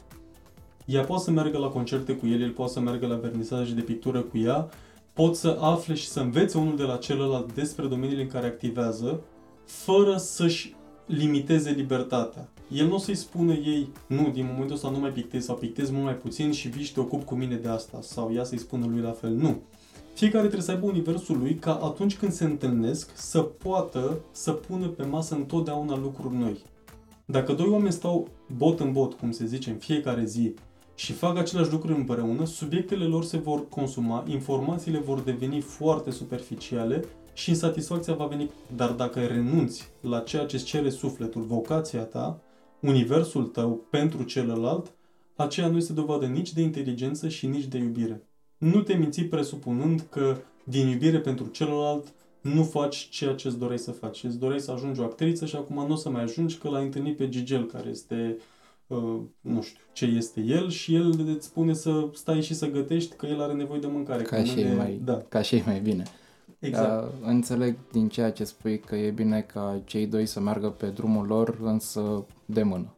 ea 0.85 1.05
poate 1.05 1.23
să 1.23 1.31
meargă 1.31 1.59
la 1.59 1.69
concerte 1.69 2.17
cu 2.17 2.27
el, 2.27 2.43
el 2.43 2.51
poate 2.51 2.73
să 2.73 2.81
meargă 2.81 3.07
la 3.07 3.17
vernisaje 3.17 3.75
de 3.75 3.81
pictură 3.81 4.21
cu 4.21 4.39
ea, 4.39 4.69
pot 5.13 5.37
să 5.37 5.59
afle 5.61 5.95
și 5.95 6.09
să 6.09 6.21
învețe 6.21 6.59
unul 6.59 6.77
de 6.77 6.83
la 6.83 6.97
celălalt 6.97 7.55
despre 7.55 7.87
domeniile 7.87 8.23
în 8.23 8.29
care 8.29 8.47
activează, 8.47 9.21
fără 9.65 10.17
să-și 10.17 10.75
limiteze 11.07 11.71
libertatea. 11.71 12.49
El 12.73 12.87
nu 12.87 12.95
o 12.95 12.99
să-i 12.99 13.15
spună 13.15 13.53
ei, 13.53 13.89
nu, 14.07 14.31
din 14.33 14.47
momentul 14.51 14.75
ăsta 14.75 14.91
nu 14.91 14.99
mai 14.99 15.11
pictez 15.11 15.45
sau 15.45 15.57
pictez 15.57 15.91
mult 15.91 16.05
mai 16.05 16.17
puțin 16.17 16.53
și 16.53 16.69
vii 16.69 16.85
și 16.85 16.93
te 16.93 17.01
ocup 17.01 17.25
cu 17.25 17.35
mine 17.35 17.57
de 17.57 17.69
asta. 17.69 17.99
Sau 18.03 18.33
ea 18.33 18.45
să-i 18.45 18.59
spună 18.59 18.87
lui 18.87 19.01
la 19.01 19.11
fel. 19.11 19.31
Nu. 19.31 19.63
Fiecare 20.15 20.43
trebuie 20.43 20.63
să 20.63 20.71
aibă 20.71 20.87
universul 20.87 21.39
lui 21.39 21.55
ca 21.55 21.75
atunci 21.75 22.17
când 22.17 22.33
se 22.33 22.45
întâlnesc 22.45 23.11
să 23.15 23.41
poată 23.41 24.21
să 24.33 24.53
pună 24.53 24.87
pe 24.87 25.05
masă 25.05 25.35
întotdeauna 25.35 25.97
lucruri 25.97 26.37
noi. 26.37 26.59
Dacă 27.25 27.53
doi 27.53 27.67
oameni 27.67 27.93
stau 27.93 28.29
bot 28.57 28.81
în 28.81 28.93
bot, 28.93 29.13
cum 29.13 29.31
se 29.31 29.47
zice, 29.47 29.71
în 29.71 29.77
fiecare 29.77 30.25
zi 30.25 30.55
și 30.95 31.13
fac 31.13 31.39
aceleași 31.39 31.71
lucruri 31.71 31.99
împreună, 31.99 32.45
subiectele 32.45 33.05
lor 33.05 33.25
se 33.25 33.37
vor 33.37 33.69
consuma, 33.69 34.25
informațiile 34.29 34.99
vor 34.99 35.21
deveni 35.21 35.61
foarte 35.61 36.11
superficiale 36.11 37.05
și 37.41 37.49
insatisfacția 37.51 38.15
va 38.15 38.25
veni. 38.27 38.51
Dar 38.77 38.91
dacă 38.91 39.21
renunți 39.21 39.89
la 40.01 40.19
ceea 40.21 40.45
ce 40.47 40.57
îți 40.57 40.65
cere 40.65 40.91
sufletul, 40.91 41.43
vocația 41.43 42.03
ta, 42.03 42.41
universul 42.81 43.45
tău 43.45 43.87
pentru 43.91 44.23
celălalt, 44.23 44.93
aceea 45.37 45.69
nu 45.69 45.77
este 45.77 45.93
dovadă 45.93 46.27
nici 46.27 46.53
de 46.53 46.61
inteligență 46.61 47.29
și 47.29 47.47
nici 47.47 47.65
de 47.67 47.79
iubire. 47.79 48.23
Nu 48.59 48.81
te 48.83 48.95
minți 48.95 49.23
presupunând 49.23 50.07
că 50.11 50.37
din 50.65 50.89
iubire 50.89 51.19
pentru 51.19 51.47
celălalt 51.47 52.07
nu 52.41 52.63
faci 52.65 53.09
ceea 53.11 53.35
ce 53.35 53.49
îți 53.49 53.59
doreai 53.59 53.79
să 53.79 53.91
faci. 53.91 54.25
Îți 54.25 54.39
doreai 54.39 54.61
să 54.61 54.71
ajungi 54.71 55.01
o 55.01 55.05
actriță 55.05 55.47
și 55.47 55.57
acum 55.57 55.87
nu 55.87 55.93
o 55.93 55.97
să 55.97 56.11
mai 56.11 56.23
ajungi 56.23 56.57
că 56.59 56.69
l-ai 56.69 56.85
întâlnit 56.85 57.17
pe 57.17 57.29
Gigel, 57.29 57.67
care 57.67 57.89
este, 57.89 58.37
uh, 58.87 59.21
nu 59.41 59.63
știu 59.63 59.83
ce 59.93 60.05
este 60.05 60.41
el 60.41 60.71
și 60.71 60.95
el 60.95 61.15
îți 61.37 61.47
spune 61.47 61.73
să 61.73 62.09
stai 62.13 62.43
și 62.43 62.55
să 62.55 62.67
gătești 62.71 63.17
că 63.17 63.27
el 63.27 63.41
are 63.43 63.53
nevoie 63.53 63.81
de 63.81 63.87
mâncare. 63.87 64.23
Ca 64.23 64.37
că 64.37 64.43
și, 64.45 64.55
nu 64.55 64.61
e 64.61 64.65
de- 64.69 64.75
mai, 64.75 65.01
Da, 65.05 65.23
ca 65.29 65.43
și 65.43 65.55
e 65.57 65.63
mai 65.67 65.81
bine. 65.81 66.03
Exact. 66.61 67.03
Uh, 67.03 67.13
înțeleg 67.23 67.77
din 67.93 68.09
ceea 68.09 68.33
ce 68.33 68.45
spui 68.45 68.79
că 68.79 68.97
e 68.97 69.11
bine 69.11 69.41
ca 69.41 69.81
cei 69.85 70.07
doi 70.07 70.27
să 70.27 70.41
meargă 70.41 70.69
pe 70.69 70.87
drumul 70.87 71.27
lor, 71.27 71.59
însă 71.63 72.25
de 72.45 72.63
mână. 72.63 72.95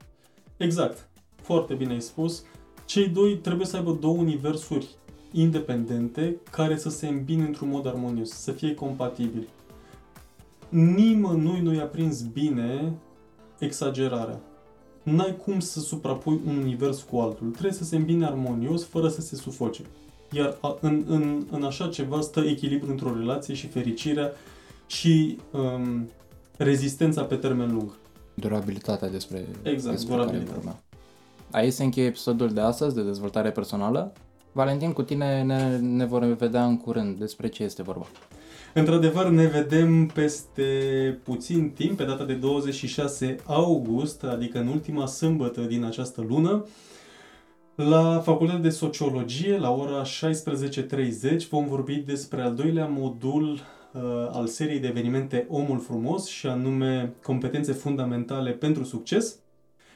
Exact. 0.57 1.09
Foarte 1.37 1.75
bine 1.75 1.93
ai 1.93 2.01
spus. 2.01 2.43
Cei 2.85 3.09
doi 3.09 3.37
trebuie 3.37 3.67
să 3.67 3.77
aibă 3.77 3.93
două 4.01 4.17
universuri 4.17 4.89
independente 5.33 6.37
care 6.51 6.77
să 6.77 6.89
se 6.89 7.09
îmbine 7.09 7.45
într-un 7.45 7.69
mod 7.69 7.87
armonios, 7.87 8.31
să 8.31 8.53
fie 8.53 8.75
compatibili. 8.75 9.49
Nimănui 10.69 11.61
nu 11.61 11.75
i-a 11.75 11.87
prins 11.87 12.23
bine 12.23 12.93
exagerarea. 13.59 14.41
N-ai 15.03 15.37
cum 15.37 15.61
să 15.61 15.81
suprapui 15.81 16.41
un 16.47 16.57
univers 16.57 17.03
cu 17.03 17.17
altul. 17.17 17.51
Trebuie 17.51 17.73
să 17.73 17.85
se 17.85 17.97
îmbine 17.97 18.27
armonios 18.27 18.85
fără 18.85 19.09
să 19.09 19.21
se 19.21 19.37
sufoce. 19.37 19.83
Iar 20.33 20.57
a- 20.61 20.77
în, 20.81 21.05
în, 21.09 21.47
în 21.51 21.63
așa 21.65 21.89
ceva 21.89 22.21
stă 22.21 22.41
echilibru 22.41 22.91
într-o 22.91 23.15
relație 23.19 23.55
și 23.55 23.67
fericirea 23.67 24.33
și 24.87 25.39
um, 25.51 26.09
rezistența 26.57 27.23
pe 27.23 27.35
termen 27.35 27.73
lung. 27.75 27.91
Durabilitatea 28.35 29.09
despre, 29.11 29.47
Exact, 29.63 29.95
despre 29.95 30.15
care 30.15 30.23
durabilitate. 30.25 30.55
vorbeam. 30.55 30.81
Aici 31.51 31.73
se 31.73 31.85
încheie 31.85 32.07
episodul 32.07 32.49
de 32.53 32.61
astăzi 32.61 32.95
de 32.95 33.03
dezvoltare 33.03 33.51
personală. 33.51 34.13
Valentin, 34.53 34.93
cu 34.93 35.03
tine 35.03 35.43
ne, 35.43 35.79
ne 35.79 36.05
vom 36.05 36.35
vedea 36.35 36.65
în 36.65 36.77
curând. 36.77 37.19
Despre 37.19 37.49
ce 37.49 37.63
este 37.63 37.83
vorba? 37.83 38.07
Într-adevăr, 38.75 39.29
ne 39.29 39.47
vedem 39.47 40.07
peste 40.07 40.63
puțin 41.23 41.71
timp, 41.71 41.97
pe 41.97 42.05
data 42.05 42.25
de 42.25 42.33
26 42.35 43.37
august, 43.45 44.23
adică 44.25 44.59
în 44.59 44.67
ultima 44.67 45.07
sâmbătă 45.07 45.61
din 45.61 45.85
această 45.85 46.25
lună, 46.29 46.65
la 47.75 48.21
Facultatea 48.21 48.63
de 48.63 48.71
Sociologie, 48.71 49.59
la 49.59 49.71
ora 49.71 50.03
16.30, 50.03 51.49
vom 51.49 51.67
vorbi 51.69 51.95
despre 51.97 52.43
al 52.43 52.55
doilea 52.55 52.87
modul 52.87 53.53
uh, 53.53 54.01
al 54.31 54.47
seriei 54.47 54.79
de 54.79 54.87
evenimente 54.87 55.47
Omul 55.49 55.79
Frumos, 55.79 56.27
și 56.27 56.47
anume 56.47 57.15
competențe 57.23 57.73
fundamentale 57.73 58.51
pentru 58.51 58.85
succes. 58.85 59.39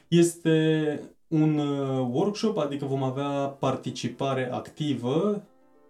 Este 0.07 0.99
un 1.27 1.57
uh, 1.57 2.07
workshop, 2.11 2.57
adică 2.57 2.85
vom 2.85 3.03
avea 3.03 3.29
participare 3.59 4.51
activă 4.51 5.43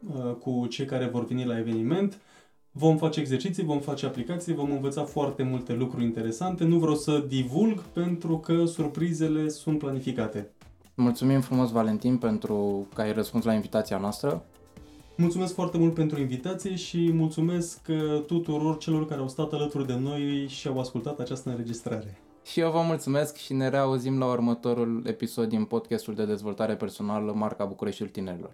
uh, 0.08 0.34
cu 0.40 0.68
cei 0.70 0.86
care 0.86 1.06
vor 1.06 1.26
veni 1.26 1.46
la 1.46 1.58
eveniment. 1.58 2.22
Vom 2.72 2.98
face 2.98 3.20
exerciții, 3.20 3.64
vom 3.64 3.80
face 3.80 4.06
aplicații, 4.06 4.54
vom 4.54 4.72
învăța 4.72 5.04
foarte 5.04 5.44
multe 5.44 5.74
lucruri 5.74 6.04
interesante. 6.04 6.64
Nu 6.64 6.78
vreau 6.78 6.96
să 6.96 7.24
divulg 7.28 7.80
pentru 7.80 8.38
că 8.38 8.66
surprizele 8.66 9.50
sunt 9.50 9.78
planificate. 9.78 10.52
Mulțumim 11.00 11.42
frumos, 11.42 11.72
Valentin, 11.72 12.18
pentru 12.18 12.88
că 12.94 13.02
ai 13.02 13.14
răspuns 13.14 13.44
la 13.44 13.54
invitația 13.54 13.98
noastră. 13.98 14.46
Mulțumesc 15.16 15.54
foarte 15.54 15.78
mult 15.78 15.94
pentru 15.94 16.20
invitație 16.20 16.76
și 16.76 17.12
mulțumesc 17.14 17.80
uh, 17.90 18.24
tuturor 18.26 18.78
celor 18.78 19.08
care 19.08 19.22
au 19.22 19.28
stat 19.28 19.54
alături 19.54 19.88
de 19.88 19.96
noi 19.96 20.48
și 20.48 20.68
au 20.68 20.80
ascultat 20.80 21.20
această 21.20 21.50
înregistrare. 21.50 22.18
Și 22.44 22.60
eu 22.60 22.72
vă 22.72 22.82
mulțumesc 22.82 23.36
și 23.36 23.54
ne 23.54 23.70
reauzim 23.70 24.20
la 24.20 24.26
următorul 24.26 25.04
episod 25.06 25.50
din 25.50 25.66
podcastul 25.66 26.16
de 26.16 26.26
dezvoltare 26.26 26.76
personală 26.76 27.34
Marca 27.36 27.66
Bucureștiul 27.66 28.10
Tinerilor. 28.10 28.54